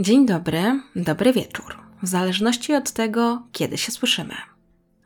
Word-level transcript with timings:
Dzień 0.00 0.26
dobry, 0.26 0.80
dobry 0.96 1.32
wieczór, 1.32 1.78
w 2.02 2.08
zależności 2.08 2.74
od 2.74 2.90
tego, 2.90 3.42
kiedy 3.52 3.78
się 3.78 3.92
słyszymy. 3.92 4.34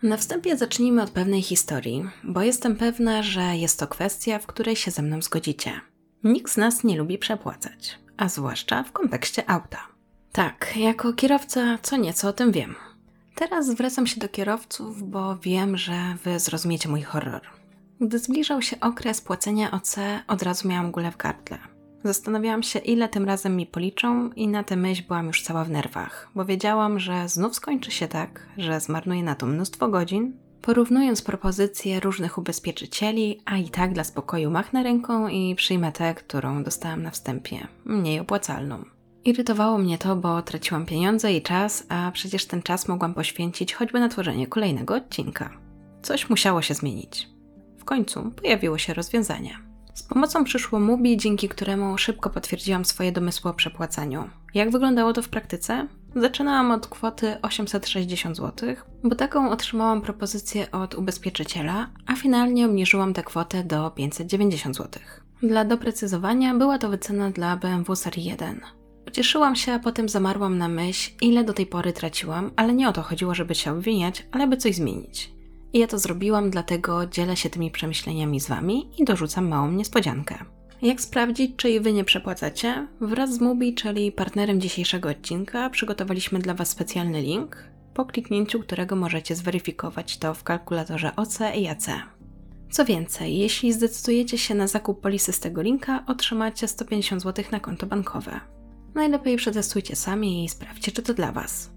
Na 0.02 0.16
wstępie 0.16 0.56
zacznijmy 0.56 1.02
od 1.02 1.10
pewnej 1.10 1.42
historii, 1.42 2.04
bo 2.24 2.42
jestem 2.42 2.76
pewna, 2.76 3.22
że 3.22 3.56
jest 3.56 3.78
to 3.78 3.86
kwestia, 3.86 4.38
w 4.38 4.46
której 4.46 4.76
się 4.76 4.90
ze 4.90 5.02
mną 5.02 5.22
zgodzicie. 5.22 5.80
Nikt 6.24 6.52
z 6.52 6.56
nas 6.56 6.84
nie 6.84 6.98
lubi 6.98 7.18
przepłacać, 7.18 7.98
a 8.16 8.28
zwłaszcza 8.28 8.82
w 8.82 8.92
kontekście 8.92 9.50
auta. 9.50 9.78
Tak, 10.32 10.76
jako 10.76 11.12
kierowca 11.12 11.78
co 11.82 11.96
nieco 11.96 12.28
o 12.28 12.32
tym 12.32 12.52
wiem. 12.52 12.74
Teraz 13.34 13.66
zwracam 13.66 14.06
się 14.06 14.20
do 14.20 14.28
kierowców, 14.28 15.10
bo 15.10 15.36
wiem, 15.36 15.76
że 15.76 16.16
wy 16.24 16.40
zrozumiecie 16.40 16.88
mój 16.88 17.02
horror. 17.02 17.42
Gdy 18.00 18.18
zbliżał 18.18 18.62
się 18.62 18.80
okres 18.80 19.20
płacenia 19.20 19.70
OC, 19.70 19.96
od 20.28 20.42
razu 20.42 20.68
miałam 20.68 20.90
gulę 20.90 21.12
w 21.12 21.16
gardle. 21.16 21.71
Zastanawiałam 22.04 22.62
się, 22.62 22.78
ile 22.78 23.08
tym 23.08 23.24
razem 23.24 23.56
mi 23.56 23.66
policzą, 23.66 24.30
i 24.32 24.48
na 24.48 24.64
tę 24.64 24.76
myśl 24.76 25.02
byłam 25.08 25.26
już 25.26 25.42
cała 25.42 25.64
w 25.64 25.70
nerwach, 25.70 26.28
bo 26.34 26.44
wiedziałam, 26.44 26.98
że 26.98 27.28
znów 27.28 27.54
skończy 27.54 27.90
się 27.90 28.08
tak, 28.08 28.46
że 28.58 28.80
zmarnuję 28.80 29.22
na 29.22 29.34
to 29.34 29.46
mnóstwo 29.46 29.88
godzin, 29.88 30.32
porównując 30.62 31.22
propozycje 31.22 32.00
różnych 32.00 32.38
ubezpieczycieli, 32.38 33.40
a 33.44 33.56
i 33.56 33.68
tak 33.68 33.92
dla 33.92 34.04
spokoju 34.04 34.50
machnę 34.50 34.82
ręką 34.82 35.28
i 35.28 35.54
przyjmę 35.54 35.92
tę, 35.92 36.14
którą 36.14 36.62
dostałam 36.62 37.02
na 37.02 37.10
wstępie, 37.10 37.66
mniej 37.84 38.20
opłacalną. 38.20 38.84
Irytowało 39.24 39.78
mnie 39.78 39.98
to, 39.98 40.16
bo 40.16 40.42
traciłam 40.42 40.86
pieniądze 40.86 41.32
i 41.32 41.42
czas, 41.42 41.86
a 41.88 42.10
przecież 42.14 42.46
ten 42.46 42.62
czas 42.62 42.88
mogłam 42.88 43.14
poświęcić 43.14 43.74
choćby 43.74 44.00
na 44.00 44.08
tworzenie 44.08 44.46
kolejnego 44.46 44.94
odcinka. 44.94 45.50
Coś 46.02 46.30
musiało 46.30 46.62
się 46.62 46.74
zmienić. 46.74 47.28
W 47.78 47.84
końcu 47.84 48.30
pojawiło 48.30 48.78
się 48.78 48.94
rozwiązanie. 48.94 49.71
Z 49.94 50.02
pomocą 50.02 50.44
przyszło 50.44 50.80
Mubi, 50.80 51.16
dzięki 51.16 51.48
któremu 51.48 51.98
szybko 51.98 52.30
potwierdziłam 52.30 52.84
swoje 52.84 53.12
domysły 53.12 53.50
o 53.50 53.54
przepłacaniu. 53.54 54.30
Jak 54.54 54.70
wyglądało 54.70 55.12
to 55.12 55.22
w 55.22 55.28
praktyce? 55.28 55.86
Zaczynałam 56.16 56.70
od 56.70 56.86
kwoty 56.86 57.36
860 57.42 58.36
zł, 58.36 58.68
bo 59.04 59.14
taką 59.14 59.50
otrzymałam 59.50 60.00
propozycję 60.00 60.70
od 60.70 60.94
ubezpieczyciela, 60.94 61.90
a 62.06 62.16
finalnie 62.16 62.66
obniżyłam 62.66 63.14
tę 63.14 63.22
kwotę 63.22 63.64
do 63.64 63.90
590 63.90 64.76
zł. 64.76 65.02
Dla 65.42 65.64
doprecyzowania 65.64 66.54
była 66.54 66.78
to 66.78 66.88
wycena 66.88 67.30
dla 67.30 67.56
BMW 67.56 67.96
Serii 67.96 68.24
1. 68.24 68.60
Ucieszyłam 69.08 69.56
się, 69.56 69.72
a 69.72 69.78
potem 69.78 70.08
zamarłam 70.08 70.58
na 70.58 70.68
myśl, 70.68 71.10
ile 71.20 71.44
do 71.44 71.52
tej 71.52 71.66
pory 71.66 71.92
traciłam, 71.92 72.50
ale 72.56 72.72
nie 72.72 72.88
o 72.88 72.92
to 72.92 73.02
chodziło, 73.02 73.34
żeby 73.34 73.54
się 73.54 73.72
obwiniać, 73.72 74.26
ale 74.32 74.46
by 74.46 74.56
coś 74.56 74.74
zmienić. 74.74 75.32
I 75.72 75.78
ja 75.78 75.86
to 75.86 75.98
zrobiłam, 75.98 76.50
dlatego 76.50 77.06
dzielę 77.06 77.36
się 77.36 77.50
tymi 77.50 77.70
przemyśleniami 77.70 78.40
z 78.40 78.48
Wami 78.48 78.88
i 78.98 79.04
dorzucam 79.04 79.48
małą 79.48 79.72
niespodziankę. 79.72 80.38
Jak 80.82 81.00
sprawdzić, 81.00 81.56
czy 81.56 81.70
i 81.70 81.80
Wy 81.80 81.92
nie 81.92 82.04
przepłacacie? 82.04 82.86
Wraz 83.00 83.34
z 83.34 83.40
Mubi, 83.40 83.74
czyli 83.74 84.12
partnerem 84.12 84.60
dzisiejszego 84.60 85.08
odcinka, 85.08 85.70
przygotowaliśmy 85.70 86.38
dla 86.38 86.54
Was 86.54 86.68
specjalny 86.68 87.22
link, 87.22 87.56
po 87.94 88.04
kliknięciu 88.04 88.60
którego 88.60 88.96
możecie 88.96 89.34
zweryfikować 89.34 90.18
to 90.18 90.34
w 90.34 90.42
kalkulatorze 90.42 91.16
OC 91.16 91.38
i 91.56 91.68
AC. 91.68 91.86
Co 92.70 92.84
więcej, 92.84 93.38
jeśli 93.38 93.72
zdecydujecie 93.72 94.38
się 94.38 94.54
na 94.54 94.66
zakup 94.66 95.00
polisy 95.00 95.32
z 95.32 95.40
tego 95.40 95.62
linka, 95.62 96.04
otrzymacie 96.06 96.68
150 96.68 97.22
zł 97.22 97.44
na 97.52 97.60
konto 97.60 97.86
bankowe. 97.86 98.40
Najlepiej 98.94 99.36
przetestujcie 99.36 99.96
sami 99.96 100.44
i 100.44 100.48
sprawdźcie, 100.48 100.92
czy 100.92 101.02
to 101.02 101.14
dla 101.14 101.32
Was. 101.32 101.70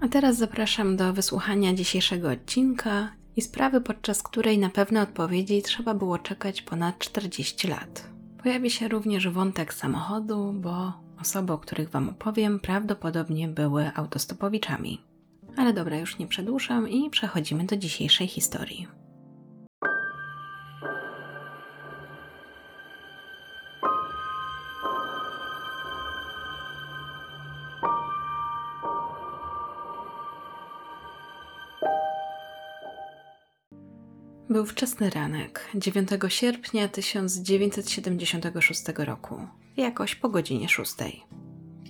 A 0.00 0.08
teraz 0.08 0.36
zapraszam 0.36 0.96
do 0.96 1.12
wysłuchania 1.12 1.74
dzisiejszego 1.74 2.30
odcinka 2.30 3.17
i 3.38 3.42
sprawy, 3.42 3.80
podczas 3.80 4.22
której 4.22 4.58
na 4.58 4.70
pewne 4.70 5.02
odpowiedzi 5.02 5.62
trzeba 5.62 5.94
było 5.94 6.18
czekać 6.18 6.62
ponad 6.62 6.98
40 6.98 7.68
lat. 7.68 8.10
Pojawi 8.42 8.70
się 8.70 8.88
również 8.88 9.28
wątek 9.28 9.74
samochodu, 9.74 10.52
bo 10.52 10.92
osoby, 11.20 11.52
o 11.52 11.58
których 11.58 11.90
Wam 11.90 12.08
opowiem, 12.08 12.60
prawdopodobnie 12.60 13.48
były 13.48 13.90
autostopowiczami. 13.94 15.00
Ale 15.56 15.72
dobra, 15.72 15.98
już 15.98 16.18
nie 16.18 16.26
przedłużam 16.26 16.88
i 16.88 17.10
przechodzimy 17.10 17.64
do 17.64 17.76
dzisiejszej 17.76 18.26
historii. 18.26 18.88
Był 34.50 34.66
wczesny 34.66 35.10
ranek, 35.10 35.68
9 35.74 36.10
sierpnia 36.28 36.88
1976 36.88 38.82
roku, 38.96 39.46
jakoś 39.76 40.14
po 40.14 40.28
godzinie 40.28 40.68
6. 40.68 40.94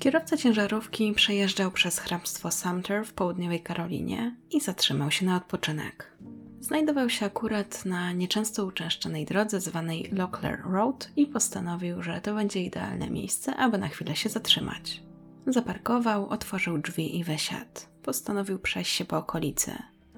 Kierowca 0.00 0.36
ciężarówki 0.36 1.12
przejeżdżał 1.12 1.70
przez 1.70 1.98
hrabstwo 1.98 2.50
Sumter 2.50 3.04
w 3.04 3.12
południowej 3.12 3.62
Karolinie 3.62 4.36
i 4.50 4.60
zatrzymał 4.60 5.10
się 5.10 5.26
na 5.26 5.36
odpoczynek. 5.36 6.12
Znajdował 6.60 7.10
się 7.10 7.26
akurat 7.26 7.84
na 7.84 8.12
nieczęsto 8.12 8.64
uczęszczanej 8.64 9.24
drodze 9.24 9.60
zwanej 9.60 10.10
Locklear 10.12 10.62
Road 10.70 11.10
i 11.16 11.26
postanowił, 11.26 12.02
że 12.02 12.20
to 12.20 12.34
będzie 12.34 12.62
idealne 12.62 13.10
miejsce, 13.10 13.56
aby 13.56 13.78
na 13.78 13.88
chwilę 13.88 14.16
się 14.16 14.28
zatrzymać. 14.28 15.02
Zaparkował, 15.46 16.28
otworzył 16.28 16.78
drzwi 16.78 17.18
i 17.18 17.24
wysiadł. 17.24 17.80
Postanowił 18.02 18.58
przejść 18.58 18.92
się 18.92 19.04
po 19.04 19.16
okolicy. 19.18 19.72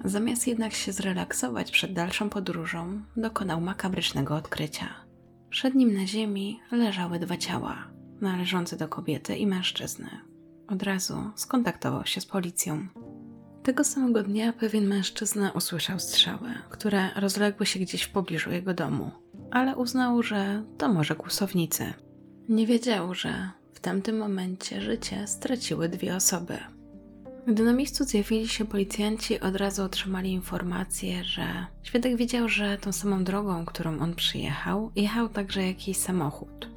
Zamiast 0.05 0.47
jednak 0.47 0.73
się 0.73 0.91
zrelaksować 0.91 1.71
przed 1.71 1.93
dalszą 1.93 2.29
podróżą, 2.29 3.01
dokonał 3.17 3.61
makabrycznego 3.61 4.35
odkrycia. 4.35 4.87
Przed 5.49 5.75
nim 5.75 5.93
na 5.93 6.07
ziemi 6.07 6.59
leżały 6.71 7.19
dwa 7.19 7.37
ciała, 7.37 7.87
należące 8.21 8.77
do 8.77 8.87
kobiety 8.87 9.35
i 9.35 9.47
mężczyzny. 9.47 10.09
Od 10.67 10.83
razu 10.83 11.31
skontaktował 11.35 12.05
się 12.05 12.21
z 12.21 12.25
policją. 12.25 12.87
Tego 13.63 13.83
samego 13.83 14.23
dnia 14.23 14.53
pewien 14.53 14.87
mężczyzna 14.87 15.51
usłyszał 15.51 15.99
strzały, 15.99 16.49
które 16.69 17.09
rozległy 17.15 17.65
się 17.65 17.79
gdzieś 17.79 18.01
w 18.03 18.11
pobliżu 18.11 18.51
jego 18.51 18.73
domu, 18.73 19.11
ale 19.51 19.75
uznał, 19.75 20.23
że 20.23 20.63
to 20.77 20.93
może 20.93 21.15
kłusownicy. 21.15 21.93
Nie 22.49 22.67
wiedział, 22.67 23.13
że 23.13 23.49
w 23.73 23.79
tamtym 23.79 24.17
momencie 24.17 24.81
życie 24.81 25.27
straciły 25.27 25.89
dwie 25.89 26.15
osoby. 26.15 26.57
Gdy 27.47 27.63
na 27.63 27.73
miejscu 27.73 28.03
zjawili 28.03 28.47
się 28.47 28.65
policjanci, 28.65 29.39
od 29.39 29.55
razu 29.55 29.83
otrzymali 29.83 30.31
informację, 30.31 31.23
że 31.23 31.65
świadek 31.83 32.15
wiedział, 32.15 32.49
że 32.49 32.77
tą 32.77 32.91
samą 32.91 33.23
drogą, 33.23 33.65
którą 33.65 33.99
on 33.99 34.15
przyjechał, 34.15 34.91
jechał 34.95 35.29
także 35.29 35.67
jakiś 35.67 35.97
samochód. 35.97 36.69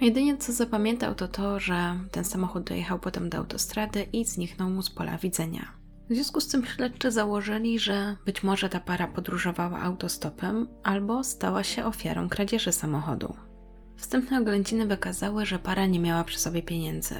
Jedynie 0.00 0.36
co 0.36 0.52
zapamiętał 0.52 1.14
to 1.14 1.28
to, 1.28 1.60
że 1.60 1.98
ten 2.10 2.24
samochód 2.24 2.64
dojechał 2.64 2.98
potem 2.98 3.28
do 3.28 3.38
autostrady 3.38 4.06
i 4.12 4.24
zniknął 4.24 4.70
mu 4.70 4.82
z 4.82 4.90
pola 4.90 5.18
widzenia. 5.18 5.72
W 6.10 6.14
związku 6.14 6.40
z 6.40 6.48
tym 6.48 6.66
śledczy 6.66 7.10
założyli, 7.10 7.78
że 7.78 8.16
być 8.26 8.42
może 8.42 8.68
ta 8.68 8.80
para 8.80 9.06
podróżowała 9.06 9.80
autostopem 9.80 10.68
albo 10.82 11.24
stała 11.24 11.64
się 11.64 11.84
ofiarą 11.84 12.28
kradzieży 12.28 12.72
samochodu. 12.72 13.36
Wstępne 13.96 14.40
oględziny 14.40 14.86
wykazały, 14.86 15.46
że 15.46 15.58
para 15.58 15.86
nie 15.86 16.00
miała 16.00 16.24
przy 16.24 16.38
sobie 16.38 16.62
pieniędzy. 16.62 17.14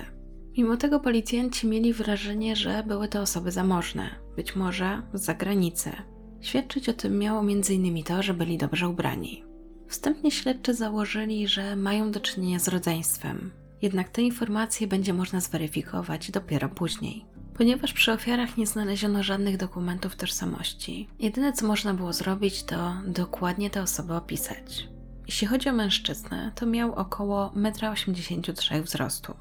Mimo 0.57 0.77
tego 0.77 1.01
policjanci 1.01 1.67
mieli 1.67 1.93
wrażenie, 1.93 2.57
że 2.57 2.85
były 2.87 3.09
to 3.09 3.21
osoby 3.21 3.53
zamożne, 3.53 4.11
być 4.37 4.57
może 4.57 5.03
z 5.15 5.25
zagranicy. 5.25 5.93
Świadczyć 6.41 6.89
o 6.89 6.93
tym 6.93 7.19
miało 7.19 7.41
m.in. 7.41 8.05
to, 8.05 8.23
że 8.23 8.35
byli 8.35 8.59
dobrze 8.59 8.89
ubrani. 8.89 9.45
Wstępnie 9.89 10.31
śledczy 10.31 10.75
założyli, 10.75 11.49
że 11.49 11.77
mają 11.77 12.11
do 12.11 12.21
czynienia 12.21 12.59
z 12.59 12.69
rodzeństwem, 12.69 13.51
jednak 13.83 14.09
te 14.09 14.23
informacje 14.23 14.87
będzie 14.87 15.15
można 15.15 15.41
zweryfikować 15.41 16.31
dopiero 16.31 16.69
później. 16.69 17.25
Ponieważ 17.55 17.93
przy 17.93 18.13
ofiarach 18.13 18.57
nie 18.57 18.67
znaleziono 18.67 19.23
żadnych 19.23 19.57
dokumentów 19.57 20.17
tożsamości, 20.17 21.09
jedyne 21.19 21.53
co 21.53 21.67
można 21.67 21.95
było 21.95 22.13
zrobić 22.13 22.63
to 22.63 22.93
dokładnie 23.07 23.71
te 23.71 23.83
osoby 23.83 24.15
opisać. 24.15 24.89
Jeśli 25.27 25.47
chodzi 25.47 25.69
o 25.69 25.73
mężczyznę, 25.73 26.53
to 26.55 26.67
miał 26.67 26.95
około 26.95 27.53
1,83 27.57 28.75
m 28.75 28.83
wzrostu 28.83 29.35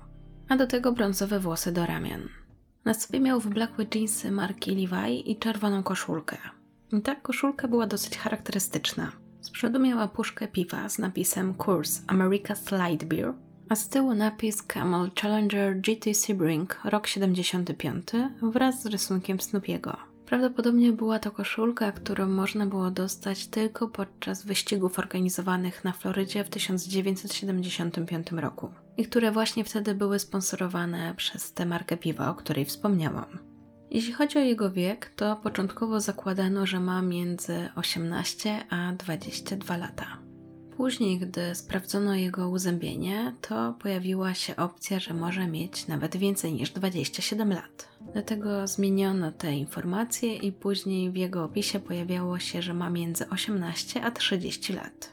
a 0.50 0.58
do 0.58 0.68
tego 0.68 0.92
brązowe 0.92 1.40
włosy 1.40 1.72
do 1.72 1.86
ramion. 1.86 2.30
Na 2.86 2.94
sobie 2.94 3.20
miał 3.20 3.40
wyblakłe 3.40 3.86
dżinsy 3.86 4.32
marki 4.32 4.72
Levi 4.72 5.32
i 5.32 5.38
czerwoną 5.38 5.84
koszulkę. 5.84 6.38
I 6.92 7.02
ta 7.02 7.16
koszulka 7.16 7.68
była 7.68 7.88
dosyć 7.88 8.18
charakterystyczna. 8.18 9.12
Z 9.42 9.50
przodu 9.50 9.80
miała 9.80 10.08
puszkę 10.08 10.48
piwa 10.48 10.90
z 10.90 11.00
napisem 11.00 11.54
Coors 11.54 12.02
America's 12.02 12.90
Light 12.90 13.08
Beer, 13.08 13.34
a 13.70 13.76
z 13.76 13.90
tyłu 13.90 14.14
napis 14.14 14.64
Camel 14.64 15.12
Challenger 15.22 15.82
GT 15.82 16.14
Sebring 16.14 16.80
rok 16.84 17.08
75 17.08 18.08
wraz 18.42 18.82
z 18.84 18.86
rysunkiem 18.86 19.40
Snoopiego. 19.40 20.09
Prawdopodobnie 20.30 20.92
była 20.92 21.20
to 21.20 21.32
koszulka, 21.32 21.92
którą 21.92 22.28
można 22.28 22.66
było 22.66 22.92
dostać 22.92 23.48
tylko 23.48 23.88
podczas 23.88 24.46
wyścigów 24.46 25.00
organizowanych 25.00 25.84
na 25.84 25.92
Florydzie 25.92 26.44
w 26.44 26.50
1975 26.50 28.32
roku 28.32 28.72
i 28.98 29.06
które 29.06 29.32
właśnie 29.32 29.64
wtedy 29.64 29.96
były 29.96 30.20
sponsorowane 30.20 31.14
przez 31.18 31.54
tę 31.54 31.66
markę 31.66 31.98
piwa, 31.98 32.30
o 32.30 32.36
której 32.36 32.66
wspomniałam. 32.66 33.40
Jeśli 33.92 34.14
chodzi 34.14 34.38
o 34.38 34.42
jego 34.42 34.72
wiek, 34.72 35.12
to 35.16 35.36
początkowo 35.36 36.02
zakładano, 36.02 36.66
że 36.66 36.80
ma 36.80 37.02
między 37.02 37.70
18 37.76 38.64
a 38.70 38.94
22 38.94 39.78
lata. 39.78 40.19
Później, 40.80 41.20
gdy 41.20 41.56
sprawdzono 41.56 42.16
jego 42.16 42.50
uzębienie, 42.50 43.34
to 43.42 43.74
pojawiła 43.80 44.34
się 44.34 44.56
opcja, 44.56 45.00
że 45.00 45.14
może 45.14 45.48
mieć 45.48 45.88
nawet 45.88 46.18
więcej 46.18 46.54
niż 46.54 46.70
27 46.72 47.54
lat. 47.54 47.90
Dlatego 48.14 48.68
zmieniono 48.68 49.32
te 49.32 49.54
informacje 49.54 50.36
i 50.36 50.52
później 50.52 51.12
w 51.12 51.16
jego 51.16 51.44
opisie 51.44 51.80
pojawiało 51.80 52.40
się, 52.40 52.62
że 52.62 52.74
ma 52.74 52.90
między 52.90 53.30
18 53.30 54.04
a 54.04 54.12
30 54.12 54.74
lat. 54.74 55.12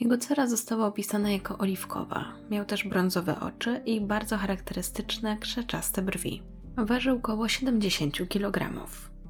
Jego 0.00 0.18
cera 0.18 0.46
została 0.46 0.86
opisana 0.86 1.30
jako 1.30 1.58
oliwkowa. 1.58 2.24
Miał 2.50 2.64
też 2.64 2.84
brązowe 2.84 3.40
oczy 3.40 3.80
i 3.86 4.00
bardzo 4.00 4.36
charakterystyczne 4.36 5.36
krzeczaste 5.36 6.02
brwi. 6.02 6.42
Ważył 6.76 7.16
około 7.16 7.48
70 7.48 8.28
kg. 8.28 8.86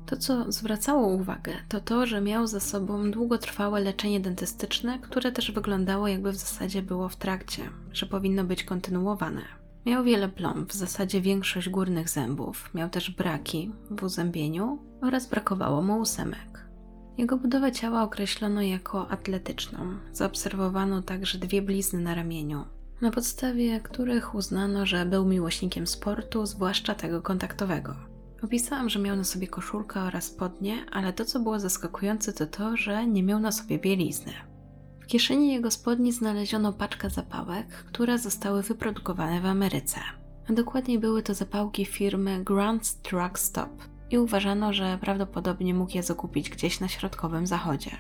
To, 0.07 0.17
co 0.17 0.53
zwracało 0.53 1.07
uwagę, 1.07 1.53
to 1.69 1.81
to, 1.81 2.07
że 2.07 2.21
miał 2.21 2.47
za 2.47 2.61
sobą 2.61 3.11
długotrwałe 3.11 3.81
leczenie 3.81 4.21
dentystyczne, 4.21 4.99
które 4.99 5.33
też 5.33 5.53
wyglądało 5.53 6.09
jakby 6.09 6.33
w 6.33 6.37
zasadzie 6.37 6.83
było 6.83 7.09
w 7.09 7.17
trakcie, 7.17 7.63
że 7.93 8.07
powinno 8.07 8.45
być 8.45 8.65
kontynuowane. 8.65 9.43
Miał 9.87 10.05
wiele 10.05 10.29
plomb, 10.29 10.73
w 10.73 10.75
zasadzie 10.75 11.21
większość 11.21 11.69
górnych 11.69 12.09
zębów, 12.09 12.71
miał 12.75 12.91
też 12.91 13.11
braki 13.11 13.73
w 13.91 14.03
uzębieniu 14.03 14.79
oraz 15.03 15.27
brakowało 15.29 15.83
mu 15.83 16.01
ósemek. 16.01 16.67
Jego 17.19 17.37
budowę 17.37 17.73
ciała 17.73 18.03
określono 18.03 18.63
jako 18.63 19.11
atletyczną. 19.11 19.79
Zaobserwowano 20.13 21.03
także 21.03 21.39
dwie 21.39 21.63
blizny 21.63 22.01
na 22.01 22.15
ramieniu, 22.15 22.65
na 23.01 23.11
podstawie 23.11 23.81
których 23.81 24.35
uznano, 24.35 24.87
że 24.87 25.07
był 25.07 25.25
miłośnikiem 25.25 25.87
sportu, 25.87 26.47
zwłaszcza 26.47 26.95
tego 26.95 27.23
kontaktowego. 27.23 28.10
Opisałam, 28.43 28.89
że 28.89 28.99
miał 28.99 29.17
na 29.17 29.25
sobie 29.25 29.47
koszulkę 29.49 30.01
oraz 30.01 30.25
spodnie, 30.25 30.87
ale 30.93 31.13
to, 31.13 31.25
co 31.25 31.41
było 31.41 31.61
zaskakujące, 31.61 32.33
to 32.33 32.47
to, 32.47 32.77
że 32.77 33.07
nie 33.07 33.23
miał 33.23 33.41
na 33.41 33.53
sobie 33.53 33.79
bielizny. 33.79 34.33
W 35.01 35.07
kieszeni 35.07 35.53
jego 35.53 35.71
spodni 35.71 36.13
znaleziono 36.13 36.73
paczkę 36.73 37.11
zapałek, 37.11 37.69
które 37.69 38.19
zostały 38.19 38.63
wyprodukowane 38.63 39.41
w 39.41 39.47
Ameryce. 39.47 40.01
A 40.49 40.53
dokładniej 40.53 40.99
były 40.99 41.23
to 41.23 41.35
zapałki 41.35 41.85
firmy 41.85 42.45
Grant's 42.45 43.11
Drug 43.11 43.39
Stop 43.39 43.71
i 44.11 44.19
uważano, 44.19 44.73
że 44.73 44.99
prawdopodobnie 45.01 45.75
mógł 45.75 45.93
je 45.93 46.03
zakupić 46.03 46.51
gdzieś 46.51 46.81
na 46.81 46.89
środkowym 46.89 47.47
zachodzie. 47.47 47.91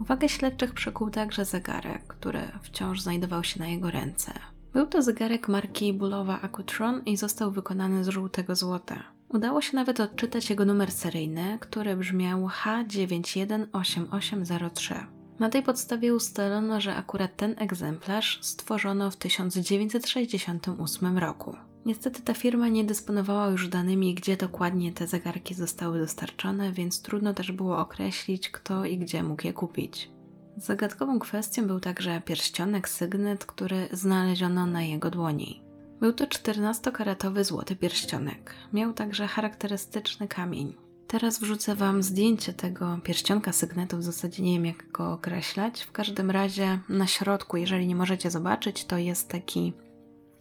Uwagę 0.00 0.28
śledczych 0.28 0.74
przykuł 0.74 1.10
także 1.10 1.44
zegarek, 1.44 2.06
który 2.06 2.40
wciąż 2.62 3.00
znajdował 3.00 3.44
się 3.44 3.60
na 3.60 3.68
jego 3.68 3.90
ręce. 3.90 4.32
Był 4.72 4.86
to 4.86 5.02
zegarek 5.02 5.48
marki 5.48 5.92
Bulowa 5.92 6.40
Acutron 6.42 7.02
i 7.06 7.16
został 7.16 7.50
wykonany 7.50 8.04
z 8.04 8.08
żółtego 8.08 8.54
złota. 8.54 9.19
Udało 9.32 9.60
się 9.60 9.76
nawet 9.76 10.00
odczytać 10.00 10.50
jego 10.50 10.64
numer 10.64 10.92
seryjny, 10.92 11.58
który 11.60 11.96
brzmiał 11.96 12.46
H918803. 12.46 15.06
Na 15.38 15.48
tej 15.48 15.62
podstawie 15.62 16.14
ustalono, 16.14 16.80
że 16.80 16.96
akurat 16.96 17.36
ten 17.36 17.54
egzemplarz 17.58 18.38
stworzono 18.42 19.10
w 19.10 19.16
1968 19.16 21.18
roku. 21.18 21.56
Niestety 21.86 22.22
ta 22.22 22.34
firma 22.34 22.68
nie 22.68 22.84
dysponowała 22.84 23.46
już 23.46 23.68
danymi, 23.68 24.14
gdzie 24.14 24.36
dokładnie 24.36 24.92
te 24.92 25.06
zegarki 25.06 25.54
zostały 25.54 25.98
dostarczone, 25.98 26.72
więc 26.72 27.02
trudno 27.02 27.34
też 27.34 27.52
było 27.52 27.78
określić, 27.78 28.50
kto 28.50 28.84
i 28.84 28.98
gdzie 28.98 29.22
mógł 29.22 29.46
je 29.46 29.52
kupić. 29.52 30.10
Zagadkową 30.56 31.18
kwestią 31.18 31.66
był 31.66 31.80
także 31.80 32.22
pierścionek 32.24 32.88
sygnet, 32.88 33.44
który 33.44 33.88
znaleziono 33.92 34.66
na 34.66 34.82
jego 34.82 35.10
dłoni. 35.10 35.69
Był 36.00 36.12
to 36.12 36.26
14-karatowy 36.26 37.44
złoty 37.44 37.76
pierścionek. 37.76 38.54
Miał 38.72 38.92
także 38.92 39.26
charakterystyczny 39.26 40.28
kamień. 40.28 40.74
Teraz 41.06 41.40
wrzucę 41.40 41.74
Wam 41.74 42.02
zdjęcie 42.02 42.52
tego 42.52 42.98
pierścionka 43.04 43.52
sygnetu, 43.52 43.96
w 43.96 44.02
zasadzie 44.02 44.42
nie 44.42 44.52
wiem 44.52 44.66
jak 44.66 44.90
go 44.92 45.12
określać. 45.12 45.82
W 45.82 45.92
każdym 45.92 46.30
razie 46.30 46.78
na 46.88 47.06
środku, 47.06 47.56
jeżeli 47.56 47.86
nie 47.86 47.96
możecie 47.96 48.30
zobaczyć, 48.30 48.84
to 48.84 48.98
jest 48.98 49.28
taki 49.28 49.72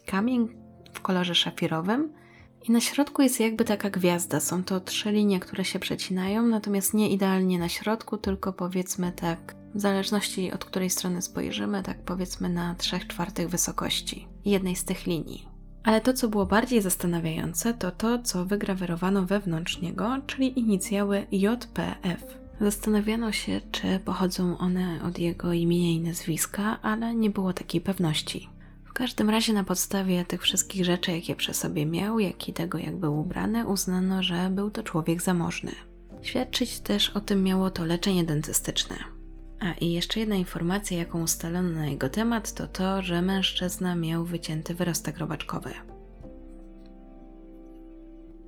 kamień 0.06 0.48
w 0.94 1.02
kolorze 1.02 1.36
szafirowym 1.36 2.14
i 2.64 2.72
na 2.72 2.82
środku 2.82 3.22
jest 3.22 3.40
jakby 3.40 3.66
taka 3.66 3.90
gwiazda. 3.90 4.40
Są 4.40 4.64
to 4.64 4.80
trzy 4.80 5.12
linie, 5.12 5.40
które 5.40 5.66
się 5.66 5.80
przecinają, 5.80 6.44
natomiast 6.44 6.94
nie 6.94 7.10
idealnie 7.10 7.60
na 7.60 7.70
środku, 7.70 8.18
tylko 8.18 8.54
powiedzmy 8.54 9.12
tak, 9.12 9.56
w 9.76 9.80
zależności 9.80 10.52
od 10.52 10.66
której 10.66 10.90
strony 10.90 11.22
spojrzymy, 11.22 11.84
tak 11.84 11.98
powiedzmy 12.02 12.50
na 12.50 12.76
3 12.76 13.00
czwartych 13.00 13.50
wysokości 13.50 14.28
jednej 14.46 14.76
z 14.76 14.86
tych 14.86 15.06
linii. 15.06 15.48
Ale 15.84 16.02
to, 16.02 16.14
co 16.14 16.28
było 16.28 16.46
bardziej 16.46 16.82
zastanawiające, 16.82 17.74
to 17.74 17.92
to, 17.92 18.20
co 18.20 18.46
wygrawerowano 18.46 19.26
wewnątrz 19.26 19.82
niego, 19.82 20.18
czyli 20.28 20.60
inicjały 20.60 21.28
JPF. 21.32 22.40
Zastanawiano 22.62 23.32
się, 23.32 23.62
czy 23.72 24.00
pochodzą 24.06 24.58
one 24.58 25.04
od 25.04 25.20
jego 25.20 25.54
imienia 25.54 25.92
i 25.92 26.00
nazwiska, 26.00 26.82
ale 26.82 27.16
nie 27.16 27.30
było 27.30 27.54
takiej 27.54 27.82
pewności. 27.82 28.50
W 28.86 28.94
każdym 28.94 29.30
razie 29.30 29.54
na 29.54 29.64
podstawie 29.64 30.26
tych 30.26 30.42
wszystkich 30.42 30.86
rzeczy, 30.86 31.12
jakie 31.12 31.36
przy 31.36 31.54
sobie 31.54 31.86
miał, 31.86 32.20
jak 32.20 32.50
i 32.50 32.54
tego, 32.54 32.78
jak 32.78 32.98
był 32.98 33.20
ubrany, 33.20 33.68
uznano, 33.68 34.24
że 34.24 34.50
był 34.50 34.72
to 34.72 34.84
człowiek 34.84 35.22
zamożny. 35.22 35.72
Świadczyć 36.22 36.80
też 36.80 37.10
o 37.10 37.22
tym 37.22 37.44
miało 37.44 37.70
to 37.70 37.86
leczenie 37.86 38.24
dentystyczne. 38.24 38.96
A 39.60 39.74
i 39.74 39.92
jeszcze 39.92 40.20
jedna 40.20 40.36
informacja, 40.36 40.98
jaką 40.98 41.24
ustalono 41.24 41.70
na 41.70 41.88
jego 41.88 42.10
temat, 42.10 42.54
to 42.54 42.68
to, 42.68 43.02
że 43.02 43.22
mężczyzna 43.22 43.96
miał 43.96 44.26
wycięty 44.26 44.76
wyrostek 44.76 45.18
robaczkowy. 45.18 45.72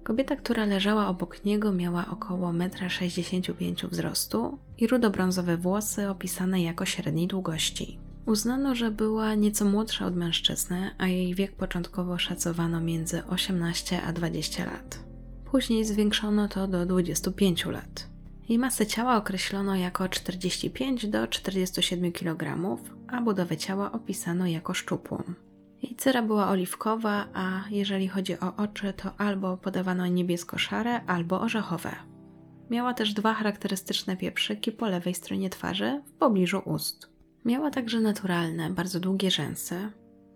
Kobieta, 0.03 0.35
która 0.35 0.65
leżała 0.65 1.07
obok 1.07 1.45
niego, 1.45 1.71
miała 1.71 2.05
około 2.07 2.49
1,65 2.49 3.83
m 3.83 3.89
wzrostu 3.89 4.57
i 4.77 4.87
rudobrązowe 4.87 5.57
włosy 5.57 6.09
opisane 6.09 6.61
jako 6.61 6.85
średniej 6.85 7.27
długości. 7.27 7.99
Uznano, 8.25 8.75
że 8.75 8.91
była 8.91 9.35
nieco 9.35 9.65
młodsza 9.65 10.05
od 10.05 10.15
mężczyzny, 10.15 10.91
a 10.97 11.07
jej 11.07 11.35
wiek 11.35 11.55
początkowo 11.55 12.17
szacowano 12.17 12.81
między 12.81 13.25
18 13.25 14.01
a 14.01 14.13
20 14.13 14.65
lat. 14.65 14.99
Później 15.51 15.85
zwiększono 15.85 16.47
to 16.47 16.67
do 16.67 16.85
25 16.85 17.65
lat. 17.65 18.10
Jej 18.49 18.59
masę 18.59 18.85
ciała 18.85 19.17
określono 19.17 19.75
jako 19.75 20.09
45 20.09 21.07
do 21.07 21.27
47 21.27 22.11
kg, 22.11 22.77
a 23.07 23.21
budowę 23.21 23.57
ciała 23.57 23.91
opisano 23.91 24.47
jako 24.47 24.73
szczupłą. 24.73 25.23
Jej 25.83 25.95
cera 25.95 26.21
była 26.21 26.49
oliwkowa, 26.49 27.27
a 27.33 27.63
jeżeli 27.69 28.07
chodzi 28.07 28.39
o 28.39 28.55
oczy, 28.55 28.93
to 28.93 29.11
albo 29.17 29.57
podawano 29.57 30.07
niebiesko-szare, 30.07 31.01
albo 31.07 31.41
orzechowe. 31.41 31.95
Miała 32.69 32.93
też 32.93 33.13
dwa 33.13 33.33
charakterystyczne 33.33 34.17
pieprzyki 34.17 34.71
po 34.71 34.87
lewej 34.87 35.13
stronie 35.13 35.49
twarzy, 35.49 36.01
w 36.05 36.11
pobliżu 36.11 36.61
ust. 36.65 37.09
Miała 37.45 37.71
także 37.71 37.99
naturalne, 37.99 38.69
bardzo 38.69 38.99
długie 38.99 39.31
rzęsy 39.31 39.91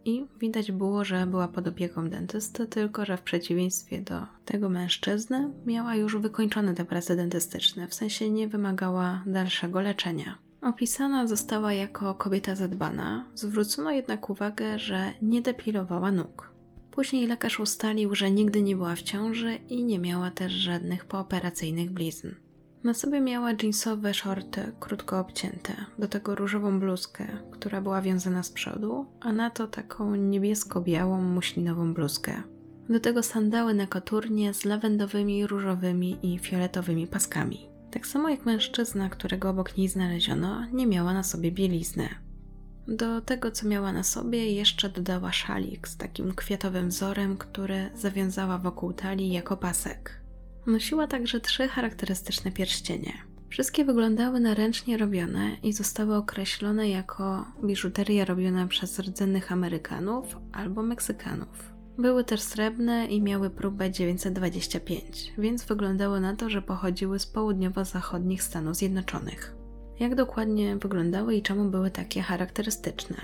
i 0.06 0.26
widać 0.40 0.72
było, 0.72 1.04
że 1.04 1.28
była 1.28 1.48
pod 1.48 1.68
opieką 1.68 2.10
dentysty, 2.10 2.68
tylko 2.68 3.06
że 3.06 3.18
w 3.18 3.22
przeciwieństwie 3.22 4.02
do 4.02 4.22
tego 4.46 4.70
mężczyzny 4.70 5.52
miała 5.66 5.96
już 5.96 6.18
wykończone 6.18 6.74
te 6.74 6.86
prace 6.86 7.16
dentystyczne, 7.16 7.88
w 7.88 7.94
sensie 7.94 8.30
nie 8.30 8.48
wymagała 8.48 9.24
dalszego 9.26 9.82
leczenia. 9.82 10.38
Opisana 10.62 11.28
została 11.28 11.74
jako 11.74 12.16
kobieta 12.16 12.56
zadbana, 12.56 13.26
zwrócono 13.36 13.92
jednak 13.92 14.30
uwagę, 14.30 14.80
że 14.80 15.14
nie 15.22 15.42
depilowała 15.42 16.12
nóg. 16.12 16.52
Później 16.92 17.28
lekarz 17.28 17.60
ustalił, 17.60 18.16
że 18.16 18.32
nigdy 18.32 18.62
nie 18.62 18.76
była 18.76 18.96
w 18.96 19.02
ciąży 19.02 19.56
i 19.70 19.84
nie 19.84 20.00
miała 20.00 20.32
też 20.32 20.54
żadnych 20.54 21.06
pooperacyjnych 21.06 21.92
blizn. 21.92 22.28
Na 22.86 22.94
sobie 22.94 23.22
miała 23.22 23.51
jeansowe 23.63 24.13
shorty, 24.13 24.72
krótko 24.80 25.20
obcięte, 25.20 25.74
do 26.00 26.08
tego 26.08 26.36
różową 26.36 26.80
bluzkę, 26.80 27.27
która 27.51 27.82
była 27.82 28.01
wiązana 28.01 28.44
z 28.44 28.51
przodu, 28.51 29.06
a 29.22 29.34
na 29.34 29.50
to 29.50 29.68
taką 29.68 30.15
niebiesko-białą 30.15 31.22
muślinową 31.22 31.94
bluzkę. 31.94 32.44
Do 32.89 33.00
tego 33.00 33.24
sandały 33.24 33.74
na 33.74 33.88
koturnie 33.88 34.54
z 34.54 34.65
lawendowymi, 34.65 35.48
różowymi 35.48 36.18
i 36.34 36.39
fioletowymi 36.39 37.08
paskami. 37.08 37.70
Tak 37.92 38.08
samo 38.08 38.30
jak 38.30 38.46
mężczyzna, 38.46 39.10
którego 39.10 39.50
obok 39.50 39.77
niej 39.77 39.88
znaleziono, 39.88 40.65
nie 40.74 40.88
miała 40.88 41.13
na 41.13 41.24
sobie 41.24 41.51
bielizny. 41.51 42.10
Do 42.88 43.22
tego, 43.22 43.51
co 43.51 43.68
miała 43.68 43.94
na 43.94 44.04
sobie, 44.04 44.51
jeszcze 44.51 44.89
dodała 44.89 45.32
szalik 45.32 45.88
z 45.88 45.98
takim 45.98 46.36
kwiatowym 46.36 46.89
wzorem, 46.89 47.38
który 47.38 47.89
zawiązała 47.96 48.58
wokół 48.58 48.94
talii 48.94 49.32
jako 49.32 49.58
pasek. 49.58 50.25
Nosiła 50.68 51.08
także 51.08 51.40
trzy 51.40 51.68
charakterystyczne 51.68 52.52
pierścienie. 52.52 53.14
Wszystkie 53.50 53.86
wyglądały 53.86 54.40
na 54.40 54.54
ręcznie 54.54 54.98
robione 54.98 55.58
i 55.64 55.74
zostały 55.74 56.16
określone 56.16 56.90
jako 56.90 57.46
biżuteria 57.64 58.26
robiona 58.26 58.68
przez 58.68 59.00
rdzennych 59.00 59.52
Amerykanów 59.52 60.38
albo 60.52 60.84
Meksykanów. 60.84 61.74
Były 61.98 62.24
też 62.24 62.42
srebrne 62.42 63.06
i 63.06 63.22
miały 63.22 63.50
próbę 63.50 63.92
925, 63.92 65.34
więc 65.38 65.66
wyglądało 65.66 66.20
na 66.20 66.36
to, 66.36 66.50
że 66.50 66.62
pochodziły 66.62 67.20
z 67.20 67.26
południowo-zachodnich 67.26 68.44
Stanów 68.44 68.76
Zjednoczonych. 68.76 69.56
Jak 70.00 70.16
dokładnie 70.16 70.76
wyglądały 70.76 71.36
i 71.36 71.42
czemu 71.42 71.70
były 71.70 71.92
takie 71.92 72.22
charakterystyczne? 72.22 73.18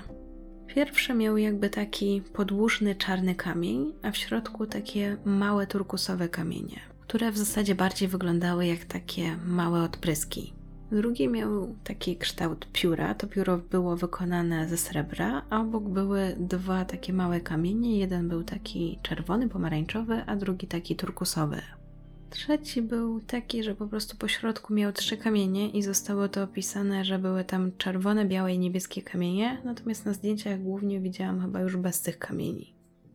Pierwsze 0.66 1.14
miały 1.14 1.40
jakby 1.40 1.70
taki 1.70 2.22
podłużny 2.32 2.94
czarny 2.94 3.34
kamień, 3.34 3.92
a 4.02 4.10
w 4.10 4.16
środku 4.16 4.66
takie 4.66 5.16
małe 5.24 5.66
turkusowe 5.66 6.28
kamienie 6.28 6.91
które 7.12 7.32
w 7.32 7.38
zasadzie 7.38 7.74
bardziej 7.74 8.08
wyglądały 8.08 8.66
jak 8.66 8.84
takie 8.84 9.36
małe 9.46 9.82
odpryski. 9.82 10.52
Drugi 10.92 11.28
miał 11.28 11.76
taki 11.84 12.16
kształt 12.16 12.66
pióra. 12.72 13.14
To 13.14 13.26
pióro 13.26 13.58
było 13.58 13.96
wykonane 13.96 14.68
ze 14.68 14.76
srebra, 14.76 15.42
a 15.50 15.60
obok 15.60 15.88
były 15.88 16.36
dwa 16.40 16.84
takie 16.84 17.12
małe 17.12 17.40
kamienie. 17.40 17.98
Jeden 17.98 18.28
był 18.28 18.44
taki 18.44 18.98
czerwony, 19.02 19.48
pomarańczowy, 19.48 20.22
a 20.26 20.36
drugi 20.36 20.66
taki 20.66 20.96
turkusowy. 20.96 21.62
Trzeci 22.30 22.82
był 22.82 23.20
taki, 23.20 23.62
że 23.62 23.74
po 23.74 23.86
prostu 23.86 24.16
po 24.16 24.28
środku 24.28 24.74
miał 24.74 24.92
trzy 24.92 25.16
kamienie 25.16 25.70
i 25.70 25.82
zostało 25.82 26.28
to 26.28 26.42
opisane, 26.42 27.04
że 27.04 27.18
były 27.18 27.44
tam 27.44 27.72
czerwone, 27.78 28.24
białe 28.24 28.54
i 28.54 28.58
niebieskie 28.58 29.02
kamienie, 29.02 29.60
natomiast 29.64 30.06
na 30.06 30.12
zdjęciach 30.12 30.62
głównie 30.62 31.00
widziałam 31.00 31.40
chyba 31.40 31.60
już 31.60 31.76
bez 31.76 32.02
tych 32.02 32.18
kamieni. 32.18 32.71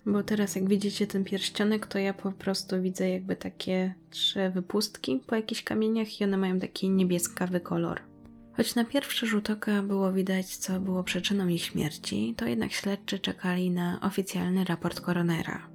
Bo 0.08 0.24
teraz 0.24 0.56
jak 0.56 0.70
widzicie 0.70 1.08
ten 1.08 1.24
pierścionek, 1.24 1.88
to 1.88 2.00
ja 2.00 2.14
po 2.14 2.32
prostu 2.32 2.82
widzę 2.82 3.10
jakby 3.10 3.36
takie 3.36 3.94
trzy 4.10 4.50
wypustki 4.50 5.22
po 5.28 5.36
jakichś 5.36 5.64
kamieniach 5.64 6.22
i 6.22 6.24
one 6.24 6.38
mają 6.38 6.60
taki 6.60 6.90
niebieskawy 6.90 7.60
kolor. 7.60 8.02
Choć 8.58 8.76
na 8.76 8.86
pierwszy 8.86 9.28
rzut 9.28 9.50
oka 9.50 9.84
było 9.84 10.14
widać, 10.14 10.58
co 10.58 10.80
było 10.80 11.04
przyczyną 11.04 11.48
ich 11.48 11.64
śmierci, 11.64 12.34
to 12.38 12.46
jednak 12.46 12.72
śledczy 12.72 13.20
czekali 13.20 13.72
na 13.72 14.00
oficjalny 14.02 14.64
raport 14.64 15.02
koronera. 15.02 15.68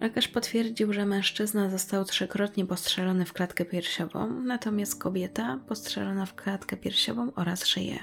Lekarz 0.00 0.28
potwierdził, 0.28 0.92
że 0.92 1.06
mężczyzna 1.06 1.70
został 1.70 2.04
trzykrotnie 2.04 2.66
postrzelony 2.66 3.24
w 3.24 3.32
klatkę 3.32 3.64
piersiową, 3.64 4.40
natomiast 4.42 5.02
kobieta 5.02 5.60
postrzelona 5.68 6.26
w 6.26 6.34
klatkę 6.34 6.76
piersiową 6.76 7.32
oraz 7.34 7.66
szyję. 7.66 7.98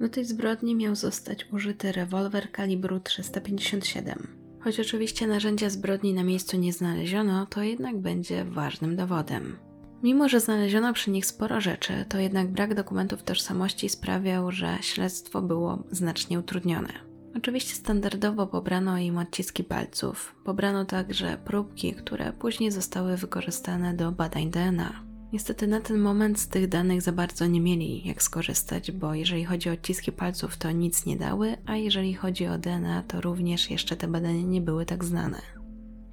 Do 0.00 0.08
tej 0.08 0.24
zbrodni 0.24 0.74
miał 0.74 0.94
zostać 0.94 1.46
użyty 1.52 1.92
rewolwer 1.92 2.52
kalibru 2.52 3.00
357. 3.00 4.35
Choć 4.66 4.80
oczywiście 4.80 5.26
narzędzia 5.26 5.70
zbrodni 5.70 6.14
na 6.14 6.24
miejscu 6.24 6.56
nie 6.56 6.72
znaleziono, 6.72 7.46
to 7.46 7.62
jednak 7.62 7.98
będzie 7.98 8.44
ważnym 8.44 8.96
dowodem. 8.96 9.56
Mimo, 10.02 10.28
że 10.28 10.40
znaleziono 10.40 10.92
przy 10.92 11.10
nich 11.10 11.26
sporo 11.26 11.60
rzeczy, 11.60 11.92
to 12.08 12.18
jednak 12.18 12.48
brak 12.48 12.74
dokumentów 12.74 13.22
tożsamości 13.22 13.88
sprawiał, 13.88 14.52
że 14.52 14.78
śledztwo 14.80 15.42
było 15.42 15.84
znacznie 15.90 16.38
utrudnione. 16.38 16.88
Oczywiście 17.36 17.74
standardowo 17.74 18.46
pobrano 18.46 18.98
im 18.98 19.18
odciski 19.18 19.64
palców. 19.64 20.34
Pobrano 20.44 20.84
także 20.84 21.38
próbki, 21.44 21.94
które 21.94 22.32
później 22.32 22.70
zostały 22.70 23.16
wykorzystane 23.16 23.94
do 23.94 24.12
badań 24.12 24.50
DNA. 24.50 24.92
Niestety 25.36 25.66
na 25.66 25.80
ten 25.80 25.98
moment 25.98 26.40
z 26.40 26.48
tych 26.48 26.68
danych 26.68 27.02
za 27.02 27.12
bardzo 27.12 27.46
nie 27.46 27.60
mieli 27.60 28.08
jak 28.08 28.22
skorzystać, 28.22 28.92
bo 28.92 29.14
jeżeli 29.14 29.44
chodzi 29.44 29.70
o 29.70 29.72
odciski 29.72 30.12
palców, 30.12 30.56
to 30.56 30.70
nic 30.70 31.06
nie 31.06 31.16
dały, 31.16 31.56
a 31.66 31.76
jeżeli 31.76 32.14
chodzi 32.14 32.46
o 32.46 32.58
DNA, 32.58 33.02
to 33.08 33.20
również 33.20 33.70
jeszcze 33.70 33.96
te 33.96 34.08
badania 34.08 34.42
nie 34.42 34.60
były 34.60 34.86
tak 34.86 35.04
znane. 35.04 35.42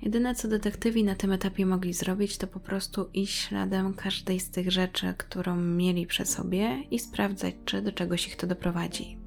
Jedyne 0.02 0.36
co 0.36 0.48
detektywi 0.48 1.04
na 1.04 1.16
tym 1.16 1.32
etapie 1.32 1.66
mogli 1.66 1.94
zrobić, 1.94 2.38
to 2.38 2.48
po 2.48 2.60
prostu 2.60 3.10
iść 3.14 3.48
śladem 3.48 3.94
każdej 3.94 4.40
z 4.40 4.50
tych 4.50 4.72
rzeczy, 4.72 5.14
którą 5.18 5.56
mieli 5.56 6.08
przy 6.08 6.26
sobie 6.26 6.84
i 6.92 7.00
sprawdzać, 7.00 7.56
czy 7.66 7.82
do 7.82 7.92
czegoś 7.92 8.28
ich 8.28 8.36
to 8.36 8.48
doprowadzi. 8.48 9.23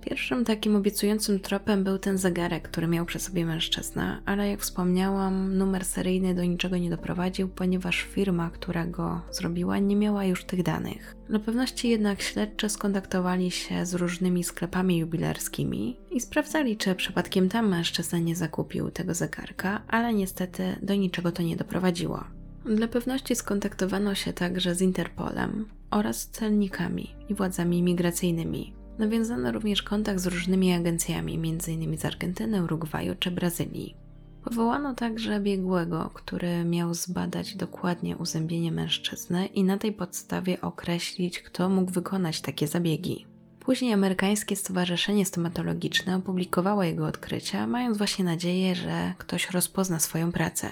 Pierwszym 0.00 0.44
takim 0.44 0.76
obiecującym 0.76 1.40
tropem 1.40 1.84
był 1.84 1.98
ten 1.98 2.18
zegarek, 2.18 2.68
który 2.68 2.86
miał 2.86 3.06
przy 3.06 3.18
sobie 3.18 3.46
mężczyzna, 3.46 4.22
ale 4.26 4.48
jak 4.48 4.60
wspomniałam, 4.60 5.58
numer 5.58 5.84
seryjny 5.84 6.34
do 6.34 6.44
niczego 6.44 6.76
nie 6.76 6.90
doprowadził, 6.90 7.48
ponieważ 7.48 8.02
firma, 8.02 8.50
która 8.50 8.86
go 8.86 9.20
zrobiła, 9.30 9.78
nie 9.78 9.96
miała 9.96 10.24
już 10.24 10.44
tych 10.44 10.62
danych. 10.62 11.16
Dla 11.28 11.38
pewności 11.38 11.88
jednak 11.88 12.22
śledczy 12.22 12.68
skontaktowali 12.68 13.50
się 13.50 13.86
z 13.86 13.94
różnymi 13.94 14.44
sklepami 14.44 14.98
jubilerskimi 14.98 15.96
i 16.10 16.20
sprawdzali, 16.20 16.76
czy 16.76 16.94
przypadkiem 16.94 17.48
tam 17.48 17.68
mężczyzna 17.68 18.18
nie 18.18 18.36
zakupił 18.36 18.90
tego 18.90 19.14
zegarka, 19.14 19.82
ale 19.88 20.14
niestety 20.14 20.76
do 20.82 20.94
niczego 20.94 21.32
to 21.32 21.42
nie 21.42 21.56
doprowadziło. 21.56 22.24
Dla 22.64 22.88
pewności 22.88 23.36
skontaktowano 23.36 24.14
się 24.14 24.32
także 24.32 24.74
z 24.74 24.82
Interpolem 24.82 25.68
oraz 25.90 26.28
celnikami 26.28 27.14
i 27.28 27.34
władzami 27.34 27.78
imigracyjnymi, 27.78 28.79
Nawiązano 28.98 29.52
również 29.52 29.82
kontakt 29.82 30.20
z 30.20 30.26
różnymi 30.26 30.72
agencjami, 30.72 31.34
m.in. 31.34 31.98
z 31.98 32.04
Argentyny, 32.04 32.64
Urugwaju 32.64 33.14
czy 33.18 33.30
Brazylii. 33.30 33.96
Powołano 34.44 34.94
także 34.94 35.40
biegłego, 35.40 36.10
który 36.14 36.64
miał 36.64 36.94
zbadać 36.94 37.56
dokładnie 37.56 38.16
uzębienie 38.16 38.72
mężczyzny 38.72 39.46
i 39.46 39.64
na 39.64 39.78
tej 39.78 39.92
podstawie 39.92 40.60
określić, 40.60 41.42
kto 41.42 41.68
mógł 41.68 41.92
wykonać 41.92 42.40
takie 42.40 42.68
zabiegi. 42.68 43.26
Później 43.60 43.92
amerykańskie 43.92 44.56
Stowarzyszenie 44.56 45.26
Stomatologiczne 45.26 46.16
opublikowało 46.16 46.82
jego 46.82 47.06
odkrycia, 47.06 47.66
mając 47.66 47.98
właśnie 47.98 48.24
nadzieję, 48.24 48.74
że 48.74 49.14
ktoś 49.18 49.50
rozpozna 49.50 49.98
swoją 49.98 50.32
pracę. 50.32 50.70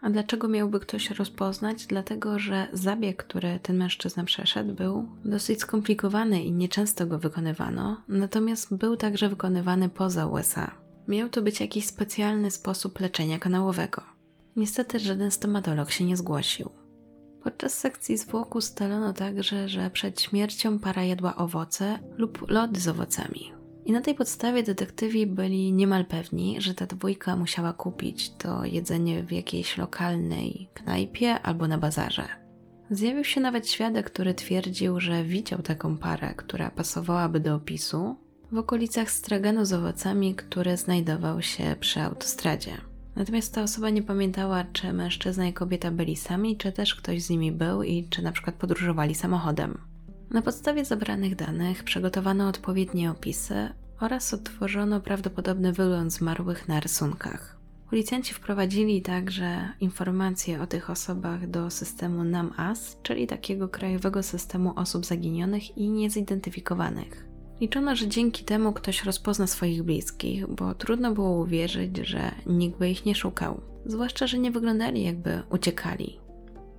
A 0.00 0.10
dlaczego 0.10 0.48
miałby 0.48 0.80
ktoś 0.80 1.10
rozpoznać? 1.10 1.86
Dlatego, 1.86 2.38
że 2.38 2.66
zabieg, 2.72 3.24
który 3.24 3.60
ten 3.62 3.76
mężczyzna 3.76 4.24
przeszedł, 4.24 4.74
był 4.74 5.08
dosyć 5.24 5.60
skomplikowany 5.60 6.42
i 6.42 6.52
nieczęsto 6.52 7.06
go 7.06 7.18
wykonywano, 7.18 8.02
natomiast 8.08 8.76
był 8.76 8.96
także 8.96 9.28
wykonywany 9.28 9.88
poza 9.88 10.26
USA. 10.26 10.70
Miał 11.08 11.28
to 11.28 11.42
być 11.42 11.60
jakiś 11.60 11.86
specjalny 11.86 12.50
sposób 12.50 13.00
leczenia 13.00 13.38
kanałowego. 13.38 14.02
Niestety 14.56 14.98
żaden 14.98 15.30
stomatolog 15.30 15.90
się 15.90 16.04
nie 16.04 16.16
zgłosił. 16.16 16.70
Podczas 17.42 17.74
sekcji 17.74 18.18
zwłok 18.18 18.54
ustalono 18.54 19.12
także, 19.12 19.68
że 19.68 19.90
przed 19.90 20.20
śmiercią 20.20 20.78
para 20.78 21.04
jadła 21.04 21.36
owoce 21.36 21.98
lub 22.16 22.50
lody 22.50 22.80
z 22.80 22.88
owocami. 22.88 23.57
I 23.88 23.92
na 23.92 24.00
tej 24.00 24.14
podstawie 24.14 24.62
detektywi 24.62 25.26
byli 25.26 25.72
niemal 25.72 26.04
pewni, 26.04 26.60
że 26.60 26.74
ta 26.74 26.86
dwójka 26.86 27.36
musiała 27.36 27.72
kupić 27.72 28.30
to 28.30 28.64
jedzenie 28.64 29.22
w 29.22 29.32
jakiejś 29.32 29.78
lokalnej 29.78 30.68
knajpie 30.74 31.40
albo 31.40 31.68
na 31.68 31.78
bazarze. 31.78 32.28
Zjawił 32.90 33.24
się 33.24 33.40
nawet 33.40 33.70
świadek, 33.70 34.10
który 34.10 34.34
twierdził, 34.34 35.00
że 35.00 35.24
widział 35.24 35.62
taką 35.62 35.96
parę, 35.96 36.34
która 36.36 36.70
pasowałaby 36.70 37.40
do 37.40 37.54
opisu, 37.54 38.16
w 38.52 38.58
okolicach 38.58 39.10
straganu 39.10 39.64
z 39.64 39.72
owocami, 39.72 40.34
który 40.34 40.76
znajdował 40.76 41.42
się 41.42 41.76
przy 41.80 42.00
autostradzie. 42.00 42.72
Natomiast 43.16 43.54
ta 43.54 43.62
osoba 43.62 43.90
nie 43.90 44.02
pamiętała, 44.02 44.64
czy 44.72 44.92
mężczyzna 44.92 45.46
i 45.46 45.52
kobieta 45.52 45.90
byli 45.90 46.16
sami, 46.16 46.56
czy 46.56 46.72
też 46.72 46.94
ktoś 46.94 47.22
z 47.22 47.30
nimi 47.30 47.52
był 47.52 47.82
i 47.82 48.08
czy 48.08 48.22
na 48.22 48.32
przykład 48.32 48.56
podróżowali 48.56 49.14
samochodem. 49.14 49.87
Na 50.30 50.42
podstawie 50.42 50.84
zebranych 50.84 51.36
danych 51.36 51.84
przygotowano 51.84 52.48
odpowiednie 52.48 53.10
opisy 53.10 53.68
oraz 54.00 54.34
odtworzono 54.34 55.00
prawdopodobny 55.00 55.72
wygląd 55.72 56.12
zmarłych 56.12 56.68
na 56.68 56.80
rysunkach. 56.80 57.58
Policjanci 57.90 58.34
wprowadzili 58.34 59.02
także 59.02 59.68
informacje 59.80 60.62
o 60.62 60.66
tych 60.66 60.90
osobach 60.90 61.50
do 61.50 61.70
systemu 61.70 62.24
NAMAS, 62.24 62.98
czyli 63.02 63.26
takiego 63.26 63.68
krajowego 63.68 64.22
systemu 64.22 64.72
osób 64.76 65.06
zaginionych 65.06 65.76
i 65.78 65.90
niezidentyfikowanych. 65.90 67.28
Liczono, 67.60 67.96
że 67.96 68.08
dzięki 68.08 68.44
temu 68.44 68.72
ktoś 68.72 69.04
rozpozna 69.04 69.46
swoich 69.46 69.82
bliskich, 69.82 70.46
bo 70.46 70.74
trudno 70.74 71.14
było 71.14 71.30
uwierzyć, 71.30 71.96
że 71.96 72.30
nikt 72.46 72.78
by 72.78 72.90
ich 72.90 73.06
nie 73.06 73.14
szukał. 73.14 73.60
Zwłaszcza, 73.86 74.26
że 74.26 74.38
nie 74.38 74.50
wyglądali 74.50 75.04
jakby 75.04 75.42
uciekali. 75.50 76.27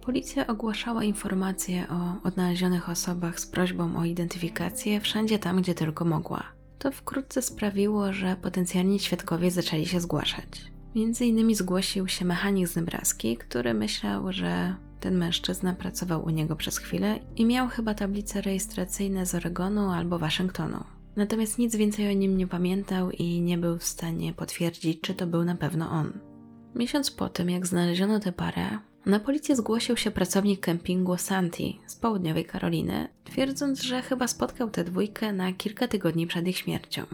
Policja 0.10 0.48
ogłaszała 0.48 1.04
informacje 1.04 1.88
o 1.90 2.28
odnalezionych 2.28 2.90
osobach 2.90 3.40
z 3.40 3.48
prośbą 3.48 3.98
o 3.98 4.06
identyfikację 4.06 5.02
wszędzie 5.02 5.40
tam, 5.40 5.62
gdzie 5.62 5.74
tylko 5.76 6.06
mogła. 6.06 6.44
To 6.80 6.92
wkrótce 6.92 7.42
sprawiło, 7.42 8.14
że 8.14 8.36
potencjalni 8.42 9.00
świadkowie 9.00 9.52
zaczęli 9.52 9.86
się 9.86 10.00
zgłaszać. 10.00 10.72
Między 10.96 11.26
innymi 11.26 11.56
zgłosił 11.56 12.08
się 12.08 12.26
mechanik 12.26 12.68
z 12.68 12.76
Nebraski, 12.76 13.38
który 13.38 13.74
myślał, 13.74 14.34
że 14.34 14.76
ten 15.00 15.18
mężczyzna 15.18 15.74
pracował 15.74 16.26
u 16.26 16.30
niego 16.30 16.56
przez 16.56 16.78
chwilę 16.78 17.20
i 17.36 17.46
miał 17.46 17.68
chyba 17.68 17.94
tablice 17.94 18.42
rejestracyjne 18.42 19.26
z 19.26 19.36
Oregonu 19.36 19.90
albo 19.90 20.20
Waszyngtonu. 20.20 20.84
Natomiast 21.16 21.58
nic 21.58 21.76
więcej 21.76 22.10
o 22.10 22.14
nim 22.14 22.38
nie 22.38 22.48
pamiętał 22.48 23.12
i 23.12 23.42
nie 23.42 23.58
był 23.58 23.78
w 23.78 23.84
stanie 23.84 24.34
potwierdzić, 24.34 25.02
czy 25.02 25.14
to 25.14 25.28
był 25.28 25.44
na 25.44 25.56
pewno 25.56 25.90
on. 25.90 26.20
Miesiąc 26.76 27.12
po 27.12 27.30
tym, 27.30 27.50
jak 27.50 27.68
znaleziono 27.68 28.20
tę 28.20 28.32
parę, 28.32 28.89
na 29.06 29.20
policję 29.20 29.56
zgłosił 29.56 29.98
się 29.98 30.12
pracownik 30.12 30.60
kempingu 30.60 31.18
Santi 31.18 31.80
z 31.88 31.96
południowej 31.96 32.46
Karoliny, 32.46 33.08
twierdząc, 33.24 33.82
że 33.82 34.02
chyba 34.02 34.28
spotkał 34.28 34.70
tę 34.70 34.84
dwójkę 34.84 35.34
na 35.34 35.54
kilka 35.54 35.88
tygodni 35.88 36.28
przed 36.28 36.48
ich 36.48 36.58
śmiercią. 36.58 37.06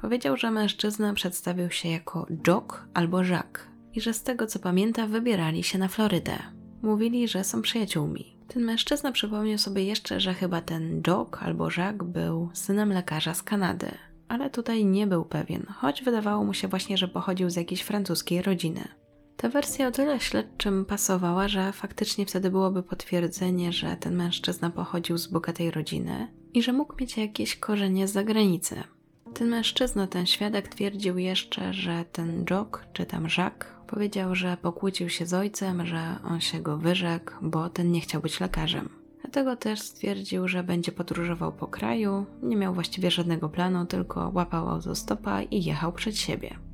Powiedział, 0.00 0.36
że 0.36 0.50
mężczyzna 0.50 1.14
przedstawił 1.14 1.70
się 1.70 1.88
jako 1.88 2.26
Jock 2.46 2.88
albo 2.94 3.22
Jacques 3.22 3.66
i 3.94 4.00
że 4.00 4.14
z 4.14 4.22
tego 4.22 4.46
co 4.46 4.58
pamięta 4.58 5.06
wybierali 5.06 5.62
się 5.62 5.78
na 5.78 5.88
Florydę. 5.88 6.38
Mówili, 6.82 7.28
że 7.28 7.44
są 7.44 7.62
przyjaciółmi. 7.62 8.36
Ten 8.48 8.64
mężczyzna 8.64 9.12
przypomniał 9.12 9.58
sobie 9.58 9.84
jeszcze, 9.84 10.20
że 10.20 10.34
chyba 10.34 10.60
ten 10.60 11.02
Jock 11.06 11.42
albo 11.42 11.68
Jacques 11.76 12.08
był 12.08 12.50
synem 12.52 12.92
lekarza 12.92 13.34
z 13.34 13.42
Kanady, 13.42 13.90
ale 14.28 14.50
tutaj 14.50 14.84
nie 14.84 15.06
był 15.06 15.24
pewien, 15.24 15.66
choć 15.76 16.02
wydawało 16.02 16.44
mu 16.44 16.54
się 16.54 16.68
właśnie, 16.68 16.96
że 16.96 17.08
pochodził 17.08 17.50
z 17.50 17.56
jakiejś 17.56 17.82
francuskiej 17.82 18.42
rodziny. 18.42 18.88
Ta 19.36 19.48
wersja 19.48 19.88
o 19.88 19.90
tyle 19.90 20.20
śledczym 20.20 20.84
pasowała, 20.84 21.48
że 21.48 21.72
faktycznie 21.72 22.26
wtedy 22.26 22.50
byłoby 22.50 22.82
potwierdzenie, 22.82 23.72
że 23.72 23.96
ten 23.96 24.16
mężczyzna 24.16 24.70
pochodził 24.70 25.18
z 25.18 25.26
bogatej 25.26 25.70
rodziny 25.70 26.28
i 26.54 26.62
że 26.62 26.72
mógł 26.72 26.94
mieć 27.00 27.16
jakieś 27.16 27.56
korzenie 27.56 28.08
z 28.08 28.12
zagranicy. 28.12 28.82
Ten 29.34 29.48
mężczyzna, 29.48 30.06
ten 30.06 30.26
świadek 30.26 30.68
twierdził 30.68 31.18
jeszcze, 31.18 31.72
że 31.72 32.04
ten 32.12 32.44
Jock, 32.50 32.86
czy 32.92 33.06
tam 33.06 33.26
Jacques, 33.38 33.72
powiedział, 33.86 34.34
że 34.34 34.56
pokłócił 34.62 35.08
się 35.08 35.26
z 35.26 35.34
ojcem, 35.34 35.86
że 35.86 36.16
on 36.24 36.40
się 36.40 36.60
go 36.60 36.78
wyrzekł, 36.78 37.32
bo 37.42 37.68
ten 37.68 37.92
nie 37.92 38.00
chciał 38.00 38.22
być 38.22 38.40
lekarzem. 38.40 38.88
Dlatego 39.20 39.56
też 39.56 39.80
stwierdził, 39.80 40.48
że 40.48 40.62
będzie 40.62 40.92
podróżował 40.92 41.52
po 41.52 41.66
kraju, 41.66 42.26
nie 42.42 42.56
miał 42.56 42.74
właściwie 42.74 43.10
żadnego 43.10 43.48
planu, 43.48 43.86
tylko 43.86 44.30
łapał 44.34 44.68
autostopa 44.68 45.42
i 45.42 45.64
jechał 45.64 45.92
przed 45.92 46.18
siebie. 46.18 46.65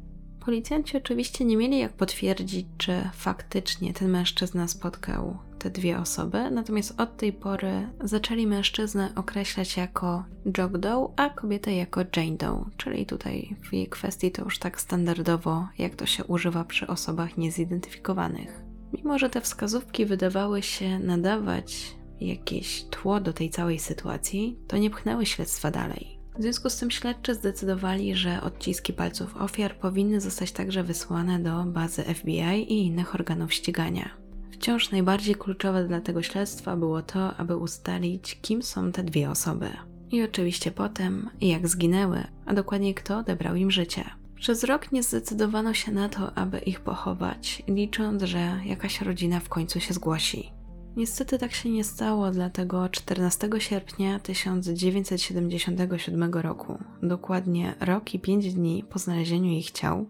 Policjanci 0.44 0.96
oczywiście 0.96 1.44
nie 1.44 1.56
mieli 1.56 1.78
jak 1.78 1.92
potwierdzić, 1.92 2.66
czy 2.78 3.10
faktycznie 3.14 3.92
ten 3.92 4.10
mężczyzna 4.10 4.68
spotkał 4.68 5.38
te 5.58 5.70
dwie 5.70 5.98
osoby, 5.98 6.50
natomiast 6.50 7.00
od 7.00 7.16
tej 7.16 7.32
pory 7.32 7.88
zaczęli 8.04 8.46
mężczyznę 8.46 9.12
określać 9.16 9.76
jako 9.76 10.24
Jock 10.58 10.78
Doe, 10.78 11.12
a 11.16 11.30
kobietę 11.30 11.74
jako 11.74 12.00
Jane 12.16 12.36
Doe, 12.36 12.64
czyli 12.76 13.06
tutaj 13.06 13.56
w 13.70 13.72
jej 13.72 13.86
kwestii 13.86 14.30
to 14.30 14.44
już 14.44 14.58
tak 14.58 14.80
standardowo, 14.80 15.68
jak 15.78 15.94
to 15.94 16.06
się 16.06 16.24
używa 16.24 16.64
przy 16.64 16.86
osobach 16.86 17.36
niezidentyfikowanych. 17.36 18.62
Mimo, 18.92 19.18
że 19.18 19.30
te 19.30 19.40
wskazówki 19.40 20.06
wydawały 20.06 20.62
się 20.62 20.98
nadawać 20.98 21.96
jakieś 22.20 22.84
tło 22.84 23.20
do 23.20 23.32
tej 23.32 23.50
całej 23.50 23.78
sytuacji, 23.78 24.58
to 24.68 24.76
nie 24.78 24.90
pchnęły 24.90 25.26
śledztwa 25.26 25.70
dalej. 25.70 26.11
W 26.38 26.42
związku 26.42 26.70
z 26.70 26.76
tym 26.76 26.90
śledczy 26.90 27.34
zdecydowali, 27.34 28.16
że 28.16 28.40
odciski 28.42 28.92
palców 28.92 29.36
ofiar 29.36 29.76
powinny 29.76 30.20
zostać 30.20 30.52
także 30.52 30.84
wysłane 30.84 31.38
do 31.38 31.64
bazy 31.64 32.02
FBI 32.02 32.72
i 32.72 32.86
innych 32.86 33.14
organów 33.14 33.54
ścigania. 33.54 34.10
Wciąż 34.50 34.90
najbardziej 34.90 35.34
kluczowe 35.34 35.84
dla 35.84 36.00
tego 36.00 36.22
śledztwa 36.22 36.76
było 36.76 37.02
to, 37.02 37.36
aby 37.36 37.56
ustalić, 37.56 38.38
kim 38.42 38.62
są 38.62 38.92
te 38.92 39.02
dwie 39.02 39.30
osoby. 39.30 39.70
I 40.10 40.22
oczywiście 40.22 40.70
potem, 40.70 41.30
jak 41.40 41.68
zginęły, 41.68 42.24
a 42.46 42.54
dokładniej 42.54 42.94
kto 42.94 43.18
odebrał 43.18 43.54
im 43.54 43.70
życie. 43.70 44.04
Przez 44.36 44.64
rok 44.64 44.92
nie 44.92 45.02
zdecydowano 45.02 45.74
się 45.74 45.92
na 45.92 46.08
to, 46.08 46.34
aby 46.34 46.58
ich 46.58 46.80
pochować, 46.80 47.62
licząc, 47.68 48.22
że 48.22 48.60
jakaś 48.64 49.00
rodzina 49.00 49.40
w 49.40 49.48
końcu 49.48 49.80
się 49.80 49.94
zgłosi. 49.94 50.52
Niestety 50.96 51.38
tak 51.38 51.52
się 51.52 51.70
nie 51.70 51.84
stało, 51.84 52.30
dlatego 52.30 52.88
14 52.88 53.48
sierpnia 53.58 54.18
1977 54.18 56.34
roku, 56.34 56.78
dokładnie 57.02 57.74
rok 57.80 58.14
i 58.14 58.18
pięć 58.18 58.54
dni 58.54 58.84
po 58.90 58.98
znalezieniu 58.98 59.50
ich 59.50 59.70
ciał, 59.70 60.06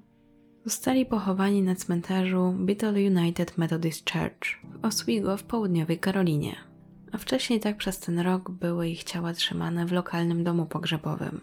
zostali 0.64 1.06
pochowani 1.06 1.62
na 1.62 1.74
cmentarzu 1.74 2.54
Bethel 2.58 2.94
United 2.94 3.58
Methodist 3.58 4.10
Church 4.10 4.60
w 4.64 4.84
Oswego 4.84 5.36
w 5.36 5.42
południowej 5.42 5.98
Karolinie. 5.98 6.56
A 7.12 7.18
wcześniej 7.18 7.60
tak 7.60 7.76
przez 7.76 7.98
ten 7.98 8.18
rok 8.18 8.50
były 8.50 8.88
ich 8.88 9.04
ciała 9.04 9.32
trzymane 9.32 9.86
w 9.86 9.92
lokalnym 9.92 10.44
domu 10.44 10.66
pogrzebowym. 10.66 11.40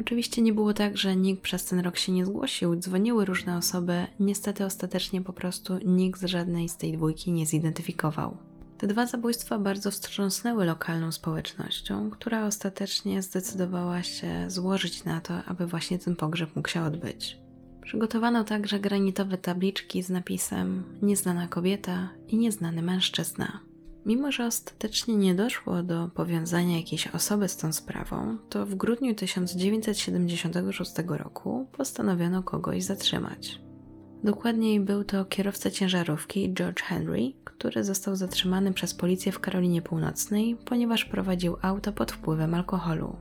Oczywiście 0.00 0.42
nie 0.42 0.52
było 0.52 0.74
tak, 0.74 0.96
że 0.96 1.16
nikt 1.16 1.42
przez 1.42 1.64
ten 1.64 1.80
rok 1.80 1.96
się 1.96 2.12
nie 2.12 2.26
zgłosił, 2.26 2.76
dzwoniły 2.76 3.24
różne 3.24 3.56
osoby, 3.56 4.06
niestety 4.20 4.64
ostatecznie 4.64 5.22
po 5.22 5.32
prostu 5.32 5.78
nikt 5.84 6.20
z 6.20 6.24
żadnej 6.24 6.68
z 6.68 6.76
tej 6.76 6.92
dwójki 6.92 7.32
nie 7.32 7.46
zidentyfikował. 7.46 8.49
Te 8.80 8.86
dwa 8.86 9.06
zabójstwa 9.06 9.58
bardzo 9.58 9.90
wstrząsnęły 9.90 10.64
lokalną 10.64 11.12
społecznością, 11.12 12.10
która 12.10 12.46
ostatecznie 12.46 13.22
zdecydowała 13.22 14.02
się 14.02 14.50
złożyć 14.50 15.04
na 15.04 15.20
to, 15.20 15.44
aby 15.44 15.66
właśnie 15.66 15.98
ten 15.98 16.16
pogrzeb 16.16 16.56
mógł 16.56 16.68
się 16.68 16.82
odbyć. 16.82 17.38
Przygotowano 17.82 18.44
także 18.44 18.80
granitowe 18.80 19.38
tabliczki 19.38 20.02
z 20.02 20.10
napisem 20.10 20.84
Nieznana 21.02 21.48
kobieta 21.48 22.08
i 22.28 22.36
nieznany 22.36 22.82
mężczyzna. 22.82 23.60
Mimo, 24.06 24.32
że 24.32 24.46
ostatecznie 24.46 25.16
nie 25.16 25.34
doszło 25.34 25.82
do 25.82 26.10
powiązania 26.14 26.76
jakiejś 26.76 27.06
osoby 27.06 27.48
z 27.48 27.56
tą 27.56 27.72
sprawą, 27.72 28.38
to 28.50 28.66
w 28.66 28.74
grudniu 28.74 29.14
1976 29.14 30.92
roku 31.06 31.68
postanowiono 31.72 32.42
kogoś 32.42 32.84
zatrzymać. 32.84 33.69
Dokładniej 34.24 34.80
był 34.80 35.04
to 35.04 35.24
kierowca 35.24 35.70
ciężarówki 35.70 36.54
George 36.54 36.82
Henry, 36.82 37.32
który 37.44 37.84
został 37.84 38.16
zatrzymany 38.16 38.72
przez 38.72 38.94
policję 38.94 39.32
w 39.32 39.40
Karolinie 39.40 39.82
Północnej, 39.82 40.56
ponieważ 40.64 41.04
prowadził 41.04 41.56
auto 41.62 41.92
pod 41.92 42.12
wpływem 42.12 42.54
alkoholu. 42.54 43.16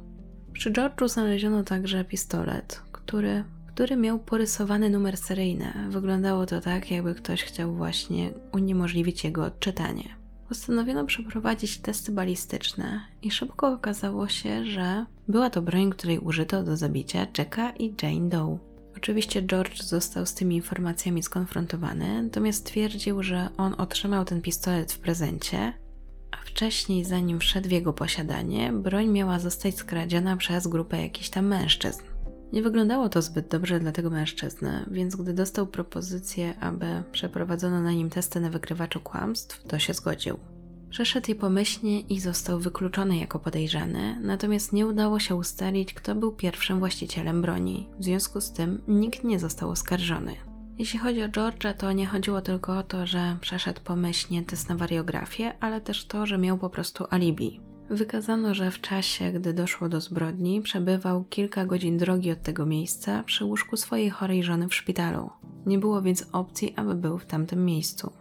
Przy 0.53 0.71
George'u 0.71 1.09
znaleziono 1.09 1.63
także 1.63 2.05
pistolet, 2.05 2.81
który, 2.91 3.43
który 3.67 3.95
miał 3.95 4.19
porysowany 4.19 4.89
numer 4.89 5.17
seryjny. 5.17 5.73
Wyglądało 5.89 6.45
to 6.45 6.61
tak, 6.61 6.91
jakby 6.91 7.15
ktoś 7.15 7.43
chciał 7.43 7.75
właśnie 7.75 8.31
uniemożliwić 8.53 9.23
jego 9.23 9.45
odczytanie. 9.45 10.03
Postanowiono 10.49 11.05
przeprowadzić 11.05 11.77
testy 11.77 12.11
balistyczne 12.11 13.01
i 13.21 13.31
szybko 13.31 13.73
okazało 13.73 14.27
się, 14.27 14.65
że 14.65 15.05
była 15.27 15.49
to 15.49 15.61
broń, 15.61 15.89
której 15.89 16.19
użyto 16.19 16.63
do 16.63 16.77
zabicia 16.77 17.27
Jacka 17.37 17.71
i 17.71 17.93
Jane 18.03 18.29
Doe. 18.29 18.68
Oczywiście 18.97 19.41
George 19.41 19.81
został 19.83 20.25
z 20.25 20.33
tymi 20.33 20.55
informacjami 20.55 21.23
skonfrontowany, 21.23 22.23
natomiast 22.23 22.65
twierdził, 22.65 23.23
że 23.23 23.49
on 23.57 23.75
otrzymał 23.77 24.25
ten 24.25 24.41
pistolet 24.41 24.91
w 24.91 24.99
prezencie, 24.99 25.73
a 26.31 26.37
wcześniej, 26.45 27.05
zanim 27.05 27.39
wszedł 27.39 27.69
w 27.69 27.71
jego 27.71 27.93
posiadanie, 27.93 28.73
broń 28.73 29.07
miała 29.07 29.39
zostać 29.39 29.75
skradziona 29.75 30.37
przez 30.37 30.67
grupę 30.67 31.01
jakichś 31.01 31.29
tam 31.29 31.45
mężczyzn. 31.45 32.01
Nie 32.53 32.61
wyglądało 32.61 33.09
to 33.09 33.21
zbyt 33.21 33.47
dobrze 33.47 33.79
dla 33.79 33.91
tego 33.91 34.09
mężczyzny, 34.09 34.85
więc 34.91 35.15
gdy 35.15 35.33
dostał 35.33 35.67
propozycję, 35.67 36.59
aby 36.59 37.03
przeprowadzono 37.11 37.81
na 37.81 37.91
nim 37.91 38.09
testy 38.09 38.39
na 38.39 38.49
wykrywaczu 38.49 38.99
kłamstw, 38.99 39.63
to 39.63 39.79
się 39.79 39.93
zgodził. 39.93 40.39
Przeszedł 40.89 41.25
je 41.29 41.35
pomyślnie 41.35 41.99
i 41.99 42.19
został 42.19 42.59
wykluczony 42.59 43.17
jako 43.17 43.39
podejrzany, 43.39 44.19
natomiast 44.21 44.73
nie 44.73 44.87
udało 44.87 45.19
się 45.19 45.35
ustalić, 45.35 45.93
kto 45.93 46.15
był 46.15 46.31
pierwszym 46.31 46.79
właścicielem 46.79 47.41
broni. 47.41 47.87
W 47.99 48.03
związku 48.03 48.41
z 48.41 48.51
tym 48.51 48.81
nikt 48.87 49.23
nie 49.23 49.39
został 49.39 49.69
oskarżony. 49.69 50.35
Jeśli 50.77 50.99
chodzi 50.99 51.23
o 51.23 51.27
George'a, 51.27 51.73
to 51.73 51.91
nie 51.91 52.05
chodziło 52.05 52.41
tylko 52.41 52.77
o 52.77 52.83
to, 52.83 53.05
że 53.05 53.37
przeszedł 53.41 53.81
pomyślnie 53.83 54.43
test 54.43 54.69
na 54.69 54.75
wariografię, 54.75 55.53
ale 55.59 55.81
też 55.81 56.05
to, 56.05 56.25
że 56.25 56.37
miał 56.37 56.57
po 56.57 56.69
prostu 56.69 57.05
alibi. 57.09 57.59
Wykazano, 57.89 58.53
że 58.53 58.71
w 58.71 58.81
czasie, 58.81 59.31
gdy 59.31 59.53
doszło 59.53 59.89
do 59.89 60.01
zbrodni, 60.01 60.61
przebywał 60.61 61.23
kilka 61.23 61.65
godzin 61.65 61.97
drogi 61.97 62.31
od 62.31 62.41
tego 62.41 62.65
miejsca 62.65 63.23
przy 63.23 63.45
łóżku 63.45 63.77
swojej 63.77 64.09
chorej 64.09 64.43
żony 64.43 64.67
w 64.67 64.75
szpitalu. 64.75 65.29
Nie 65.65 65.77
było 65.77 66.01
więc 66.01 66.25
opcji, 66.31 66.73
aby 66.75 66.95
był 66.95 67.17
w 67.17 67.25
tamtym 67.25 67.65
miejscu. 67.65 68.11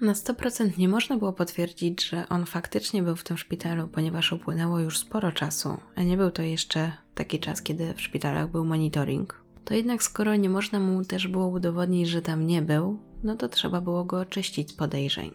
Na 0.00 0.12
100% 0.12 0.78
nie 0.78 0.88
można 0.88 1.16
było 1.16 1.32
potwierdzić, 1.32 2.04
że 2.08 2.28
on 2.28 2.46
faktycznie 2.46 3.02
był 3.02 3.16
w 3.16 3.24
tym 3.24 3.38
szpitalu, 3.38 3.88
ponieważ 3.88 4.32
upłynęło 4.32 4.78
już 4.78 4.98
sporo 4.98 5.32
czasu, 5.32 5.76
a 5.96 6.02
nie 6.02 6.16
był 6.16 6.30
to 6.30 6.42
jeszcze 6.42 6.92
taki 7.14 7.40
czas, 7.40 7.62
kiedy 7.62 7.94
w 7.94 8.00
szpitalach 8.00 8.50
był 8.50 8.64
monitoring. 8.64 9.44
To 9.64 9.74
jednak 9.74 10.02
skoro 10.02 10.36
nie 10.36 10.50
można 10.50 10.80
mu 10.80 11.04
też 11.04 11.28
było 11.28 11.46
udowodnić, 11.46 12.08
że 12.08 12.22
tam 12.22 12.46
nie 12.46 12.62
był, 12.62 12.98
no 13.24 13.36
to 13.36 13.48
trzeba 13.48 13.80
było 13.80 14.04
go 14.04 14.20
oczyścić 14.20 14.70
z 14.70 14.74
podejrzeń. 14.74 15.30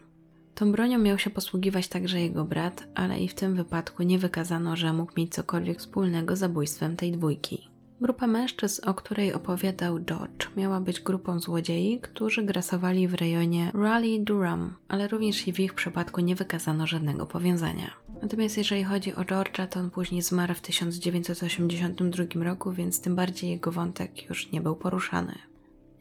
Tą 0.56 0.72
bronią 0.72 1.00
miał 1.00 1.17
się 1.17 1.30
posługiwać 1.30 1.88
także 1.88 2.22
jego 2.22 2.45
brat, 2.45 2.88
ale 2.95 3.19
i 3.19 3.28
w 3.28 3.34
tym 3.34 3.56
wypadku 3.56 4.04
nie 4.04 4.19
wykazano, 4.19 4.76
że 4.76 4.93
mógł 4.93 5.13
mieć 5.17 5.34
cokolwiek 5.34 5.80
wspólnego 5.80 6.36
z 6.36 6.39
zabójstwem 6.39 6.95
tej 6.95 7.12
dwójki. 7.12 7.68
Grupa 8.01 8.27
mężczyzn, 8.27 8.89
o 8.89 8.93
której 8.93 9.33
opowiadał 9.33 9.99
George, 9.99 10.47
miała 10.57 10.81
być 10.81 10.99
grupą 10.99 11.39
złodziei, 11.39 11.99
którzy 12.01 12.43
grasowali 12.43 13.07
w 13.07 13.13
rejonie 13.13 13.71
Raleigh 13.73 14.23
Durham, 14.23 14.75
ale 14.88 15.07
również 15.07 15.47
i 15.47 15.53
w 15.53 15.59
ich 15.59 15.73
przypadku 15.73 16.21
nie 16.21 16.35
wykazano 16.35 16.88
żadnego 16.88 17.25
powiązania. 17.25 17.91
Natomiast 18.21 18.57
jeżeli 18.57 18.83
chodzi 18.83 19.15
o 19.15 19.21
George'a, 19.21 19.67
to 19.67 19.79
on 19.79 19.89
później 19.89 20.21
zmarł 20.21 20.53
w 20.53 20.62
1982 20.62 22.43
roku, 22.43 22.71
więc 22.71 23.01
tym 23.01 23.15
bardziej 23.15 23.49
jego 23.49 23.71
wątek 23.71 24.29
już 24.29 24.51
nie 24.51 24.62
był 24.62 24.75
poruszany. 24.75 25.35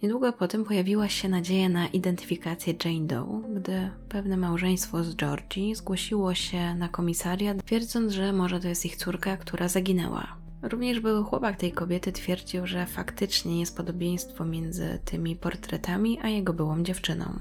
Niedługo 0.02 0.32
potem 0.32 0.64
pojawiła 0.64 1.08
się 1.08 1.28
nadzieja 1.28 1.68
na 1.68 1.88
identyfikację 1.88 2.74
Jane 2.84 3.06
Doe, 3.06 3.42
gdy 3.54 3.90
pewne 4.08 4.36
małżeństwo 4.36 5.04
z 5.04 5.16
Georgie 5.16 5.76
zgłosiło 5.76 6.34
się 6.34 6.74
na 6.74 6.88
komisariat, 6.88 7.64
twierdząc, 7.64 8.12
że 8.12 8.32
może 8.32 8.60
to 8.60 8.68
jest 8.68 8.86
ich 8.86 8.96
córka, 8.96 9.36
która 9.36 9.68
zaginęła. 9.68 10.37
Również 10.62 11.00
były 11.00 11.24
chłopak 11.24 11.56
tej 11.56 11.72
kobiety 11.72 12.12
twierdził, 12.12 12.66
że 12.66 12.86
faktycznie 12.86 13.60
jest 13.60 13.76
podobieństwo 13.76 14.44
między 14.44 14.98
tymi 15.04 15.36
portretami 15.36 16.18
a 16.22 16.28
jego 16.28 16.52
byłą 16.52 16.82
dziewczyną. 16.82 17.38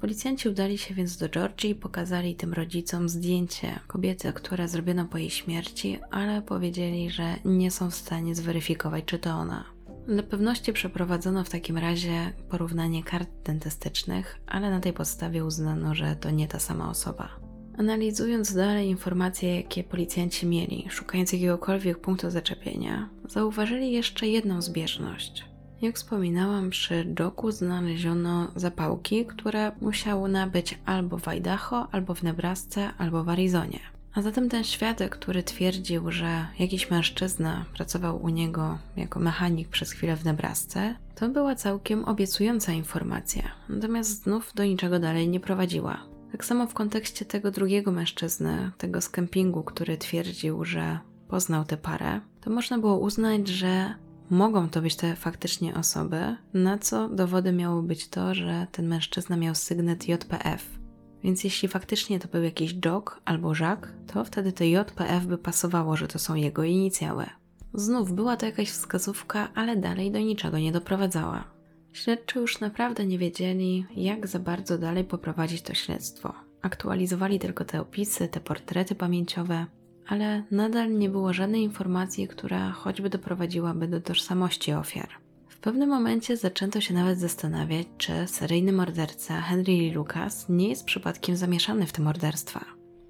Policjanci 0.00 0.48
udali 0.48 0.78
się 0.78 0.94
więc 0.94 1.16
do 1.16 1.28
Georgii 1.28 1.70
i 1.70 1.74
pokazali 1.74 2.34
tym 2.34 2.52
rodzicom 2.52 3.08
zdjęcie 3.08 3.80
kobiety, 3.86 4.32
które 4.32 4.68
zrobiono 4.68 5.04
po 5.04 5.18
jej 5.18 5.30
śmierci, 5.30 5.98
ale 6.10 6.42
powiedzieli, 6.42 7.10
że 7.10 7.36
nie 7.44 7.70
są 7.70 7.90
w 7.90 7.94
stanie 7.94 8.34
zweryfikować, 8.34 9.04
czy 9.04 9.18
to 9.18 9.30
ona. 9.30 9.64
Dla 10.06 10.22
pewności 10.22 10.72
przeprowadzono 10.72 11.44
w 11.44 11.50
takim 11.50 11.78
razie 11.78 12.32
porównanie 12.48 13.04
kart 13.04 13.30
dentystycznych, 13.44 14.40
ale 14.46 14.70
na 14.70 14.80
tej 14.80 14.92
podstawie 14.92 15.44
uznano, 15.44 15.94
że 15.94 16.16
to 16.16 16.30
nie 16.30 16.48
ta 16.48 16.58
sama 16.58 16.90
osoba. 16.90 17.39
Analizując 17.80 18.54
dalej 18.54 18.88
informacje, 18.88 19.56
jakie 19.56 19.84
policjanci 19.84 20.46
mieli, 20.46 20.86
szukając 20.90 21.32
jakiegokolwiek 21.32 21.98
punktu 21.98 22.30
zaczepienia, 22.30 23.08
zauważyli 23.28 23.92
jeszcze 23.92 24.26
jedną 24.26 24.62
zbieżność. 24.62 25.44
Jak 25.82 25.96
wspominałam, 25.96 26.70
przy 26.70 27.14
Joku 27.18 27.50
znaleziono 27.50 28.52
zapałki, 28.56 29.26
które 29.26 29.72
musiały 29.80 30.28
nabyć 30.28 30.78
albo 30.86 31.18
w 31.18 31.28
Idaho, 31.28 31.88
albo 31.92 32.14
w 32.14 32.22
Nebrasce, 32.22 32.90
albo 32.98 33.24
w 33.24 33.28
Arizonie. 33.28 33.80
A 34.14 34.22
zatem 34.22 34.48
ten 34.48 34.64
świadek, 34.64 35.16
który 35.16 35.42
twierdził, 35.42 36.10
że 36.10 36.46
jakiś 36.58 36.90
mężczyzna 36.90 37.64
pracował 37.74 38.22
u 38.22 38.28
niego 38.28 38.78
jako 38.96 39.20
mechanik 39.20 39.68
przez 39.68 39.92
chwilę 39.92 40.16
w 40.16 40.24
Nebrasce, 40.24 40.94
to 41.14 41.28
była 41.28 41.54
całkiem 41.54 42.04
obiecująca 42.04 42.72
informacja, 42.72 43.42
natomiast 43.68 44.22
znów 44.22 44.52
do 44.54 44.64
niczego 44.64 44.98
dalej 44.98 45.28
nie 45.28 45.40
prowadziła. 45.40 46.09
Tak 46.32 46.44
samo 46.44 46.66
w 46.66 46.74
kontekście 46.74 47.24
tego 47.24 47.50
drugiego 47.50 47.92
mężczyzny, 47.92 48.70
tego 48.78 49.00
z 49.00 49.08
kempingu, 49.08 49.62
który 49.62 49.98
twierdził, 49.98 50.64
że 50.64 50.98
poznał 51.28 51.64
tę 51.64 51.76
parę, 51.76 52.20
to 52.40 52.50
można 52.50 52.78
było 52.78 52.98
uznać, 52.98 53.48
że 53.48 53.94
mogą 54.30 54.68
to 54.68 54.82
być 54.82 54.96
te 54.96 55.16
faktycznie 55.16 55.74
osoby, 55.74 56.36
na 56.54 56.78
co 56.78 57.08
dowody 57.08 57.52
miało 57.52 57.82
być 57.82 58.08
to, 58.08 58.34
że 58.34 58.66
ten 58.72 58.88
mężczyzna 58.88 59.36
miał 59.36 59.54
sygnet 59.54 60.08
JPF. 60.08 60.78
Więc 61.24 61.44
jeśli 61.44 61.68
faktycznie 61.68 62.20
to 62.20 62.28
był 62.28 62.42
jakiś 62.42 62.74
Jok 62.74 63.20
albo 63.24 63.52
Jacques, 63.60 63.90
to 64.06 64.24
wtedy 64.24 64.52
to 64.52 64.64
JPF 64.64 65.26
by 65.26 65.38
pasowało, 65.38 65.96
że 65.96 66.08
to 66.08 66.18
są 66.18 66.34
jego 66.34 66.64
inicjały. 66.64 67.26
Znów 67.74 68.12
była 68.12 68.36
to 68.36 68.46
jakaś 68.46 68.70
wskazówka, 68.70 69.48
ale 69.54 69.76
dalej 69.76 70.12
do 70.12 70.18
niczego 70.18 70.58
nie 70.58 70.72
doprowadzała. 70.72 71.59
Śledczy 71.92 72.38
już 72.38 72.60
naprawdę 72.60 73.06
nie 73.06 73.18
wiedzieli, 73.18 73.86
jak 73.96 74.26
za 74.26 74.38
bardzo 74.38 74.78
dalej 74.78 75.04
poprowadzić 75.04 75.62
to 75.62 75.74
śledztwo. 75.74 76.34
Aktualizowali 76.62 77.38
tylko 77.38 77.64
te 77.64 77.80
opisy, 77.80 78.28
te 78.28 78.40
portrety 78.40 78.94
pamięciowe, 78.94 79.66
ale 80.06 80.42
nadal 80.50 80.98
nie 80.98 81.08
było 81.08 81.32
żadnej 81.32 81.62
informacji, 81.62 82.28
która 82.28 82.70
choćby 82.70 83.10
doprowadziłaby 83.10 83.88
do 83.88 84.00
tożsamości 84.00 84.72
ofiar. 84.72 85.08
W 85.48 85.58
pewnym 85.58 85.88
momencie 85.88 86.36
zaczęto 86.36 86.80
się 86.80 86.94
nawet 86.94 87.18
zastanawiać, 87.18 87.86
czy 87.98 88.12
seryjny 88.26 88.72
morderca 88.72 89.40
Henry 89.40 89.72
Lee 89.72 89.92
Lucas 89.92 90.48
nie 90.48 90.68
jest 90.68 90.84
przypadkiem 90.84 91.36
zamieszany 91.36 91.86
w 91.86 91.92
te 91.92 92.02
morderstwa. 92.02 92.64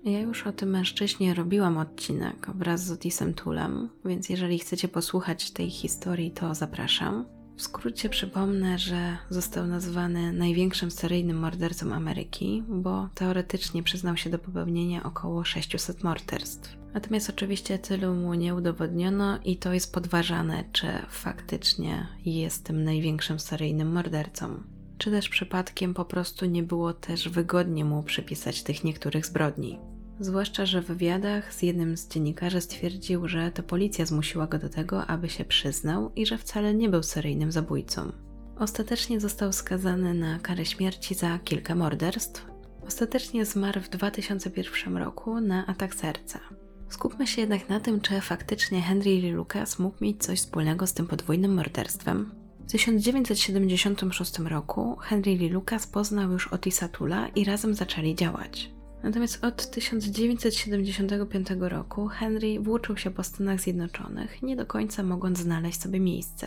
Ja 0.05 0.21
już 0.21 0.47
o 0.47 0.53
tym 0.53 0.71
mężczyźnie 0.71 1.35
robiłam 1.35 1.79
odcinek 1.79 2.47
wraz 2.55 2.85
z 2.85 2.90
Otisem 2.90 3.35
Tulem, 3.35 3.88
więc 4.05 4.29
jeżeli 4.29 4.59
chcecie 4.59 4.88
posłuchać 4.88 5.51
tej 5.51 5.71
historii, 5.71 6.31
to 6.31 6.55
zapraszam. 6.55 7.39
W 7.61 7.62
skrócie 7.62 8.09
przypomnę, 8.09 8.79
że 8.79 9.16
został 9.31 9.66
nazwany 9.66 10.33
największym 10.33 10.90
seryjnym 10.90 11.38
mordercą 11.38 11.94
Ameryki, 11.94 12.62
bo 12.68 13.09
teoretycznie 13.14 13.83
przyznał 13.83 14.16
się 14.16 14.31
do 14.31 14.38
popełnienia 14.38 15.03
około 15.03 15.44
600 15.44 16.05
morderstw. 16.05 16.77
Natomiast 16.94 17.31
oczywiście 17.31 17.79
tylu 17.79 18.14
mu 18.14 18.35
nie 18.35 18.55
udowodniono 18.55 19.38
i 19.44 19.57
to 19.57 19.73
jest 19.73 19.94
podważane, 19.94 20.64
czy 20.73 20.87
faktycznie 21.09 22.07
jest 22.25 22.64
tym 22.64 22.85
największym 22.85 23.40
seryjnym 23.40 23.92
mordercą. 23.92 24.62
Czy 24.99 25.11
też 25.11 25.29
przypadkiem 25.29 25.94
po 25.94 26.05
prostu 26.05 26.46
nie 26.46 26.62
było 26.62 26.92
też 26.92 27.29
wygodnie 27.29 27.85
mu 27.85 28.03
przypisać 28.03 28.62
tych 28.62 28.85
niektórych 28.85 29.27
zbrodni. 29.27 29.79
Zwłaszcza, 30.22 30.66
że 30.66 30.83
w 30.83 30.87
wywiadach 30.87 31.54
z 31.54 31.62
jednym 31.62 31.96
z 31.96 32.09
dziennikarzy 32.09 32.61
stwierdził, 32.61 33.28
że 33.28 33.50
to 33.50 33.62
policja 33.62 34.06
zmusiła 34.06 34.46
go 34.46 34.59
do 34.59 34.68
tego, 34.68 35.06
aby 35.06 35.28
się 35.28 35.44
przyznał 35.44 36.12
i 36.16 36.26
że 36.26 36.38
wcale 36.38 36.74
nie 36.74 36.88
był 36.88 37.02
seryjnym 37.02 37.52
zabójcą. 37.52 38.12
Ostatecznie 38.59 39.20
został 39.20 39.52
skazany 39.52 40.14
na 40.14 40.38
karę 40.38 40.66
śmierci 40.66 41.14
za 41.14 41.38
kilka 41.38 41.74
morderstw. 41.74 42.46
Ostatecznie 42.87 43.44
zmarł 43.44 43.80
w 43.80 43.88
2001 43.88 44.96
roku 44.96 45.40
na 45.40 45.66
atak 45.66 45.94
serca. 45.94 46.40
Skupmy 46.88 47.26
się 47.26 47.40
jednak 47.40 47.68
na 47.68 47.80
tym, 47.80 48.00
czy 48.00 48.20
faktycznie 48.20 48.83
Henry 48.83 49.11
Lee 49.11 49.33
Lucas 49.33 49.78
mógł 49.78 50.04
mieć 50.04 50.22
coś 50.22 50.38
wspólnego 50.38 50.87
z 50.87 50.94
tym 50.94 51.06
podwójnym 51.06 51.54
morderstwem. 51.54 52.33
W 52.66 52.72
1976 52.72 54.38
roku 54.38 54.96
Henry 54.96 55.37
Lee 55.37 55.48
Lucas 55.48 55.87
poznał 55.87 56.33
już 56.33 56.48
Otisa 56.48 56.88
Tula 56.88 57.28
i 57.28 57.44
razem 57.44 57.74
zaczęli 57.74 58.14
działać. 58.14 58.80
Natomiast 59.02 59.44
od 59.44 59.70
1975 59.70 61.48
roku 61.58 62.08
Henry 62.08 62.60
włóczył 62.60 62.96
się 62.96 63.10
po 63.10 63.24
Stanach 63.24 63.60
Zjednoczonych, 63.60 64.42
nie 64.42 64.56
do 64.56 64.66
końca 64.66 65.02
mogąc 65.02 65.38
znaleźć 65.38 65.80
sobie 65.80 66.00
miejsce. 66.00 66.46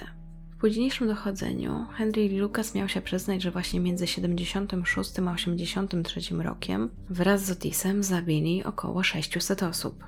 W 0.51 0.57
późniejszym 0.57 1.07
dochodzeniu 1.07 1.85
Henry 1.93 2.29
Lucas 2.29 2.75
miał 2.75 2.89
się 2.89 3.01
przyznać, 3.01 3.41
że 3.41 3.51
właśnie 3.51 3.79
między 3.79 4.07
76 4.07 5.19
a 5.19 5.31
83 5.31 6.21
rokiem 6.43 6.89
wraz 7.09 7.45
z 7.45 7.51
Otisem 7.51 8.03
zabili 8.03 8.63
około 8.63 9.03
600 9.03 9.63
osób. 9.63 10.03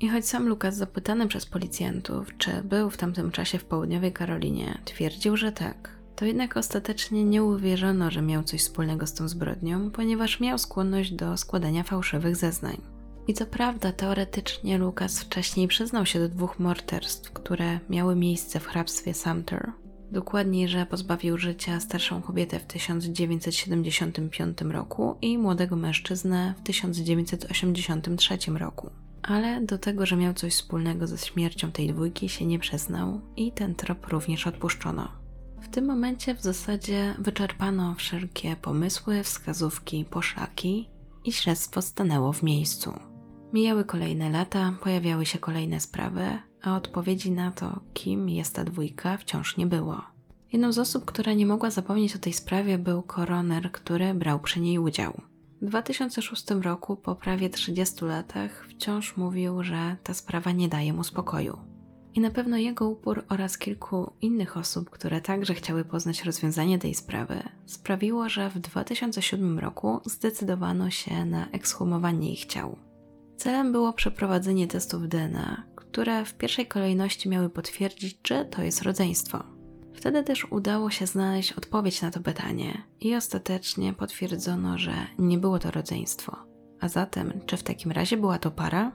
I 0.00 0.08
choć 0.08 0.26
sam 0.26 0.48
Lucas 0.48 0.76
zapytany 0.76 1.28
przez 1.28 1.46
policjantów, 1.46 2.36
czy 2.38 2.50
był 2.64 2.90
w 2.90 2.96
tamtym 2.96 3.30
czasie 3.30 3.58
w 3.58 3.64
południowej 3.64 4.12
Karolinie, 4.12 4.78
twierdził, 4.84 5.36
że 5.36 5.52
tak, 5.52 5.99
to 6.20 6.26
jednak 6.26 6.56
ostatecznie 6.56 7.24
nie 7.24 7.42
uwierzono, 7.42 8.10
że 8.10 8.22
miał 8.22 8.42
coś 8.42 8.60
wspólnego 8.60 9.06
z 9.06 9.14
tą 9.14 9.28
zbrodnią, 9.28 9.90
ponieważ 9.90 10.40
miał 10.40 10.58
skłonność 10.58 11.12
do 11.12 11.36
składania 11.36 11.82
fałszywych 11.82 12.36
zeznań. 12.36 12.80
I 13.28 13.34
co 13.34 13.46
prawda, 13.46 13.92
teoretycznie 13.92 14.78
Lucas 14.78 15.20
wcześniej 15.20 15.68
przyznał 15.68 16.06
się 16.06 16.18
do 16.18 16.28
dwóch 16.28 16.58
morderstw, 16.58 17.32
które 17.32 17.80
miały 17.90 18.16
miejsce 18.16 18.60
w 18.60 18.66
hrabstwie 18.66 19.14
Sumter. 19.14 19.72
Dokładniej, 20.12 20.68
że 20.68 20.86
pozbawił 20.86 21.38
życia 21.38 21.80
starszą 21.80 22.22
kobietę 22.22 22.58
w 22.58 22.64
1975 22.64 24.60
roku 24.60 25.16
i 25.22 25.38
młodego 25.38 25.76
mężczyznę 25.76 26.54
w 26.58 26.62
1983 26.62 28.38
roku. 28.54 28.90
Ale 29.22 29.60
do 29.60 29.78
tego, 29.78 30.06
że 30.06 30.16
miał 30.16 30.34
coś 30.34 30.52
wspólnego 30.52 31.06
ze 31.06 31.18
śmiercią 31.18 31.72
tej 31.72 31.88
dwójki 31.88 32.28
się 32.28 32.46
nie 32.46 32.58
przyznał 32.58 33.20
i 33.36 33.52
ten 33.52 33.74
trop 33.74 34.06
również 34.08 34.46
odpuszczono. 34.46 35.19
W 35.60 35.68
tym 35.68 35.86
momencie 35.86 36.34
w 36.34 36.42
zasadzie 36.42 37.14
wyczerpano 37.18 37.94
wszelkie 37.94 38.56
pomysły, 38.56 39.22
wskazówki, 39.22 40.04
poszlaki 40.04 40.88
i 41.24 41.32
śledztwo 41.32 41.82
stanęło 41.82 42.32
w 42.32 42.42
miejscu. 42.42 42.92
Mijały 43.52 43.84
kolejne 43.84 44.30
lata, 44.30 44.74
pojawiały 44.82 45.26
się 45.26 45.38
kolejne 45.38 45.80
sprawy, 45.80 46.38
a 46.62 46.76
odpowiedzi 46.76 47.30
na 47.30 47.50
to, 47.50 47.80
kim 47.94 48.28
jest 48.28 48.54
ta 48.54 48.64
dwójka, 48.64 49.16
wciąż 49.16 49.56
nie 49.56 49.66
było. 49.66 50.02
Jedną 50.52 50.72
z 50.72 50.78
osób, 50.78 51.04
która 51.04 51.32
nie 51.32 51.46
mogła 51.46 51.70
zapomnieć 51.70 52.16
o 52.16 52.18
tej 52.18 52.32
sprawie, 52.32 52.78
był 52.78 53.02
koroner, 53.02 53.72
który 53.72 54.14
brał 54.14 54.40
przy 54.40 54.60
niej 54.60 54.78
udział. 54.78 55.20
W 55.62 55.66
2006 55.66 56.50
roku, 56.50 56.96
po 56.96 57.14
prawie 57.14 57.50
30 57.50 58.04
latach, 58.04 58.66
wciąż 58.68 59.16
mówił, 59.16 59.62
że 59.62 59.96
ta 60.02 60.14
sprawa 60.14 60.52
nie 60.52 60.68
daje 60.68 60.92
mu 60.92 61.04
spokoju. 61.04 61.69
I 62.14 62.20
na 62.20 62.30
pewno 62.30 62.56
jego 62.56 62.88
upór 62.88 63.24
oraz 63.28 63.58
kilku 63.58 64.12
innych 64.20 64.56
osób, 64.56 64.90
które 64.90 65.20
także 65.20 65.54
chciały 65.54 65.84
poznać 65.84 66.24
rozwiązanie 66.24 66.78
tej 66.78 66.94
sprawy, 66.94 67.42
sprawiło, 67.66 68.28
że 68.28 68.50
w 68.50 68.58
2007 68.58 69.58
roku 69.58 70.00
zdecydowano 70.04 70.90
się 70.90 71.24
na 71.24 71.50
ekshumowanie 71.50 72.32
ich 72.32 72.44
ciał. 72.44 72.76
Celem 73.36 73.72
było 73.72 73.92
przeprowadzenie 73.92 74.66
testów 74.66 75.08
DNA, 75.08 75.62
które 75.76 76.24
w 76.24 76.34
pierwszej 76.34 76.66
kolejności 76.66 77.28
miały 77.28 77.50
potwierdzić, 77.50 78.18
czy 78.22 78.44
to 78.44 78.62
jest 78.62 78.82
rodzeństwo. 78.82 79.44
Wtedy 79.94 80.22
też 80.22 80.46
udało 80.52 80.90
się 80.90 81.06
znaleźć 81.06 81.52
odpowiedź 81.52 82.02
na 82.02 82.10
to 82.10 82.20
pytanie 82.20 82.82
i 83.00 83.14
ostatecznie 83.16 83.92
potwierdzono, 83.92 84.78
że 84.78 84.92
nie 85.18 85.38
było 85.38 85.58
to 85.58 85.70
rodzeństwo. 85.70 86.36
A 86.80 86.88
zatem, 86.88 87.32
czy 87.46 87.56
w 87.56 87.62
takim 87.62 87.92
razie 87.92 88.16
była 88.16 88.38
to 88.38 88.50
para? 88.50 88.92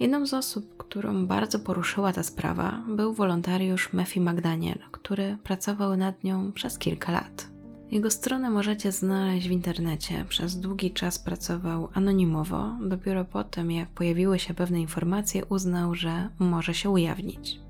Jedną 0.00 0.26
z 0.26 0.34
osób, 0.34 0.76
którą 0.76 1.26
bardzo 1.26 1.58
poruszyła 1.58 2.12
ta 2.12 2.22
sprawa, 2.22 2.82
był 2.88 3.14
wolontariusz 3.14 3.92
Mefi 3.92 4.20
McDaniel, 4.20 4.78
który 4.90 5.38
pracował 5.44 5.96
nad 5.96 6.24
nią 6.24 6.52
przez 6.52 6.78
kilka 6.78 7.12
lat. 7.12 7.54
Jego 7.90 8.10
stronę 8.10 8.50
możecie 8.50 8.92
znaleźć 8.92 9.48
w 9.48 9.50
internecie. 9.50 10.24
Przez 10.28 10.60
długi 10.60 10.90
czas 10.90 11.18
pracował 11.18 11.88
anonimowo, 11.94 12.76
dopiero 12.80 13.24
potem, 13.24 13.70
jak 13.70 13.88
pojawiły 13.88 14.38
się 14.38 14.54
pewne 14.54 14.80
informacje, 14.80 15.44
uznał, 15.44 15.94
że 15.94 16.28
może 16.38 16.74
się 16.74 16.90
ujawnić. 16.90 17.60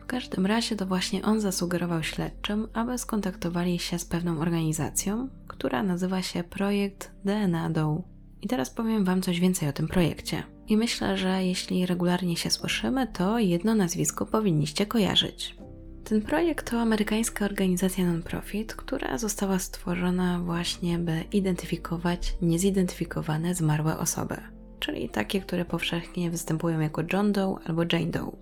W 0.00 0.06
każdym 0.06 0.46
razie 0.46 0.76
to 0.76 0.86
właśnie 0.86 1.22
on 1.22 1.40
zasugerował 1.40 2.02
śledczym, 2.02 2.68
aby 2.74 2.98
skontaktowali 2.98 3.78
się 3.78 3.98
z 3.98 4.04
pewną 4.04 4.40
organizacją, 4.40 5.28
która 5.48 5.82
nazywa 5.82 6.22
się 6.22 6.44
Projekt 6.44 7.10
DNA 7.24 7.70
Doe. 7.70 8.02
I 8.42 8.48
teraz 8.48 8.70
powiem 8.70 9.04
Wam 9.04 9.22
coś 9.22 9.40
więcej 9.40 9.68
o 9.68 9.72
tym 9.72 9.88
projekcie. 9.88 10.42
I 10.68 10.76
myślę, 10.76 11.16
że 11.16 11.44
jeśli 11.44 11.86
regularnie 11.86 12.36
się 12.36 12.50
słyszymy, 12.50 13.06
to 13.06 13.38
jedno 13.38 13.74
nazwisko 13.74 14.26
powinniście 14.26 14.86
kojarzyć. 14.86 15.56
Ten 16.04 16.22
projekt 16.22 16.70
to 16.70 16.80
amerykańska 16.80 17.44
organizacja 17.44 18.06
non-profit, 18.06 18.74
która 18.74 19.18
została 19.18 19.58
stworzona 19.58 20.40
właśnie, 20.40 20.98
by 20.98 21.24
identyfikować 21.32 22.34
niezidentyfikowane 22.42 23.54
zmarłe 23.54 23.98
osoby, 23.98 24.36
czyli 24.80 25.08
takie, 25.08 25.40
które 25.40 25.64
powszechnie 25.64 26.30
występują 26.30 26.80
jako 26.80 27.02
John 27.12 27.32
Doe 27.32 27.58
albo 27.66 27.82
Jane 27.92 28.06
Doe. 28.06 28.36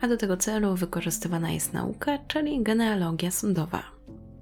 A 0.00 0.08
do 0.08 0.16
tego 0.16 0.36
celu 0.36 0.74
wykorzystywana 0.74 1.50
jest 1.50 1.72
nauka, 1.72 2.18
czyli 2.18 2.62
genealogia 2.62 3.30
sądowa. 3.30 3.82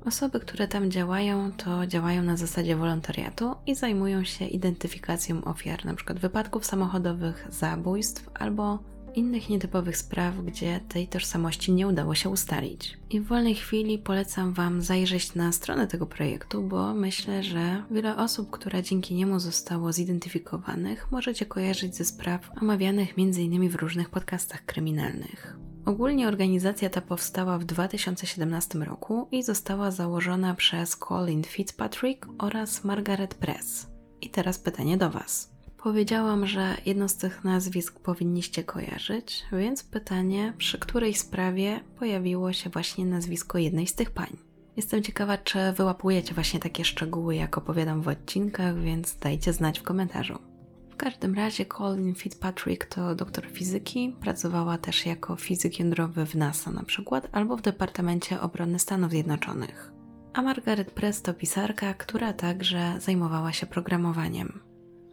Osoby, 0.09 0.40
które 0.40 0.68
tam 0.68 0.90
działają, 0.90 1.53
to 1.53 1.87
działają 1.87 2.23
na 2.23 2.37
zasadzie 2.37 2.77
wolontariatu 2.77 3.55
i 3.66 3.75
zajmują 3.75 4.25
się 4.25 4.47
identyfikacją 4.47 5.44
ofiar, 5.44 5.81
np. 5.85 6.14
wypadków 6.14 6.66
samochodowych, 6.66 7.47
zabójstw 7.51 8.31
albo 8.35 8.79
innych 9.14 9.49
nietypowych 9.49 9.97
spraw, 9.97 10.35
gdzie 10.44 10.81
tej 10.88 11.09
tożsamości 11.09 11.73
nie 11.73 11.88
udało 11.88 12.14
się 12.14 12.29
ustalić. 12.29 12.99
I 13.11 13.21
w 13.21 13.27
wolnej 13.27 13.55
chwili 13.55 13.99
polecam 13.99 14.53
Wam 14.53 14.83
zajrzeć 14.83 15.35
na 15.35 15.53
stronę 15.53 15.87
tego 15.87 16.07
projektu, 16.07 16.62
bo 16.62 16.94
myślę, 16.94 17.42
że 17.42 17.83
wiele 17.90 18.16
osób, 18.16 18.51
które 18.51 18.83
dzięki 18.83 19.14
niemu 19.14 19.40
zostało 19.40 19.92
zidentyfikowanych, 19.92 21.12
możecie 21.12 21.47
kojarzyć 21.47 21.97
ze 21.97 22.05
spraw 22.05 22.51
omawianych 22.62 23.14
m.in. 23.18 23.68
w 23.68 23.75
różnych 23.75 24.11
podcastach 24.11 24.64
kryminalnych. 24.64 25.59
Ogólnie 25.88 26.29
organizacja 26.29 26.90
ta 26.90 27.01
powstała 27.01 27.59
w 27.59 27.64
2017 27.64 28.79
roku 28.79 29.29
i 29.33 29.42
została 29.42 29.90
założona 29.90 30.55
przez 30.55 30.96
Colin 30.96 31.44
Fitzpatrick 31.44 32.27
oraz 32.38 32.85
Margaret 32.85 33.35
Press. 33.35 33.87
I 34.20 34.31
teraz 34.31 34.59
pytanie 34.59 34.96
do 34.96 35.11
Was. 35.11 35.51
Powiedziałam, 35.83 36.46
że 36.46 36.77
jedno 36.87 37.09
z 37.09 37.16
tych 37.16 37.44
nazwisk 37.44 38.01
powinniście 38.01 38.64
kojarzyć, 38.64 39.44
więc 39.53 39.83
pytanie, 39.83 40.53
przy 40.59 40.79
której 40.79 41.14
sprawie 41.14 41.81
pojawiło 41.98 42.53
się 42.53 42.70
właśnie 42.70 43.07
nazwisko 43.07 43.59
jednej 43.59 43.87
z 43.87 43.94
tych 43.94 44.11
pań. 44.11 44.37
Jestem 44.77 45.03
ciekawa, 45.03 45.38
czy 45.38 45.59
wyłapujecie 45.72 46.35
właśnie 46.35 46.61
takie 46.61 46.85
szczegóły, 46.85 47.37
jak 47.37 47.59
opowiadam 47.59 48.03
w 48.03 48.09
odcinkach, 48.09 48.81
więc 48.81 49.18
dajcie 49.18 49.53
znać 49.53 49.79
w 49.79 49.83
komentarzu. 49.83 50.38
W 50.98 51.00
każdym 51.00 51.34
razie 51.34 51.66
Colin 51.66 52.14
Fitzpatrick 52.14 52.87
to 52.87 53.14
doktor 53.14 53.46
fizyki, 53.46 54.16
pracowała 54.20 54.78
też 54.78 55.06
jako 55.06 55.37
fizyk 55.37 55.78
jądrowy 55.78 56.26
w 56.26 56.34
NASA 56.34 56.70
na 56.70 56.82
przykład, 56.82 57.28
albo 57.32 57.56
w 57.56 57.62
Departamencie 57.62 58.40
Obrony 58.40 58.78
Stanów 58.78 59.11
Zjednoczonych. 59.11 59.92
A 60.34 60.42
Margaret 60.42 60.90
Press 60.90 61.22
to 61.22 61.34
pisarka, 61.34 61.94
która 61.94 62.32
także 62.32 62.94
zajmowała 63.00 63.52
się 63.52 63.66
programowaniem. 63.66 64.61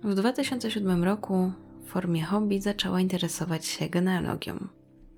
W 0.03 0.15
2007 0.15 1.03
roku 1.03 1.51
w 1.85 1.89
formie 1.89 2.23
hobby 2.23 2.61
zaczęła 2.61 3.01
interesować 3.01 3.65
się 3.65 3.89
genealogią. 3.89 4.67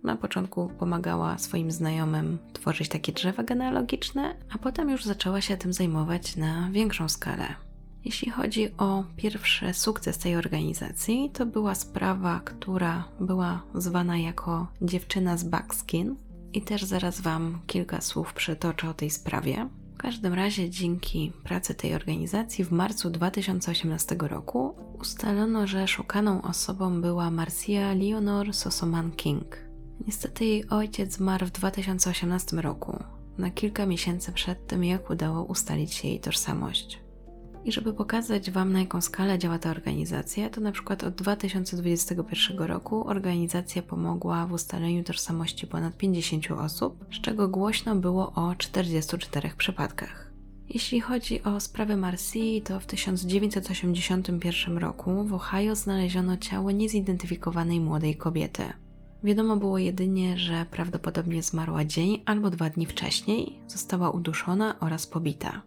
Na 0.03 0.15
początku 0.15 0.71
pomagała 0.79 1.37
swoim 1.37 1.71
znajomym 1.71 2.37
tworzyć 2.53 2.89
takie 2.89 3.11
drzewa 3.11 3.43
genealogiczne, 3.43 4.35
a 4.55 4.57
potem 4.57 4.89
już 4.89 5.05
zaczęła 5.05 5.41
się 5.41 5.57
tym 5.57 5.73
zajmować 5.73 6.35
na 6.35 6.69
większą 6.71 7.09
skalę. 7.09 7.66
Jeśli 8.07 8.31
chodzi 8.31 8.71
o 8.77 9.03
pierwszy 9.15 9.73
sukces 9.73 10.17
tej 10.17 10.35
organizacji, 10.35 11.31
to 11.33 11.45
była 11.45 11.75
sprawa, 11.75 12.41
która 12.45 13.03
była 13.19 13.63
zwana 13.75 14.17
jako 14.17 14.67
dziewczyna 14.81 15.37
z 15.37 15.43
Buckskin. 15.43 16.15
I 16.53 16.61
też 16.61 16.83
zaraz 16.83 17.21
Wam 17.21 17.59
kilka 17.65 18.01
słów 18.01 18.33
przytoczę 18.33 18.89
o 18.89 18.93
tej 18.93 19.09
sprawie. 19.09 19.69
W 19.95 19.97
każdym 19.97 20.33
razie 20.33 20.69
dzięki 20.69 21.31
pracy 21.43 21.73
tej 21.73 21.95
organizacji 21.95 22.65
w 22.65 22.71
marcu 22.71 23.09
2018 23.09 24.15
roku 24.19 24.75
ustalono, 24.99 25.67
że 25.67 25.87
szukaną 25.87 26.41
osobą 26.41 27.01
była 27.01 27.31
Marcia 27.31 27.93
Leonor 27.93 28.53
Sosoman 28.53 29.11
King. 29.11 29.57
Niestety 30.07 30.45
jej 30.45 30.69
ojciec 30.69 31.13
zmarł 31.13 31.45
w 31.45 31.51
2018 31.51 32.57
roku, 32.57 33.03
na 33.37 33.49
kilka 33.49 33.85
miesięcy 33.85 34.31
przed 34.31 34.67
tym, 34.67 34.83
jak 34.83 35.09
udało 35.09 35.43
ustalić 35.43 36.03
jej 36.03 36.19
tożsamość. 36.19 37.06
I 37.67 37.71
żeby 37.71 37.93
pokazać 37.93 38.51
Wam, 38.51 38.73
na 38.73 38.79
jaką 38.79 39.01
skalę 39.01 39.39
działa 39.39 39.59
ta 39.59 39.71
organizacja, 39.71 40.49
to 40.49 40.61
na 40.61 40.71
przykład 40.71 41.03
od 41.03 41.15
2021 41.15 42.57
roku 42.57 43.07
organizacja 43.07 43.81
pomogła 43.81 44.47
w 44.47 44.51
ustaleniu 44.51 45.03
tożsamości 45.03 45.67
ponad 45.67 45.97
50 45.97 46.51
osób, 46.51 47.05
z 47.11 47.21
czego 47.21 47.47
głośno 47.47 47.95
było 47.95 48.31
o 48.33 48.55
44 48.55 49.49
przypadkach. 49.57 50.31
Jeśli 50.69 51.01
chodzi 51.01 51.43
o 51.43 51.59
sprawę 51.59 51.97
Marcy, 51.97 52.39
to 52.63 52.79
w 52.79 52.85
1981 52.85 54.77
roku 54.77 55.23
w 55.23 55.33
Ohio 55.33 55.75
znaleziono 55.75 56.37
ciało 56.37 56.71
niezidentyfikowanej 56.71 57.79
młodej 57.79 58.15
kobiety. 58.15 58.63
Wiadomo 59.23 59.57
było 59.57 59.77
jedynie, 59.77 60.37
że 60.37 60.65
prawdopodobnie 60.71 61.43
zmarła 61.43 61.85
dzień 61.85 62.23
albo 62.25 62.49
dwa 62.49 62.69
dni 62.69 62.85
wcześniej, 62.85 63.59
została 63.67 64.09
uduszona 64.09 64.79
oraz 64.79 65.07
pobita. 65.07 65.61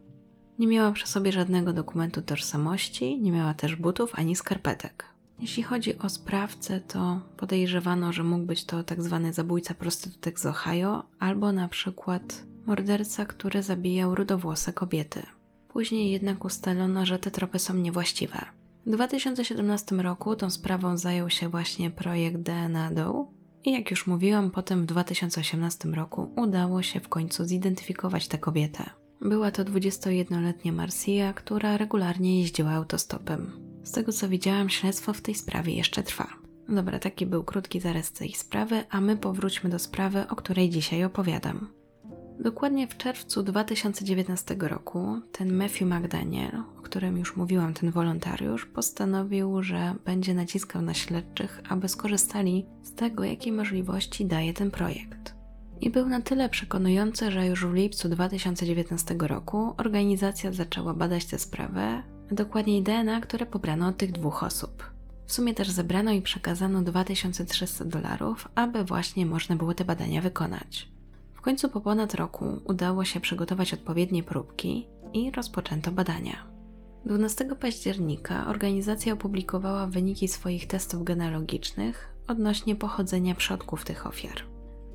Nie 0.61 0.67
miała 0.67 0.93
przy 0.93 1.07
sobie 1.07 1.33
żadnego 1.33 1.73
dokumentu 1.73 2.23
tożsamości, 2.23 3.21
nie 3.21 3.33
miała 3.33 3.55
też 3.55 3.77
butów 3.77 4.13
ani 4.15 4.37
skarpetek. 4.37 5.05
Jeśli 5.39 5.63
chodzi 5.63 5.99
o 5.99 6.09
sprawcę, 6.09 6.81
to 6.81 7.21
podejrzewano, 7.37 8.13
że 8.13 8.25
mógł 8.25 8.47
być 8.47 8.65
to 8.65 8.83
tak 8.83 9.03
zwany 9.03 9.33
zabójca 9.33 9.75
prostytutek 9.75 10.41
z 10.41 10.47
Ohio, 10.47 11.03
albo 11.19 11.53
na 11.53 11.69
przykład 11.69 12.45
morderca, 12.67 13.27
który 13.27 13.63
zabijał 13.63 14.15
rudowłose 14.15 14.73
kobiety. 14.73 15.23
Później 15.69 16.11
jednak 16.11 16.45
ustalono, 16.45 17.07
że 17.07 17.19
te 17.19 17.31
tropy 17.31 17.59
są 17.59 17.75
niewłaściwe. 17.75 18.39
W 18.87 18.91
2017 18.91 19.97
roku 19.97 20.37
tą 20.37 20.51
sprawą 20.51 20.97
zajął 20.97 21.31
się 21.31 21.49
właśnie 21.49 21.91
projekt 21.91 22.37
DNA 22.37 22.91
Doe 22.91 23.27
i 23.65 23.73
jak 23.73 23.91
już 23.91 24.07
mówiłam, 24.07 24.51
potem 24.51 24.83
w 24.83 24.87
2018 24.87 25.89
roku 25.89 26.33
udało 26.37 26.83
się 26.83 27.01
w 27.01 27.09
końcu 27.09 27.45
zidentyfikować 27.45 28.29
tę 28.29 28.39
kobietę. 28.39 28.91
Była 29.21 29.51
to 29.51 29.65
21-letnia 29.65 30.73
Marcia, 30.73 31.33
która 31.33 31.77
regularnie 31.77 32.41
jeździła 32.41 32.71
autostopem. 32.71 33.51
Z 33.83 33.93
tego 33.93 34.13
co 34.13 34.29
widziałam, 34.29 34.71
śledztwo 34.71 35.13
w 35.13 35.21
tej 35.21 35.35
sprawie 35.35 35.75
jeszcze 35.75 36.03
trwa. 36.03 36.27
Dobra, 36.69 36.99
taki 36.99 37.27
był 37.27 37.45
krótki 37.45 37.81
zarys 37.81 38.13
tej 38.13 38.33
sprawy, 38.33 38.85
a 38.91 39.01
my 39.01 39.17
powróćmy 39.17 39.71
do 39.71 39.79
sprawy, 39.79 40.29
o 40.29 40.37
której 40.37 40.71
dzisiaj 40.71 41.05
opowiadam. 41.05 41.69
Dokładnie 42.41 42.89
w 42.89 42.97
czerwcu 42.97 43.43
2019 43.43 44.57
roku 44.61 45.21
ten 45.33 45.53
Matthew 45.53 45.81
McDaniel, 45.83 46.63
o 46.79 46.83
którym 46.83 47.19
już 47.19 47.37
mówiłam, 47.37 47.75
ten 47.75 47.91
wolontariusz, 47.91 48.67
postanowił, 48.67 49.63
że 49.63 49.95
będzie 50.05 50.35
naciskał 50.35 50.83
na 50.83 50.95
śledczych, 50.95 51.61
aby 51.69 51.89
skorzystali 51.89 52.67
z 52.83 52.95
tego, 52.95 53.25
jakie 53.25 53.53
możliwości 53.53 54.27
daje 54.27 54.55
ten 54.55 54.71
projekt. 54.71 55.40
I 55.81 55.91
był 55.91 56.09
na 56.09 56.21
tyle 56.21 56.49
przekonujący, 56.49 57.31
że 57.31 57.47
już 57.47 57.67
w 57.67 57.75
lipcu 57.75 58.09
2019 58.09 59.15
roku 59.19 59.75
organizacja 59.77 60.53
zaczęła 60.53 60.95
badać 60.95 61.25
tę 61.25 61.39
sprawę, 61.39 62.03
a 62.31 62.35
dokładniej 62.35 62.83
DNA, 62.83 63.21
które 63.21 63.47
pobrano 63.47 63.87
od 63.87 63.97
tych 63.97 64.13
dwóch 64.13 64.43
osób. 64.43 64.91
W 65.27 65.33
sumie 65.33 65.55
też 65.55 65.71
zebrano 65.71 66.13
i 66.13 66.23
przekazano 66.23 66.83
2300 66.83 67.85
dolarów, 67.85 68.49
aby 68.55 68.85
właśnie 68.85 69.27
można 69.27 69.57
było 69.57 69.75
te 69.75 69.85
badania 69.85 70.23
wykonać. 70.23 70.89
W 71.35 71.41
końcu 71.41 71.69
po 71.69 71.81
ponad 71.81 72.15
roku 72.15 72.61
udało 72.65 73.05
się 73.05 73.21
przygotować 73.21 73.75
odpowiednie 73.75 74.23
próbki 74.23 74.87
i 75.13 75.31
rozpoczęto 75.31 75.93
badania. 75.93 76.47
12 77.05 77.45
października 77.61 78.47
organizacja 78.47 79.13
opublikowała 79.13 79.87
wyniki 79.87 80.29
swoich 80.29 80.67
testów 80.67 81.05
genealogicznych 81.05 82.15
odnośnie 82.29 82.77
pochodzenia 82.77 83.35
przodków 83.35 83.85
tych 83.85 84.07
ofiar. 84.07 84.50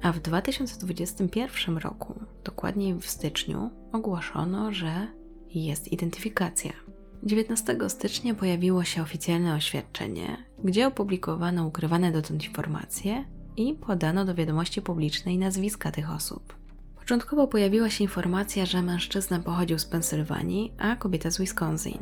A 0.05 0.11
w 0.11 0.19
2021 0.19 1.77
roku, 1.77 2.19
dokładniej 2.43 2.95
w 2.95 3.05
styczniu, 3.05 3.69
ogłoszono, 3.91 4.71
że 4.71 5.07
jest 5.49 5.91
identyfikacja. 5.91 6.71
19 7.23 7.77
stycznia 7.87 8.35
pojawiło 8.35 8.83
się 8.83 9.01
oficjalne 9.01 9.55
oświadczenie, 9.55 10.37
gdzie 10.63 10.87
opublikowano 10.87 11.67
ukrywane 11.67 12.11
dotąd 12.11 12.45
informacje 12.45 13.25
i 13.57 13.73
podano 13.73 14.25
do 14.25 14.35
wiadomości 14.35 14.81
publicznej 14.81 15.37
nazwiska 15.37 15.91
tych 15.91 16.11
osób. 16.11 16.55
Początkowo 16.95 17.47
pojawiła 17.47 17.89
się 17.89 18.03
informacja, 18.03 18.65
że 18.65 18.81
mężczyzna 18.81 19.39
pochodził 19.39 19.79
z 19.79 19.85
Pensylwanii, 19.85 20.73
a 20.77 20.95
kobieta 20.95 21.31
z 21.31 21.37
Wisconsin. 21.37 21.97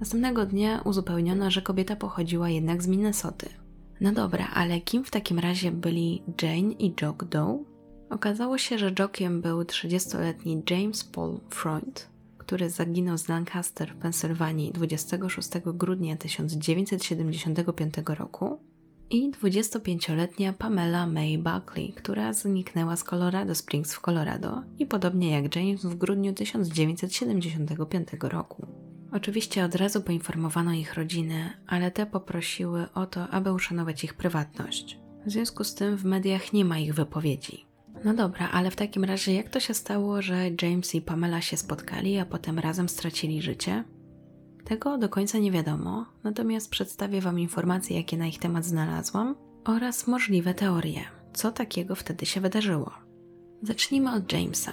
Następnego 0.00 0.46
dnia 0.46 0.80
uzupełniono, 0.84 1.50
że 1.50 1.62
kobieta 1.62 1.96
pochodziła 1.96 2.48
jednak 2.48 2.82
z 2.82 2.86
Minnesoty. 2.86 3.59
No 4.00 4.12
dobra, 4.12 4.48
ale 4.54 4.80
kim 4.80 5.04
w 5.04 5.10
takim 5.10 5.38
razie 5.38 5.72
byli 5.72 6.22
Jane 6.42 6.72
i 6.72 6.94
Jock 7.02 7.24
Doe? 7.24 7.64
Okazało 8.10 8.58
się, 8.58 8.78
że 8.78 8.92
Jockiem 8.98 9.40
był 9.40 9.62
30-letni 9.62 10.62
James 10.70 11.04
Paul 11.04 11.40
Freund, 11.50 12.08
który 12.38 12.70
zaginął 12.70 13.18
z 13.18 13.28
Lancaster 13.28 13.94
w 13.94 13.96
Pensylwanii 13.96 14.72
26 14.72 15.50
grudnia 15.64 16.16
1975 16.16 17.94
roku, 18.06 18.60
i 19.10 19.30
25-letnia 19.30 20.52
Pamela 20.52 21.06
May 21.06 21.38
Buckley, 21.38 21.92
która 21.92 22.32
zniknęła 22.32 22.96
z 22.96 23.04
Colorado 23.04 23.54
Springs 23.54 23.94
w 23.94 24.00
Colorado 24.00 24.62
i 24.78 24.86
podobnie 24.86 25.30
jak 25.30 25.56
James 25.56 25.84
w 25.84 25.94
grudniu 25.94 26.32
1975 26.32 28.08
roku. 28.22 28.66
Oczywiście 29.12 29.64
od 29.64 29.74
razu 29.74 30.02
poinformowano 30.02 30.72
ich 30.72 30.94
rodziny, 30.94 31.50
ale 31.66 31.90
te 31.90 32.06
poprosiły 32.06 32.86
o 32.94 33.06
to, 33.06 33.28
aby 33.28 33.52
uszanować 33.52 34.04
ich 34.04 34.14
prywatność. 34.14 34.98
W 35.26 35.30
związku 35.30 35.64
z 35.64 35.74
tym 35.74 35.96
w 35.96 36.04
mediach 36.04 36.52
nie 36.52 36.64
ma 36.64 36.78
ich 36.78 36.94
wypowiedzi. 36.94 37.66
No 38.04 38.14
dobra, 38.14 38.48
ale 38.52 38.70
w 38.70 38.76
takim 38.76 39.04
razie 39.04 39.34
jak 39.34 39.48
to 39.48 39.60
się 39.60 39.74
stało, 39.74 40.22
że 40.22 40.50
James 40.62 40.94
i 40.94 41.00
Pamela 41.00 41.40
się 41.40 41.56
spotkali, 41.56 42.18
a 42.18 42.26
potem 42.26 42.58
razem 42.58 42.88
stracili 42.88 43.42
życie? 43.42 43.84
Tego 44.64 44.98
do 44.98 45.08
końca 45.08 45.38
nie 45.38 45.52
wiadomo, 45.52 46.06
natomiast 46.24 46.70
przedstawię 46.70 47.20
Wam 47.20 47.38
informacje, 47.38 47.96
jakie 47.96 48.16
na 48.16 48.26
ich 48.26 48.38
temat 48.38 48.64
znalazłam 48.64 49.34
oraz 49.64 50.06
możliwe 50.06 50.54
teorie, 50.54 51.00
co 51.32 51.52
takiego 51.52 51.94
wtedy 51.94 52.26
się 52.26 52.40
wydarzyło. 52.40 52.90
Zacznijmy 53.62 54.12
od 54.12 54.32
Jamesa. 54.32 54.72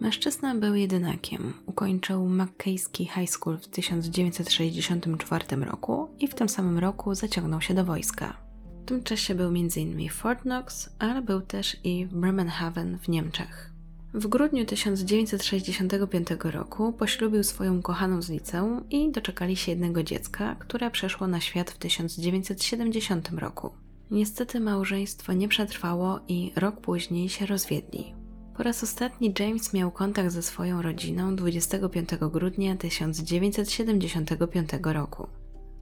Mężczyzna 0.00 0.54
był 0.54 0.74
jedynakiem. 0.74 1.52
Ukończył 1.66 2.28
McKayski 2.28 3.04
High 3.04 3.30
School 3.30 3.58
w 3.58 3.68
1964 3.68 5.56
roku 5.56 6.08
i 6.18 6.28
w 6.28 6.34
tym 6.34 6.48
samym 6.48 6.78
roku 6.78 7.14
zaciągnął 7.14 7.60
się 7.60 7.74
do 7.74 7.84
wojska. 7.84 8.36
W 8.82 8.84
tym 8.84 9.02
czasie 9.02 9.34
był 9.34 9.48
m.in. 9.48 10.08
w 10.08 10.12
Fort 10.12 10.42
Knox, 10.42 10.90
ale 10.98 11.22
był 11.22 11.40
też 11.40 11.76
i 11.84 12.06
w 12.06 12.14
Bremenhaven 12.14 12.98
w 12.98 13.08
Niemczech. 13.08 13.70
W 14.14 14.26
grudniu 14.26 14.64
1965 14.64 16.28
roku 16.44 16.92
poślubił 16.92 17.44
swoją 17.44 17.82
kochaną 17.82 18.22
z 18.22 18.30
liceum 18.30 18.88
i 18.90 19.12
doczekali 19.12 19.56
się 19.56 19.72
jednego 19.72 20.02
dziecka, 20.02 20.56
które 20.58 20.90
przeszło 20.90 21.26
na 21.26 21.40
świat 21.40 21.70
w 21.70 21.78
1970 21.78 23.30
roku. 23.30 23.70
Niestety 24.10 24.60
małżeństwo 24.60 25.32
nie 25.32 25.48
przetrwało 25.48 26.20
i 26.28 26.52
rok 26.56 26.80
później 26.80 27.28
się 27.28 27.46
rozwiedli. 27.46 28.19
Po 28.60 28.64
raz 28.64 28.82
ostatni 28.82 29.34
James 29.38 29.72
miał 29.72 29.90
kontakt 29.90 30.30
ze 30.30 30.42
swoją 30.42 30.82
rodziną 30.82 31.36
25 31.36 32.08
grudnia 32.32 32.76
1975 32.76 34.70
roku. 34.82 35.28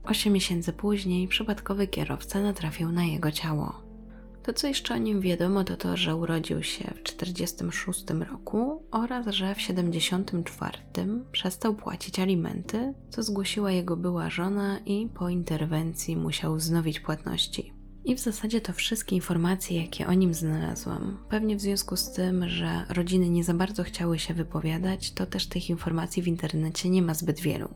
Osiem 0.03 0.33
miesięcy 0.33 0.73
później 0.73 1.27
przypadkowy 1.27 1.87
kierowca 1.87 2.41
natrafił 2.41 2.91
na 2.91 3.03
jego 3.03 3.31
ciało. 3.31 3.81
To, 4.43 4.53
co 4.53 4.67
jeszcze 4.67 4.93
o 4.93 4.97
nim 4.97 5.21
wiadomo, 5.21 5.63
to 5.63 5.77
to, 5.77 5.97
że 5.97 6.15
urodził 6.15 6.63
się 6.63 6.83
w 6.83 7.03
1946 7.03 8.05
roku 8.31 8.83
oraz 8.91 9.27
że 9.27 9.55
w 9.55 9.57
1974 9.57 10.77
przestał 11.31 11.75
płacić 11.75 12.19
alimenty, 12.19 12.93
co 13.09 13.23
zgłosiła 13.23 13.71
jego 13.71 13.97
była 13.97 14.29
żona 14.29 14.79
i 14.85 15.07
po 15.13 15.29
interwencji 15.29 16.17
musiał 16.17 16.55
wznowić 16.55 16.99
płatności. 16.99 17.78
I 18.09 18.15
w 18.15 18.19
zasadzie 18.19 18.61
to 18.61 18.73
wszystkie 18.73 19.15
informacje, 19.15 19.81
jakie 19.81 20.07
o 20.07 20.13
nim 20.13 20.33
znalazłam. 20.33 21.17
Pewnie 21.29 21.55
w 21.55 21.61
związku 21.61 21.95
z 21.95 22.11
tym, 22.11 22.49
że 22.49 22.85
rodziny 22.89 23.29
nie 23.29 23.43
za 23.43 23.53
bardzo 23.53 23.83
chciały 23.83 24.19
się 24.19 24.33
wypowiadać, 24.33 25.11
to 25.11 25.25
też 25.25 25.47
tych 25.47 25.69
informacji 25.69 26.23
w 26.23 26.27
internecie 26.27 26.89
nie 26.89 27.01
ma 27.01 27.13
zbyt 27.13 27.39
wielu. 27.39 27.69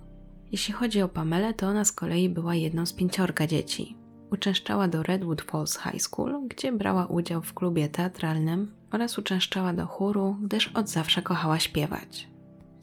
Jeśli 0.51 0.73
chodzi 0.73 1.01
o 1.01 1.09
Pamelę, 1.09 1.53
to 1.53 1.67
ona 1.67 1.85
z 1.85 1.91
kolei 1.91 2.29
była 2.29 2.55
jedną 2.55 2.85
z 2.85 2.93
pięciorka 2.93 3.47
dzieci. 3.47 3.97
Uczęszczała 4.31 4.87
do 4.87 5.03
Redwood 5.03 5.41
Falls 5.41 5.79
High 5.79 6.01
School, 6.01 6.47
gdzie 6.47 6.71
brała 6.71 7.05
udział 7.05 7.41
w 7.41 7.53
klubie 7.53 7.89
teatralnym 7.89 8.71
oraz 8.91 9.17
uczęszczała 9.17 9.73
do 9.73 9.85
chóru, 9.85 10.37
gdyż 10.41 10.67
od 10.67 10.89
zawsze 10.89 11.21
kochała 11.21 11.59
śpiewać. 11.59 12.32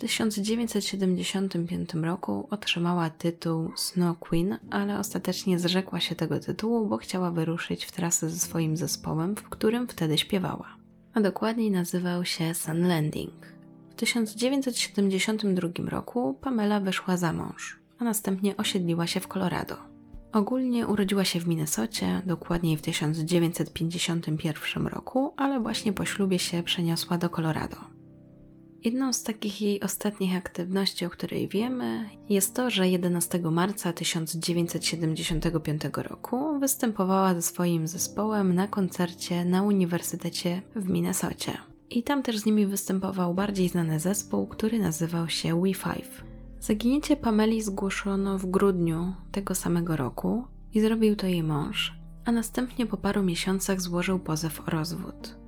W 0.00 0.02
1975 0.02 1.94
roku 1.94 2.48
otrzymała 2.50 3.10
tytuł 3.10 3.72
Snow 3.76 4.18
Queen, 4.18 4.58
ale 4.70 4.98
ostatecznie 4.98 5.58
zrzekła 5.58 6.00
się 6.00 6.14
tego 6.14 6.40
tytułu, 6.40 6.86
bo 6.86 6.96
chciała 6.96 7.30
wyruszyć 7.30 7.84
w 7.84 7.92
trasę 7.92 8.30
ze 8.30 8.38
swoim 8.38 8.76
zespołem, 8.76 9.36
w 9.36 9.42
którym 9.42 9.88
wtedy 9.88 10.18
śpiewała. 10.18 10.76
A 11.14 11.20
dokładniej 11.20 11.70
nazywał 11.70 12.24
się 12.24 12.54
Sun 12.54 12.88
Landing. 12.88 13.32
W 13.90 13.94
1972 13.94 15.90
roku 15.90 16.38
Pamela 16.40 16.80
wyszła 16.80 17.16
za 17.16 17.32
mąż, 17.32 17.80
a 17.98 18.04
następnie 18.04 18.56
osiedliła 18.56 19.06
się 19.06 19.20
w 19.20 19.28
Colorado. 19.28 19.76
Ogólnie 20.32 20.86
urodziła 20.86 21.24
się 21.24 21.40
w 21.40 21.48
Minnesocie, 21.48 22.22
dokładniej 22.26 22.76
w 22.76 22.82
1951 22.82 24.86
roku, 24.86 25.34
ale 25.36 25.60
właśnie 25.60 25.92
po 25.92 26.04
ślubie 26.04 26.38
się 26.38 26.62
przeniosła 26.62 27.18
do 27.18 27.28
Colorado. 27.28 27.99
Jedną 28.84 29.12
z 29.12 29.22
takich 29.22 29.62
jej 29.62 29.80
ostatnich 29.80 30.36
aktywności, 30.36 31.06
o 31.06 31.10
której 31.10 31.48
wiemy, 31.48 32.08
jest 32.28 32.54
to, 32.54 32.70
że 32.70 32.88
11 32.88 33.38
marca 33.38 33.92
1975 33.92 35.82
roku 35.94 36.58
występowała 36.58 37.34
ze 37.34 37.42
swoim 37.42 37.86
zespołem 37.86 38.54
na 38.54 38.68
koncercie 38.68 39.44
na 39.44 39.62
Uniwersytecie 39.62 40.62
w 40.76 40.88
Minnesocie. 40.88 41.52
I 41.90 42.02
tam 42.02 42.22
też 42.22 42.38
z 42.38 42.46
nimi 42.46 42.66
występował 42.66 43.34
bardziej 43.34 43.68
znany 43.68 44.00
zespół, 44.00 44.46
który 44.46 44.78
nazywał 44.78 45.28
się 45.28 45.54
We5. 45.54 46.02
Zaginięcie 46.60 47.16
Pameli 47.16 47.62
zgłoszono 47.62 48.38
w 48.38 48.46
grudniu 48.46 49.14
tego 49.32 49.54
samego 49.54 49.96
roku 49.96 50.44
i 50.74 50.80
zrobił 50.80 51.16
to 51.16 51.26
jej 51.26 51.42
mąż, 51.42 51.94
a 52.24 52.32
następnie 52.32 52.86
po 52.86 52.96
paru 52.96 53.22
miesiącach 53.22 53.80
złożył 53.80 54.18
pozew 54.18 54.60
o 54.60 54.70
rozwód. 54.70 55.39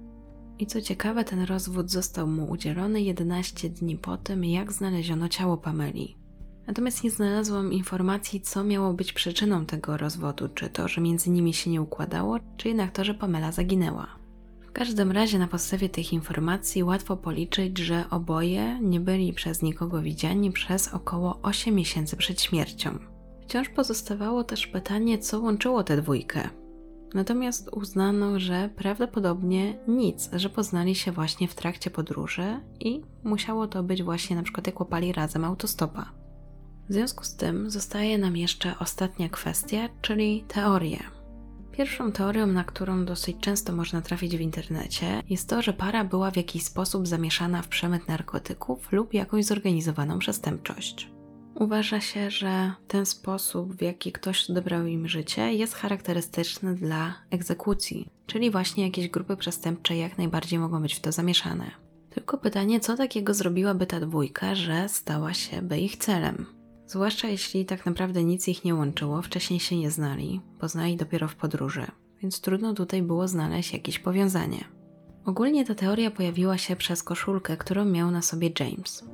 I 0.62 0.66
co 0.66 0.81
ciekawe, 0.81 1.25
ten 1.25 1.42
rozwód 1.42 1.90
został 1.90 2.27
mu 2.27 2.51
udzielony 2.51 3.03
11 3.03 3.70
dni 3.70 3.96
po 3.96 4.16
tym, 4.16 4.44
jak 4.44 4.72
znaleziono 4.72 5.29
ciało 5.29 5.57
Pameli. 5.57 6.16
Natomiast 6.66 7.05
nie 7.05 7.11
znalazłam 7.11 7.72
informacji, 7.72 8.40
co 8.40 8.64
miało 8.64 8.92
być 8.92 9.12
przyczyną 9.12 9.66
tego 9.66 9.96
rozwodu, 9.96 10.48
czy 10.48 10.68
to, 10.68 10.88
że 10.88 11.01
między 11.01 11.31
nimi 11.31 11.55
się 11.55 11.70
nie 11.70 11.83
układało, 11.83 12.38
czy 12.57 12.68
jednak 12.68 12.90
to, 12.90 13.05
że 13.05 13.14
Pamela 13.14 13.53
zaginęła. 13.53 14.07
W 14.61 14.72
każdym 14.72 15.12
razie 15.12 15.38
na 15.38 15.48
podstawie 15.48 15.88
tych 15.88 16.12
informacji 16.12 16.85
łatwo 16.85 17.16
policzyć, 17.16 17.79
że 17.79 18.05
oboje 18.11 18.79
nie 18.83 19.01
byli 19.01 19.33
przez 19.33 19.62
nikogo 19.62 20.03
widziani 20.03 20.53
przez 20.53 20.94
około 20.94 21.38
8 21.42 21.75
miesięcy 21.75 22.16
przed 22.16 22.42
śmiercią. 22.42 22.98
Wciąż 23.42 23.68
pozostawało 23.68 24.44
też 24.44 24.66
pytanie, 24.66 25.18
co 25.18 25.40
łączyło 25.40 25.85
tę 25.85 25.96
dwójkę. 25.96 26.62
Natomiast 27.14 27.68
uznano, 27.72 28.40
że 28.40 28.70
prawdopodobnie 28.77 29.79
nic, 29.88 30.31
że 30.33 30.48
poznali 30.48 30.94
się 30.94 31.12
właśnie 31.12 31.48
w 31.48 31.55
trakcie 31.55 31.90
podróży 31.90 32.61
i 32.81 33.03
musiało 33.25 33.66
to 33.66 33.83
być 33.83 34.03
właśnie 34.03 34.37
na 34.37 34.42
przykład 34.42 34.66
jak 34.66 34.81
łapali 34.81 35.12
razem 35.12 35.44
autostopa. 35.44 36.12
W 36.88 36.92
związku 36.92 37.25
z 37.25 37.37
tym 37.37 37.70
zostaje 37.70 38.18
nam 38.18 38.37
jeszcze 38.37 38.75
ostatnia 38.79 39.29
kwestia, 39.29 39.88
czyli 40.01 40.44
teorie. 40.48 40.98
Pierwszą 41.72 42.12
teorią, 42.12 42.46
na 42.46 42.64
którą 42.64 43.05
dosyć 43.05 43.37
często 43.40 43.72
można 43.72 44.03
trafić 44.03 44.37
w 44.37 44.40
internecie, 44.40 45.22
jest 45.31 45.48
to, 45.48 45.62
że 45.62 45.72
para 45.72 46.05
była 46.05 46.31
w 46.31 46.37
jakiś 46.37 46.62
sposób 46.62 47.07
zamieszana 47.07 47.62
w 47.62 47.68
przemyt 47.68 48.09
narkotyków 48.09 48.92
lub 48.92 49.14
jakąś 49.14 49.44
zorganizowaną 49.44 50.18
przestępczość. 50.18 51.12
Uważa 51.55 52.01
się, 52.01 52.31
że 52.31 52.73
ten 52.88 53.07
sposób, 53.07 53.75
w 53.75 53.83
jaki 53.83 54.12
ktoś 54.12 54.51
odebrał 54.51 54.87
im 54.87 55.09
życie, 55.09 55.53
jest 55.53 55.75
charakterystyczny 55.75 56.75
dla 56.75 57.15
egzekucji, 57.31 58.09
czyli 58.27 58.51
właśnie 58.51 58.85
jakieś 58.85 59.09
grupy 59.09 59.37
przestępcze 59.37 59.97
jak 59.97 60.19
najbardziej 60.19 60.59
mogą 60.59 60.83
być 60.83 60.95
w 60.95 61.01
to 61.01 61.12
zamieszane. 61.12 61.71
Tylko 62.11 62.38
pytanie, 62.38 62.81
co 62.81 62.97
takiego 62.97 63.35
zrobiłaby 63.35 63.87
ta 63.87 64.01
dwójka, 64.01 64.55
że 64.55 64.88
stała 64.88 65.35
się 65.35 65.62
by 65.62 65.79
ich 65.79 65.97
celem? 65.97 66.47
Zwłaszcza 66.87 67.29
jeśli 67.29 67.65
tak 67.65 67.87
naprawdę 67.87 68.25
nic 68.25 68.49
ich 68.49 68.65
nie 68.65 68.75
łączyło, 68.75 69.23
wcześniej 69.23 69.61
się 69.61 69.77
nie 69.77 69.91
znali, 69.91 70.41
poznali 70.61 70.97
dopiero 70.97 71.29
w 71.29 71.37
podróży, 71.37 71.87
więc 72.23 72.41
trudno 72.41 72.75
tutaj 72.75 73.03
było 73.03 73.29
znaleźć 73.29 73.73
jakieś 73.73 73.99
powiązanie. 73.99 74.65
Ogólnie 75.25 75.65
ta 75.65 75.75
teoria 75.75 76.11
pojawiła 76.11 76.59
się 76.59 76.77
przez 76.77 77.03
koszulkę, 77.03 77.57
którą 77.57 77.85
miał 77.85 78.11
na 78.11 78.23
sobie 78.23 78.51
James. 78.61 79.05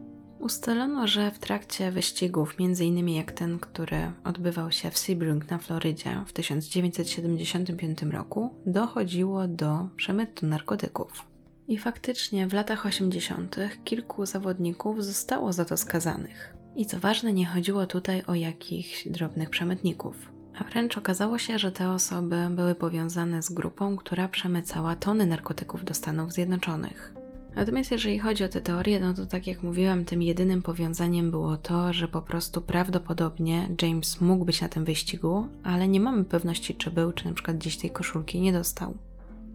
Ustalono, 0.40 1.07
że 1.07 1.31
w 1.31 1.38
trakcie 1.38 1.92
wyścigów, 1.92 2.55
m.in. 2.61 3.09
jak 3.09 3.33
ten, 3.33 3.59
który 3.59 4.12
odbywał 4.24 4.72
się 4.72 4.90
w 4.90 4.98
Sebring 4.98 5.51
na 5.51 5.59
Florydzie 5.59 6.22
w 6.27 6.33
1975 6.33 8.03
roku, 8.03 8.55
dochodziło 8.66 9.48
do 9.48 9.88
przemytu 9.96 10.46
narkotyków. 10.46 11.27
I 11.68 11.79
faktycznie 11.79 12.46
w 12.46 12.53
latach 12.53 12.87
80. 12.87 13.57
kilku 13.85 14.27
zawodników 14.27 15.05
zostało 15.05 15.53
za 15.53 15.64
to 15.64 15.77
skazanych. 15.77 16.55
I 16.77 16.87
co 16.87 17.01
ważne, 17.01 17.33
nie 17.33 17.46
chodziło 17.46 17.87
tutaj 17.87 18.22
o 18.27 18.35
jakichś 18.35 19.09
drobnych 19.09 19.51
przemytników. 19.51 20.33
A 20.59 20.64
wręcz 20.64 20.98
okazało 20.98 21.38
się, 21.38 21.59
że 21.59 21.72
te 21.72 21.90
osoby 21.90 22.37
były 22.51 22.74
powiązane 22.74 23.42
z 23.42 23.51
grupą, 23.51 23.96
która 23.96 24.29
przemycała 24.29 24.96
tony 24.96 25.27
narkotyków 25.27 25.85
do 25.85 25.94
Stanów 25.94 26.33
Zjednoczonych. 26.33 27.17
Natomiast 27.59 27.90
jeżeli 27.90 28.18
chodzi 28.18 28.44
o 28.44 28.49
te 28.49 28.61
teorie, 28.61 29.01
no 29.01 29.14
to 29.14 29.27
tak 29.27 29.47
jak 29.47 29.62
mówiłam, 29.62 30.05
tym 30.05 30.23
jedynym 30.23 30.62
powiązaniem 30.62 31.31
było 31.31 31.57
to, 31.57 31.92
że 31.92 32.09
po 32.09 32.23
prostu 32.23 32.61
prawdopodobnie 32.61 33.68
James 33.83 34.21
mógł 34.21 34.44
być 34.44 34.61
na 34.61 34.68
tym 34.68 34.85
wyścigu, 34.85 35.47
ale 35.62 35.88
nie 35.88 36.01
mamy 36.01 36.25
pewności, 36.25 36.75
czy 36.75 36.90
był, 36.90 37.12
czy 37.12 37.27
na 37.27 37.33
przykład 37.33 37.57
gdzieś 37.57 37.77
tej 37.77 37.90
koszulki 37.90 38.40
nie 38.40 38.53
dostał. 38.53 38.94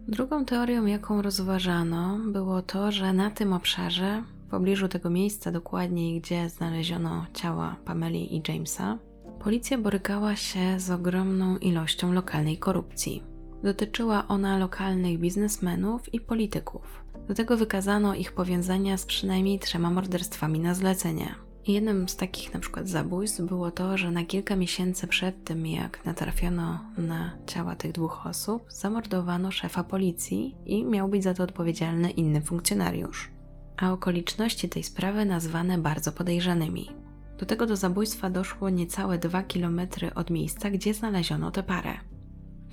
Drugą 0.08 0.44
teorią, 0.44 0.86
jaką 0.86 1.22
rozważano, 1.22 2.18
było 2.26 2.62
to, 2.62 2.92
że 2.92 3.12
na 3.12 3.30
tym 3.30 3.52
obszarze, 3.52 4.22
w 4.46 4.50
pobliżu 4.50 4.88
tego 4.88 5.10
miejsca 5.10 5.52
dokładniej, 5.52 6.20
gdzie 6.20 6.48
znaleziono 6.48 7.26
ciała 7.34 7.76
Pameli 7.84 8.36
i 8.36 8.42
Jamesa, 8.48 8.98
policja 9.40 9.78
borykała 9.78 10.36
się 10.36 10.80
z 10.80 10.90
ogromną 10.90 11.58
ilością 11.58 12.12
lokalnej 12.12 12.58
korupcji. 12.58 13.22
Dotyczyła 13.62 14.28
ona 14.28 14.58
lokalnych 14.58 15.18
biznesmenów 15.18 16.14
i 16.14 16.20
polityków. 16.20 17.03
Do 17.28 17.34
tego 17.34 17.56
wykazano 17.56 18.14
ich 18.14 18.32
powiązania 18.32 18.96
z 18.96 19.06
przynajmniej 19.06 19.58
trzema 19.58 19.90
morderstwami 19.90 20.60
na 20.60 20.74
zlecenie. 20.74 21.34
Jednym 21.66 22.08
z 22.08 22.16
takich 22.16 22.54
na 22.54 22.60
przykład 22.60 22.88
zabójstw 22.88 23.40
było 23.40 23.70
to, 23.70 23.98
że 23.98 24.10
na 24.10 24.24
kilka 24.24 24.56
miesięcy 24.56 25.06
przed 25.06 25.44
tym, 25.44 25.66
jak 25.66 26.04
natrafiono 26.04 26.80
na 26.98 27.30
ciała 27.46 27.76
tych 27.76 27.92
dwóch 27.92 28.26
osób, 28.26 28.64
zamordowano 28.68 29.50
szefa 29.50 29.84
policji 29.84 30.56
i 30.66 30.84
miał 30.84 31.08
być 31.08 31.22
za 31.22 31.34
to 31.34 31.42
odpowiedzialny 31.42 32.10
inny 32.10 32.40
funkcjonariusz. 32.40 33.30
A 33.76 33.92
okoliczności 33.92 34.68
tej 34.68 34.82
sprawy 34.82 35.24
nazwane 35.24 35.78
bardzo 35.78 36.12
podejrzanymi. 36.12 36.90
Do 37.38 37.46
tego 37.46 37.66
do 37.66 37.76
zabójstwa 37.76 38.30
doszło 38.30 38.70
niecałe 38.70 39.18
dwa 39.18 39.42
kilometry 39.42 40.14
od 40.14 40.30
miejsca, 40.30 40.70
gdzie 40.70 40.94
znaleziono 40.94 41.50
tę 41.50 41.62
parę. 41.62 41.94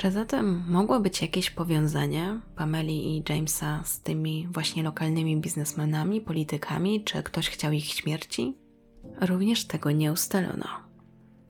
Czy 0.02 0.12
zatem 0.12 0.64
mogło 0.68 1.00
być 1.00 1.22
jakieś 1.22 1.50
powiązanie 1.52 2.40
Pameli 2.56 3.18
i 3.18 3.24
Jamesa 3.30 3.84
z 3.84 4.00
tymi 4.00 4.48
właśnie 4.52 4.84
lokalnymi 4.84 5.38
biznesmenami, 5.38 6.22
politykami, 6.22 7.04
czy 7.04 7.24
ktoś 7.24 7.50
chciał 7.50 7.72
ich 7.72 7.86
śmierci? 7.86 8.58
Również 9.22 9.66
tego 9.66 9.92
nie 9.92 10.12
ustalono. 10.12 10.66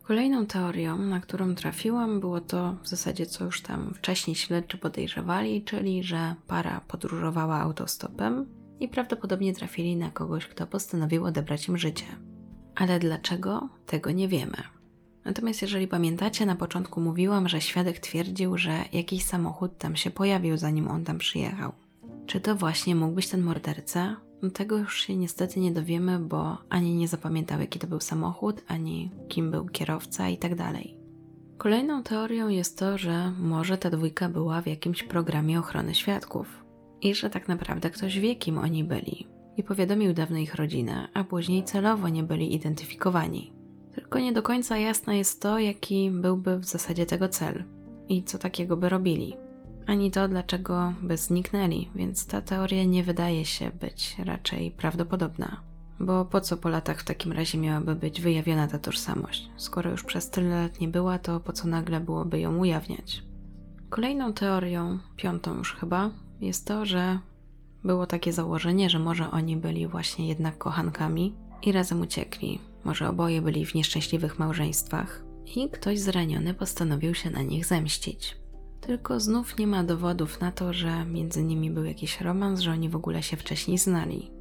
Kolejną 0.03 0.45
teorią, 0.45 0.97
na 0.97 1.19
którą 1.19 1.55
trafiłam, 1.55 2.19
było 2.19 2.41
to 2.41 2.75
w 2.83 2.87
zasadzie, 2.87 3.25
co 3.25 3.45
już 3.45 3.61
tam 3.61 3.93
wcześniej 3.93 4.35
śledczy 4.35 4.77
podejrzewali, 4.77 5.63
czyli 5.63 6.03
że 6.03 6.35
para 6.47 6.81
podróżowała 6.87 7.59
autostopem 7.59 8.45
i 8.79 8.87
prawdopodobnie 8.87 9.53
trafili 9.53 9.95
na 9.95 10.09
kogoś, 10.09 10.45
kto 10.45 10.67
postanowił 10.67 11.25
odebrać 11.25 11.67
im 11.67 11.77
życie. 11.77 12.05
Ale 12.75 12.99
dlaczego? 12.99 13.69
Tego 13.85 14.11
nie 14.11 14.27
wiemy. 14.27 14.80
Natomiast 15.25 15.61
jeżeli 15.61 15.87
pamiętacie, 15.87 16.45
na 16.45 16.55
początku 16.55 17.01
mówiłam, 17.01 17.49
że 17.49 17.61
świadek 17.61 17.99
twierdził, 17.99 18.57
że 18.57 18.85
jakiś 18.93 19.23
samochód 19.23 19.77
tam 19.77 19.95
się 19.95 20.11
pojawił, 20.11 20.57
zanim 20.57 20.87
on 20.87 21.03
tam 21.03 21.17
przyjechał. 21.17 21.71
Czy 22.25 22.39
to 22.39 22.55
właśnie 22.55 22.95
mógł 22.95 23.15
być 23.15 23.29
ten 23.29 23.41
morderca? 23.41 24.15
No 24.41 24.49
tego 24.49 24.77
już 24.77 25.01
się 25.01 25.15
niestety 25.15 25.59
nie 25.59 25.71
dowiemy, 25.71 26.19
bo 26.19 26.57
ani 26.69 26.95
nie 26.95 27.07
zapamiętał, 27.07 27.59
jaki 27.59 27.79
to 27.79 27.87
był 27.87 27.99
samochód, 27.99 28.61
ani 28.67 29.11
kim 29.27 29.51
był 29.51 29.65
kierowca 29.65 30.29
i 30.29 30.37
tak. 30.37 30.51
Kolejną 31.57 32.03
teorią 32.03 32.47
jest 32.47 32.79
to, 32.79 32.97
że 32.97 33.31
może 33.39 33.77
ta 33.77 33.89
dwójka 33.89 34.29
była 34.29 34.61
w 34.61 34.67
jakimś 34.67 35.03
programie 35.03 35.59
ochrony 35.59 35.95
świadków 35.95 36.63
i 37.01 37.15
że 37.15 37.29
tak 37.29 37.47
naprawdę 37.47 37.89
ktoś 37.89 38.19
wie, 38.19 38.35
kim 38.35 38.57
oni 38.57 38.83
byli 38.83 39.27
i 39.57 39.63
powiadomił 39.63 40.13
dawno 40.13 40.37
ich 40.37 40.55
rodzinę, 40.55 41.07
a 41.13 41.23
później 41.23 41.63
celowo 41.63 42.09
nie 42.09 42.23
byli 42.23 42.55
identyfikowani. 42.55 43.60
Tylko 43.95 44.19
nie 44.19 44.33
do 44.33 44.43
końca 44.43 44.77
jasne 44.77 45.17
jest 45.17 45.41
to, 45.41 45.59
jaki 45.59 46.11
byłby 46.11 46.57
w 46.57 46.65
zasadzie 46.65 47.05
tego 47.05 47.29
cel 47.29 47.63
i 48.09 48.23
co 48.23 48.37
takiego 48.37 48.77
by 48.77 48.89
robili. 48.89 49.33
Ani 49.87 50.11
to, 50.11 50.27
dlaczego 50.27 50.93
by 51.01 51.17
zniknęli, 51.17 51.89
więc 51.95 52.27
ta 52.27 52.41
teoria 52.41 52.83
nie 52.83 53.03
wydaje 53.03 53.45
się 53.45 53.71
być 53.71 54.15
raczej 54.25 54.71
prawdopodobna. 54.71 55.61
Bo 55.99 56.25
po 56.25 56.41
co 56.41 56.57
po 56.57 56.69
latach 56.69 56.99
w 56.99 57.05
takim 57.05 57.31
razie 57.31 57.57
miałaby 57.57 57.95
być 57.95 58.21
wyjawiona 58.21 58.67
ta 58.67 58.79
tożsamość? 58.79 59.49
Skoro 59.57 59.91
już 59.91 60.03
przez 60.03 60.29
tyle 60.29 60.61
lat 60.61 60.81
nie 60.81 60.87
była, 60.87 61.19
to 61.19 61.39
po 61.39 61.53
co 61.53 61.67
nagle 61.67 61.99
byłoby 61.99 62.39
ją 62.39 62.57
ujawniać? 62.57 63.23
Kolejną 63.89 64.33
teorią, 64.33 64.99
piątą 65.15 65.57
już 65.57 65.75
chyba, 65.75 66.09
jest 66.41 66.67
to, 66.67 66.85
że 66.85 67.19
było 67.83 68.05
takie 68.05 68.33
założenie, 68.33 68.89
że 68.89 68.99
może 68.99 69.31
oni 69.31 69.57
byli 69.57 69.87
właśnie 69.87 70.27
jednak 70.27 70.57
kochankami 70.57 71.35
i 71.63 71.71
razem 71.71 72.01
uciekli. 72.01 72.59
Może 72.83 73.09
oboje 73.09 73.41
byli 73.41 73.65
w 73.65 73.75
nieszczęśliwych 73.75 74.39
małżeństwach 74.39 75.23
i 75.55 75.69
ktoś 75.69 75.99
zraniony 75.99 76.53
postanowił 76.53 77.13
się 77.13 77.29
na 77.29 77.41
nich 77.41 77.65
zemścić. 77.65 78.37
Tylko 78.81 79.19
znów 79.19 79.57
nie 79.57 79.67
ma 79.67 79.83
dowodów 79.83 80.41
na 80.41 80.51
to, 80.51 80.73
że 80.73 81.05
między 81.05 81.43
nimi 81.43 81.71
był 81.71 81.83
jakiś 81.83 82.21
romans, 82.21 82.59
że 82.59 82.71
oni 82.71 82.89
w 82.89 82.95
ogóle 82.95 83.23
się 83.23 83.37
wcześniej 83.37 83.77
znali. 83.77 84.31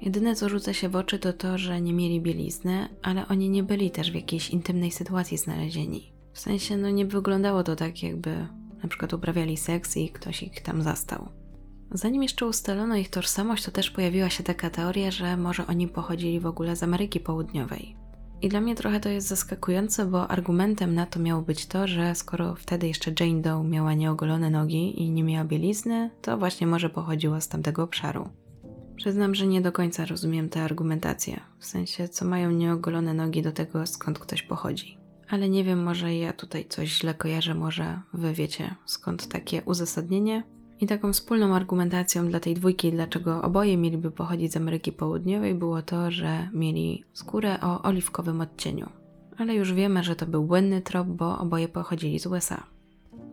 Jedyne 0.00 0.34
co 0.34 0.48
rzuca 0.48 0.72
się 0.72 0.88
w 0.88 0.96
oczy 0.96 1.18
to 1.18 1.32
to, 1.32 1.58
że 1.58 1.80
nie 1.80 1.92
mieli 1.92 2.20
bielizny, 2.20 2.88
ale 3.02 3.28
oni 3.28 3.50
nie 3.50 3.62
byli 3.62 3.90
też 3.90 4.10
w 4.10 4.14
jakiejś 4.14 4.50
intymnej 4.50 4.90
sytuacji 4.90 5.38
znalezieni. 5.38 6.12
W 6.32 6.40
sensie, 6.40 6.76
no 6.76 6.90
nie 6.90 7.06
wyglądało 7.06 7.62
to 7.62 7.76
tak, 7.76 8.02
jakby 8.02 8.46
na 8.82 8.88
przykład 8.88 9.12
uprawiali 9.12 9.56
seks 9.56 9.96
i 9.96 10.08
ktoś 10.08 10.42
ich 10.42 10.60
tam 10.60 10.82
zastał. 10.82 11.28
Zanim 11.90 12.22
jeszcze 12.22 12.46
ustalono 12.46 12.96
ich 12.96 13.10
tożsamość, 13.10 13.64
to 13.64 13.70
też 13.70 13.90
pojawiła 13.90 14.30
się 14.30 14.44
taka 14.44 14.70
teoria, 14.70 15.10
że 15.10 15.36
może 15.36 15.66
oni 15.66 15.88
pochodzili 15.88 16.40
w 16.40 16.46
ogóle 16.46 16.76
z 16.76 16.82
Ameryki 16.82 17.20
Południowej. 17.20 17.96
I 18.42 18.48
dla 18.48 18.60
mnie 18.60 18.74
trochę 18.74 19.00
to 19.00 19.08
jest 19.08 19.28
zaskakujące, 19.28 20.06
bo 20.06 20.28
argumentem 20.28 20.94
na 20.94 21.06
to 21.06 21.20
miało 21.20 21.42
być 21.42 21.66
to, 21.66 21.86
że 21.86 22.14
skoro 22.14 22.54
wtedy 22.54 22.88
jeszcze 22.88 23.12
Jane 23.20 23.40
Doe 23.40 23.64
miała 23.64 23.94
nieogolone 23.94 24.50
nogi 24.50 25.02
i 25.02 25.10
nie 25.10 25.24
miała 25.24 25.44
bielizny, 25.44 26.10
to 26.22 26.38
właśnie 26.38 26.66
może 26.66 26.90
pochodziła 26.90 27.40
z 27.40 27.48
tamtego 27.48 27.82
obszaru. 27.82 28.28
Przyznam, 28.96 29.34
że 29.34 29.46
nie 29.46 29.60
do 29.60 29.72
końca 29.72 30.06
rozumiem 30.06 30.48
tę 30.48 30.62
argumentację, 30.62 31.40
w 31.58 31.66
sensie 31.66 32.08
co 32.08 32.24
mają 32.24 32.50
nieogolone 32.50 33.14
nogi 33.14 33.42
do 33.42 33.52
tego, 33.52 33.86
skąd 33.86 34.18
ktoś 34.18 34.42
pochodzi. 34.42 34.98
Ale 35.28 35.48
nie 35.48 35.64
wiem, 35.64 35.82
może 35.82 36.14
ja 36.14 36.32
tutaj 36.32 36.66
coś 36.68 36.88
źle 36.88 37.14
kojarzę, 37.14 37.54
może 37.54 38.00
wy 38.12 38.32
wiecie 38.32 38.74
skąd 38.86 39.28
takie 39.28 39.62
uzasadnienie, 39.62 40.42
i 40.80 40.86
taką 40.86 41.12
wspólną 41.12 41.54
argumentacją 41.54 42.28
dla 42.28 42.40
tej 42.40 42.54
dwójki, 42.54 42.92
dlaczego 42.92 43.42
oboje 43.42 43.76
mieliby 43.76 44.10
pochodzić 44.10 44.52
z 44.52 44.56
Ameryki 44.56 44.92
Południowej, 44.92 45.54
było 45.54 45.82
to, 45.82 46.10
że 46.10 46.48
mieli 46.52 47.04
skórę 47.12 47.60
o 47.60 47.82
oliwkowym 47.82 48.40
odcieniu. 48.40 48.88
Ale 49.38 49.54
już 49.54 49.72
wiemy, 49.72 50.04
że 50.04 50.16
to 50.16 50.26
był 50.26 50.44
błędny 50.44 50.82
trop, 50.82 51.08
bo 51.08 51.38
oboje 51.38 51.68
pochodzili 51.68 52.18
z 52.18 52.26
USA. 52.26 52.66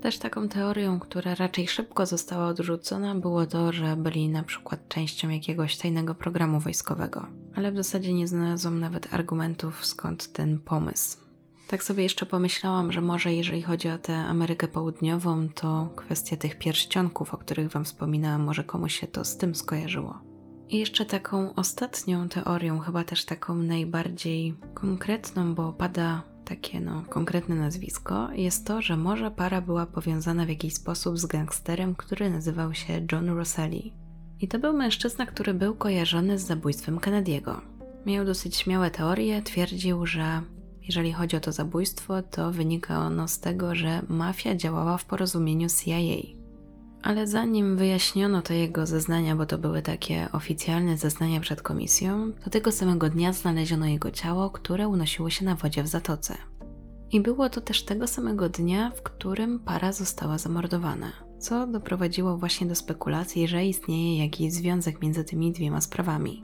Też 0.01 0.17
taką 0.19 0.49
teorią, 0.49 0.99
która 0.99 1.35
raczej 1.35 1.67
szybko 1.67 2.05
została 2.05 2.47
odrzucona, 2.47 3.15
było 3.15 3.45
to, 3.45 3.71
że 3.71 3.95
byli 3.95 4.29
na 4.29 4.43
przykład 4.43 4.87
częścią 4.87 5.29
jakiegoś 5.29 5.77
tajnego 5.77 6.15
programu 6.15 6.59
wojskowego. 6.59 7.27
Ale 7.55 7.71
w 7.71 7.75
zasadzie 7.75 8.13
nie 8.13 8.27
znalazłam 8.27 8.79
nawet 8.79 9.13
argumentów, 9.13 9.85
skąd 9.85 10.33
ten 10.33 10.59
pomysł. 10.59 11.24
Tak 11.67 11.83
sobie 11.83 12.03
jeszcze 12.03 12.25
pomyślałam, 12.25 12.91
że 12.91 13.01
może 13.01 13.33
jeżeli 13.33 13.61
chodzi 13.61 13.89
o 13.89 13.97
tę 13.97 14.15
Amerykę 14.15 14.67
Południową, 14.67 15.49
to 15.49 15.89
kwestia 15.95 16.37
tych 16.37 16.57
pierścionków, 16.57 17.33
o 17.33 17.37
których 17.37 17.71
Wam 17.71 17.85
wspominałam, 17.85 18.43
może 18.43 18.63
komuś 18.63 18.99
się 18.99 19.07
to 19.07 19.25
z 19.25 19.37
tym 19.37 19.55
skojarzyło. 19.55 20.19
I 20.69 20.77
jeszcze 20.77 21.05
taką 21.05 21.55
ostatnią 21.55 22.29
teorią, 22.29 22.79
chyba 22.79 23.03
też 23.03 23.25
taką 23.25 23.55
najbardziej 23.55 24.55
konkretną, 24.73 25.55
bo 25.55 25.73
pada 25.73 26.23
takie 26.45 26.79
no, 26.79 27.03
konkretne 27.09 27.55
nazwisko, 27.55 28.29
jest 28.33 28.67
to, 28.67 28.81
że 28.81 28.97
może 28.97 29.31
para 29.31 29.61
była 29.61 29.85
powiązana 29.85 30.45
w 30.45 30.49
jakiś 30.49 30.73
sposób 30.73 31.17
z 31.17 31.25
gangsterem, 31.25 31.95
który 31.95 32.29
nazywał 32.29 32.73
się 32.73 33.05
John 33.11 33.29
Rosselli. 33.29 33.93
I 34.41 34.47
to 34.47 34.59
był 34.59 34.73
mężczyzna, 34.73 35.25
który 35.25 35.53
był 35.53 35.75
kojarzony 35.75 36.39
z 36.39 36.45
zabójstwem 36.45 36.99
Kennedy'ego. 36.99 37.61
Miał 38.05 38.25
dosyć 38.25 38.55
śmiałe 38.55 38.91
teorie, 38.91 39.41
twierdził, 39.41 40.05
że 40.05 40.41
jeżeli 40.87 41.13
chodzi 41.13 41.35
o 41.35 41.39
to 41.39 41.51
zabójstwo, 41.51 42.21
to 42.21 42.51
wynika 42.51 42.99
ono 42.99 43.27
z 43.27 43.39
tego, 43.39 43.75
że 43.75 44.01
mafia 44.09 44.55
działała 44.55 44.97
w 44.97 45.05
porozumieniu 45.05 45.69
z 45.69 45.83
CIA. 45.83 46.45
Ale 47.01 47.27
zanim 47.27 47.77
wyjaśniono 47.77 48.41
te 48.41 48.55
jego 48.55 48.85
zeznania, 48.85 49.35
bo 49.35 49.45
to 49.45 49.57
były 49.57 49.81
takie 49.81 50.27
oficjalne 50.31 50.97
zeznania 50.97 51.39
przed 51.39 51.61
komisją, 51.61 52.31
to 52.43 52.49
tego 52.49 52.71
samego 52.71 53.09
dnia 53.09 53.33
znaleziono 53.33 53.85
jego 53.85 54.11
ciało, 54.11 54.49
które 54.49 54.87
unosiło 54.87 55.29
się 55.29 55.45
na 55.45 55.55
wodzie 55.55 55.83
w 55.83 55.87
zatoce. 55.87 56.37
I 57.11 57.21
było 57.21 57.49
to 57.49 57.61
też 57.61 57.85
tego 57.85 58.07
samego 58.07 58.49
dnia, 58.49 58.91
w 58.95 59.01
którym 59.01 59.59
para 59.59 59.91
została 59.91 60.37
zamordowana, 60.37 61.11
co 61.39 61.67
doprowadziło 61.67 62.37
właśnie 62.37 62.67
do 62.67 62.75
spekulacji, 62.75 63.47
że 63.47 63.65
istnieje 63.65 64.23
jakiś 64.23 64.53
związek 64.53 65.01
między 65.01 65.23
tymi 65.23 65.51
dwiema 65.51 65.81
sprawami. 65.81 66.43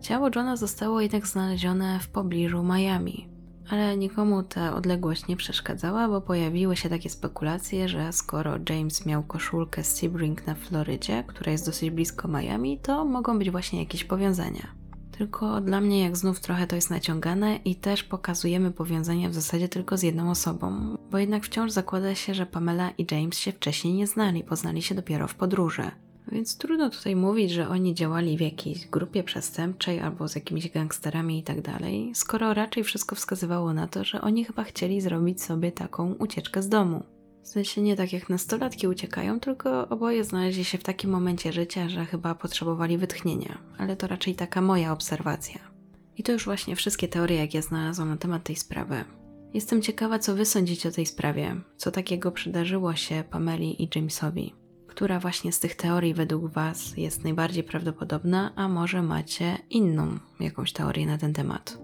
Ciało 0.00 0.26
Johna 0.36 0.56
zostało 0.56 1.00
jednak 1.00 1.26
znalezione 1.26 2.00
w 2.00 2.08
pobliżu 2.08 2.62
Miami, 2.62 3.33
ale 3.70 3.96
nikomu 3.96 4.42
ta 4.42 4.76
odległość 4.76 5.26
nie 5.26 5.36
przeszkadzała, 5.36 6.08
bo 6.08 6.20
pojawiły 6.20 6.76
się 6.76 6.88
takie 6.88 7.10
spekulacje, 7.10 7.88
że 7.88 8.12
skoro 8.12 8.54
James 8.68 9.06
miał 9.06 9.22
koszulkę 9.22 9.84
z 9.84 9.96
Sebring 9.96 10.46
na 10.46 10.54
Florydzie, 10.54 11.24
która 11.26 11.52
jest 11.52 11.66
dosyć 11.66 11.90
blisko 11.90 12.28
Miami, 12.28 12.78
to 12.78 13.04
mogą 13.04 13.38
być 13.38 13.50
właśnie 13.50 13.78
jakieś 13.80 14.04
powiązania. 14.04 14.84
Tylko 15.18 15.60
dla 15.60 15.80
mnie 15.80 16.02
jak 16.02 16.16
znów 16.16 16.40
trochę 16.40 16.66
to 16.66 16.76
jest 16.76 16.90
naciągane 16.90 17.56
i 17.56 17.76
też 17.76 18.02
pokazujemy 18.02 18.70
powiązania 18.70 19.28
w 19.28 19.34
zasadzie 19.34 19.68
tylko 19.68 19.96
z 19.96 20.02
jedną 20.02 20.30
osobą, 20.30 20.96
bo 21.10 21.18
jednak 21.18 21.44
wciąż 21.44 21.70
zakłada 21.70 22.14
się, 22.14 22.34
że 22.34 22.46
Pamela 22.46 22.90
i 22.90 23.06
James 23.10 23.38
się 23.38 23.52
wcześniej 23.52 23.94
nie 23.94 24.06
znali, 24.06 24.44
poznali 24.44 24.82
się 24.82 24.94
dopiero 24.94 25.28
w 25.28 25.34
podróży. 25.34 25.90
Więc 26.32 26.58
trudno 26.58 26.90
tutaj 26.90 27.16
mówić, 27.16 27.50
że 27.50 27.68
oni 27.68 27.94
działali 27.94 28.36
w 28.36 28.40
jakiejś 28.40 28.86
grupie 28.86 29.22
przestępczej 29.22 30.00
albo 30.00 30.28
z 30.28 30.34
jakimiś 30.34 30.70
gangsterami 30.70 31.38
i 31.38 31.42
tak 31.42 31.60
dalej, 31.60 32.12
skoro 32.14 32.54
raczej 32.54 32.84
wszystko 32.84 33.16
wskazywało 33.16 33.72
na 33.72 33.88
to, 33.88 34.04
że 34.04 34.20
oni 34.20 34.44
chyba 34.44 34.64
chcieli 34.64 35.00
zrobić 35.00 35.42
sobie 35.42 35.72
taką 35.72 36.14
ucieczkę 36.14 36.62
z 36.62 36.68
domu. 36.68 37.02
W 37.42 37.48
sensie 37.48 37.82
nie 37.82 37.96
tak 37.96 38.12
jak 38.12 38.28
nastolatki 38.28 38.88
uciekają, 38.88 39.40
tylko 39.40 39.88
oboje 39.88 40.24
znaleźli 40.24 40.64
się 40.64 40.78
w 40.78 40.82
takim 40.82 41.10
momencie 41.10 41.52
życia, 41.52 41.88
że 41.88 42.04
chyba 42.04 42.34
potrzebowali 42.34 42.98
wytchnienia, 42.98 43.58
ale 43.78 43.96
to 43.96 44.06
raczej 44.06 44.34
taka 44.34 44.60
moja 44.60 44.92
obserwacja. 44.92 45.58
I 46.16 46.22
to 46.22 46.32
już 46.32 46.44
właśnie 46.44 46.76
wszystkie 46.76 47.08
teorie, 47.08 47.36
jakie 47.36 47.62
znalazłam 47.62 48.08
na 48.08 48.16
temat 48.16 48.44
tej 48.44 48.56
sprawy. 48.56 49.04
Jestem 49.54 49.82
ciekawa, 49.82 50.18
co 50.18 50.34
wy 50.34 50.44
sądzicie 50.44 50.88
o 50.88 50.92
tej 50.92 51.06
sprawie, 51.06 51.56
co 51.76 51.90
takiego 51.90 52.32
przydarzyło 52.32 52.94
się 52.94 53.24
Pameli 53.30 53.82
i 53.82 53.88
Jamesowi 53.94 54.63
która 54.94 55.20
właśnie 55.20 55.52
z 55.52 55.60
tych 55.60 55.76
teorii 55.76 56.14
według 56.14 56.52
Was 56.52 56.96
jest 56.96 57.24
najbardziej 57.24 57.64
prawdopodobna, 57.64 58.52
a 58.56 58.68
może 58.68 59.02
macie 59.02 59.58
inną 59.70 60.18
jakąś 60.40 60.72
teorię 60.72 61.06
na 61.06 61.18
ten 61.18 61.32
temat. 61.32 61.78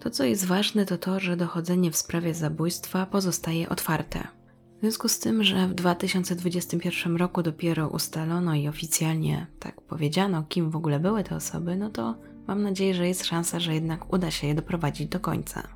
To, 0.00 0.10
co 0.10 0.24
jest 0.24 0.44
ważne, 0.44 0.86
to 0.86 0.98
to, 0.98 1.20
że 1.20 1.36
dochodzenie 1.36 1.90
w 1.90 1.96
sprawie 1.96 2.34
zabójstwa 2.34 3.06
pozostaje 3.06 3.68
otwarte. 3.68 4.28
W 4.76 4.80
związku 4.80 5.08
z 5.08 5.18
tym, 5.18 5.44
że 5.44 5.68
w 5.68 5.74
2021 5.74 7.16
roku 7.16 7.42
dopiero 7.42 7.88
ustalono 7.88 8.54
i 8.54 8.68
oficjalnie 8.68 9.46
tak 9.58 9.80
powiedziano, 9.80 10.44
kim 10.48 10.70
w 10.70 10.76
ogóle 10.76 11.00
były 11.00 11.24
te 11.24 11.36
osoby, 11.36 11.76
no 11.76 11.90
to 11.90 12.14
mam 12.46 12.62
nadzieję, 12.62 12.94
że 12.94 13.08
jest 13.08 13.24
szansa, 13.24 13.60
że 13.60 13.74
jednak 13.74 14.12
uda 14.12 14.30
się 14.30 14.46
je 14.46 14.54
doprowadzić 14.54 15.08
do 15.08 15.20
końca. 15.20 15.68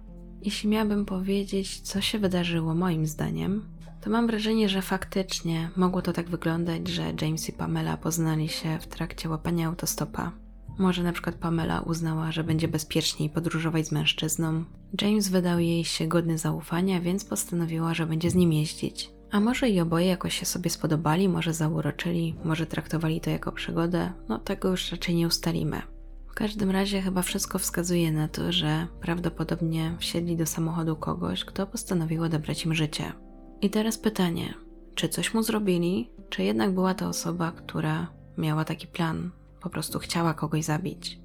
Jeśli 0.42 0.68
miałabym 0.68 1.04
powiedzieć, 1.04 1.80
co 1.80 2.00
się 2.00 2.18
wydarzyło 2.18 2.74
moim 2.74 3.06
zdaniem, 3.06 3.64
to 4.00 4.10
mam 4.10 4.26
wrażenie, 4.26 4.68
że 4.68 4.82
faktycznie 4.82 5.70
mogło 5.76 6.02
to 6.02 6.12
tak 6.12 6.28
wyglądać, 6.28 6.88
że 6.88 7.12
James 7.22 7.48
i 7.48 7.52
Pamela 7.52 7.96
poznali 7.96 8.48
się 8.48 8.78
w 8.78 8.86
trakcie 8.86 9.28
łapania 9.28 9.66
autostopa. 9.66 10.32
Może 10.78 11.02
na 11.02 11.12
przykład 11.12 11.34
Pamela 11.34 11.80
uznała, 11.80 12.32
że 12.32 12.44
będzie 12.44 12.68
bezpieczniej 12.68 13.30
podróżować 13.30 13.86
z 13.86 13.92
mężczyzną. 13.92 14.64
James 15.02 15.28
wydał 15.28 15.58
jej 15.58 15.84
się 15.84 16.06
godny 16.06 16.38
zaufania, 16.38 17.00
więc 17.00 17.24
postanowiła, 17.24 17.94
że 17.94 18.06
będzie 18.06 18.30
z 18.30 18.34
nim 18.34 18.52
jeździć. 18.52 19.10
A 19.30 19.40
może 19.40 19.68
i 19.68 19.80
oboje 19.80 20.06
jakoś 20.06 20.38
się 20.38 20.46
sobie 20.46 20.70
spodobali, 20.70 21.28
może 21.28 21.54
zauroczyli, 21.54 22.34
może 22.44 22.66
traktowali 22.66 23.20
to 23.20 23.30
jako 23.30 23.52
przygodę, 23.52 24.12
no 24.28 24.38
tego 24.38 24.70
już 24.70 24.92
raczej 24.92 25.14
nie 25.14 25.26
ustalimy. 25.26 25.82
W 26.30 26.34
każdym 26.34 26.70
razie 26.70 27.02
chyba 27.02 27.22
wszystko 27.22 27.58
wskazuje 27.58 28.12
na 28.12 28.28
to, 28.28 28.52
że 28.52 28.86
prawdopodobnie 29.00 29.96
wsiedli 29.98 30.36
do 30.36 30.46
samochodu 30.46 30.96
kogoś, 30.96 31.44
kto 31.44 31.66
postanowił 31.66 32.22
odebrać 32.22 32.64
im 32.64 32.74
życie. 32.74 33.12
I 33.62 33.70
teraz 33.70 33.98
pytanie, 33.98 34.54
czy 34.94 35.08
coś 35.08 35.34
mu 35.34 35.42
zrobili, 35.42 36.10
czy 36.30 36.42
jednak 36.42 36.74
była 36.74 36.94
to 36.94 37.08
osoba, 37.08 37.52
która 37.52 38.06
miała 38.38 38.64
taki 38.64 38.86
plan, 38.86 39.30
po 39.60 39.70
prostu 39.70 39.98
chciała 39.98 40.34
kogoś 40.34 40.64
zabić. 40.64 41.18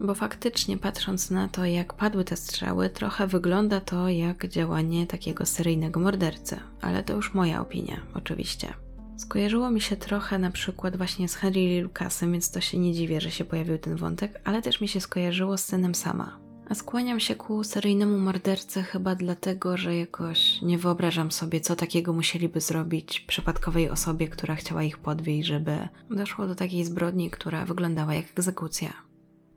Bo 0.00 0.14
faktycznie, 0.14 0.78
patrząc 0.78 1.30
na 1.30 1.48
to, 1.48 1.64
jak 1.64 1.94
padły 1.94 2.24
te 2.24 2.36
strzały, 2.36 2.90
trochę 2.90 3.26
wygląda 3.26 3.80
to 3.80 4.08
jak 4.08 4.48
działanie 4.48 5.06
takiego 5.06 5.46
seryjnego 5.46 6.00
mordercy, 6.00 6.60
ale 6.80 7.02
to 7.02 7.12
już 7.12 7.34
moja 7.34 7.60
opinia, 7.60 8.00
oczywiście. 8.14 8.74
Skojarzyło 9.16 9.70
mi 9.70 9.80
się 9.80 9.96
trochę 9.96 10.38
na 10.38 10.50
przykład 10.50 10.96
właśnie 10.96 11.28
z 11.28 11.34
Henry 11.34 11.82
Lucasem, 11.82 12.32
więc 12.32 12.50
to 12.50 12.60
się 12.60 12.78
nie 12.78 12.92
dziwię, 12.92 13.20
że 13.20 13.30
się 13.30 13.44
pojawił 13.44 13.78
ten 13.78 13.96
wątek, 13.96 14.40
ale 14.44 14.62
też 14.62 14.80
mi 14.80 14.88
się 14.88 15.00
skojarzyło 15.00 15.58
z 15.58 15.64
synem 15.64 15.94
sama. 15.94 16.47
A 16.68 16.74
skłaniam 16.74 17.20
się 17.20 17.34
ku 17.34 17.64
seryjnemu 17.64 18.18
mordercy 18.18 18.82
chyba 18.82 19.14
dlatego, 19.14 19.76
że 19.76 19.96
jakoś 19.96 20.62
nie 20.62 20.78
wyobrażam 20.78 21.32
sobie, 21.32 21.60
co 21.60 21.76
takiego 21.76 22.12
musieliby 22.12 22.60
zrobić 22.60 23.20
przypadkowej 23.20 23.90
osobie, 23.90 24.28
która 24.28 24.54
chciała 24.54 24.82
ich 24.82 24.98
podwieźć, 24.98 25.48
żeby 25.48 25.88
doszło 26.10 26.46
do 26.46 26.54
takiej 26.54 26.84
zbrodni, 26.84 27.30
która 27.30 27.64
wyglądała 27.64 28.14
jak 28.14 28.30
egzekucja. 28.30 28.92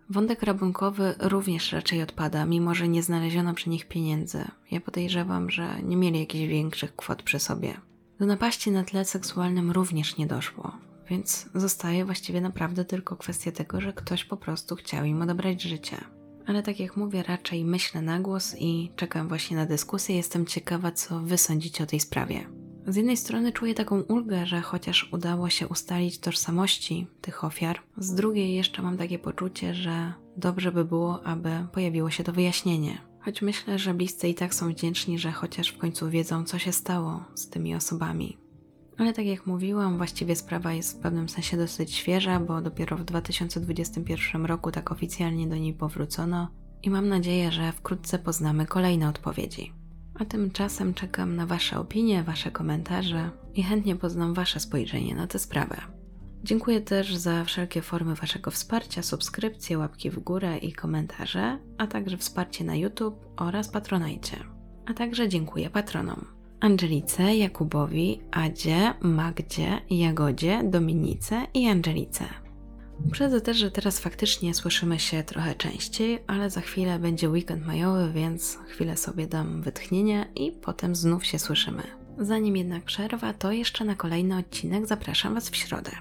Wątek 0.10 0.44
rabunkowy 0.44 1.16
również 1.20 1.72
raczej 1.72 2.02
odpada, 2.02 2.46
mimo 2.46 2.76
że 2.76 2.88
nie 2.88 3.04
znaleziono 3.04 3.54
przy 3.54 3.70
nich 3.70 3.88
pieniędzy. 3.88 4.46
Ja 4.72 4.82
podejrzewam, 4.82 5.50
że 5.50 5.82
nie 5.84 5.98
mieli 5.98 6.20
jakichś 6.20 6.50
większych 6.50 6.96
kwot 6.96 7.24
przy 7.24 7.40
sobie. 7.40 7.74
Do 8.20 8.26
napaści 8.26 8.72
na 8.72 8.84
tle 8.84 9.06
seksualnym 9.06 9.72
również 9.72 10.18
nie 10.18 10.28
doszło, 10.28 10.72
więc 11.10 11.50
zostaje 11.56 12.06
właściwie 12.06 12.42
naprawdę 12.42 12.86
tylko 12.86 13.16
kwestia 13.16 13.52
tego, 13.52 13.82
że 13.82 13.94
ktoś 13.94 14.24
po 14.24 14.38
prostu 14.38 14.76
chciał 14.76 15.06
im 15.06 15.22
odebrać 15.22 15.62
życie. 15.62 16.21
Ale 16.48 16.64
tak 16.64 16.80
jak 16.80 16.98
mówię, 16.98 17.24
raczej 17.24 17.66
myślę 17.66 18.02
na 18.02 18.20
głos 18.20 18.56
i 18.60 18.92
czekam 18.96 19.28
właśnie 19.28 19.58
na 19.58 19.66
dyskusję. 19.66 20.16
Jestem 20.16 20.46
ciekawa, 20.46 20.92
co 20.92 21.20
wy 21.20 21.38
sądzicie 21.38 21.84
o 21.84 21.88
tej 21.88 22.00
sprawie. 22.00 22.48
Z 22.88 22.96
jednej 22.96 23.18
strony 23.18 23.52
czuję 23.52 23.74
taką 23.74 24.02
ulgę, 24.02 24.46
że 24.46 24.62
chociaż 24.62 25.10
udało 25.14 25.50
się 25.50 25.68
ustalić 25.68 26.20
tożsamości 26.20 27.08
tych 27.22 27.44
ofiar, 27.44 27.80
z 27.98 28.14
drugiej 28.14 28.54
jeszcze 28.54 28.82
mam 28.82 28.98
takie 28.98 29.20
poczucie, 29.20 29.74
że 29.74 30.14
dobrze 30.38 30.72
by 30.72 30.86
było, 30.86 31.26
aby 31.26 31.50
pojawiło 31.72 32.10
się 32.10 32.24
to 32.24 32.34
wyjaśnienie. 32.34 33.02
Choć 33.20 33.42
myślę, 33.42 33.80
że 33.80 33.94
bliscy 33.94 34.28
i 34.28 34.36
tak 34.36 34.54
są 34.54 34.70
wdzięczni, 34.70 35.20
że 35.20 35.32
chociaż 35.32 35.70
w 35.70 35.78
końcu 35.78 36.10
wiedzą, 36.10 36.44
co 36.44 36.60
się 36.60 36.72
stało 36.72 37.24
z 37.36 37.50
tymi 37.50 37.76
osobami. 37.76 38.38
Ale 39.02 39.14
tak 39.14 39.26
jak 39.26 39.46
mówiłam, 39.46 39.98
właściwie 39.98 40.36
sprawa 40.36 40.74
jest 40.74 40.98
w 40.98 41.02
pewnym 41.02 41.30
sensie 41.30 41.58
dosyć 41.58 41.94
świeża, 41.94 42.40
bo 42.40 42.62
dopiero 42.62 42.98
w 42.98 43.04
2021 43.04 44.46
roku 44.46 44.72
tak 44.72 44.92
oficjalnie 44.92 45.48
do 45.48 45.56
niej 45.56 45.74
powrócono 45.74 46.48
i 46.84 46.90
mam 46.90 47.08
nadzieję, 47.08 47.52
że 47.52 47.72
wkrótce 47.72 48.20
poznamy 48.20 48.66
kolejne 48.66 49.10
odpowiedzi. 49.10 49.74
A 50.20 50.26
tymczasem 50.26 50.94
czekam 50.94 51.36
na 51.36 51.46
Wasze 51.46 51.80
opinie, 51.80 52.24
Wasze 52.24 52.52
komentarze 52.52 53.30
i 53.54 53.64
chętnie 53.64 53.96
poznam 53.96 54.34
Wasze 54.34 54.60
spojrzenie 54.60 55.16
na 55.16 55.28
tę 55.28 55.40
sprawę. 55.40 55.78
Dziękuję 56.44 56.82
też 56.82 57.16
za 57.16 57.44
wszelkie 57.44 57.82
formy 57.82 58.16
Waszego 58.16 58.52
wsparcia, 58.52 59.02
subskrypcje, 59.02 59.78
łapki 59.78 60.10
w 60.10 60.20
górę 60.20 60.58
i 60.58 60.74
komentarze, 60.74 61.60
a 61.78 61.88
także 61.88 62.18
wsparcie 62.18 62.64
na 62.64 62.76
YouTube 62.76 63.26
oraz 63.38 63.70
Patronajcie. 63.70 64.38
A 64.86 64.94
także 64.94 65.30
dziękuję 65.30 65.70
patronom. 65.70 66.41
Angelice, 66.62 67.36
Jakubowi, 67.36 68.22
Adzie, 68.32 68.94
Magdzie, 69.02 69.82
Jagodzie, 69.90 70.62
Dominice 70.64 71.48
i 71.54 71.68
Angelice. 71.68 72.26
Uprzedzę 73.06 73.42
też, 73.42 73.58
że 73.58 73.72
teraz 73.72 74.00
faktycznie 74.00 74.54
słyszymy 74.54 75.00
się 75.00 75.24
trochę 75.24 75.56
częściej, 75.56 76.20
ale 76.28 76.50
za 76.50 76.62
chwilę 76.62 77.00
będzie 77.00 77.30
weekend 77.30 77.66
majowy, 77.66 78.12
więc 78.14 78.60
chwilę 78.68 78.98
sobie 78.98 79.28
dam 79.28 79.62
wytchnienia 79.62 80.26
i 80.36 80.52
potem 80.52 80.96
znów 80.96 81.26
się 81.26 81.40
słyszymy. 81.40 81.84
Zanim 82.18 82.58
jednak 82.58 82.84
przerwa, 82.84 83.34
to 83.34 83.52
jeszcze 83.52 83.86
na 83.86 83.96
kolejny 83.96 84.38
odcinek 84.38 84.88
zapraszam 84.88 85.34
Was 85.34 85.50
w 85.50 85.56
środę. 85.56 85.92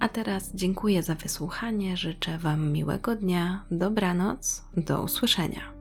A 0.00 0.08
teraz 0.08 0.50
dziękuję 0.54 1.02
za 1.02 1.14
wysłuchanie, 1.14 1.96
życzę 1.96 2.38
Wam 2.38 2.72
miłego 2.72 3.16
dnia, 3.16 3.64
dobranoc, 3.70 4.64
do 4.76 5.02
usłyszenia. 5.02 5.71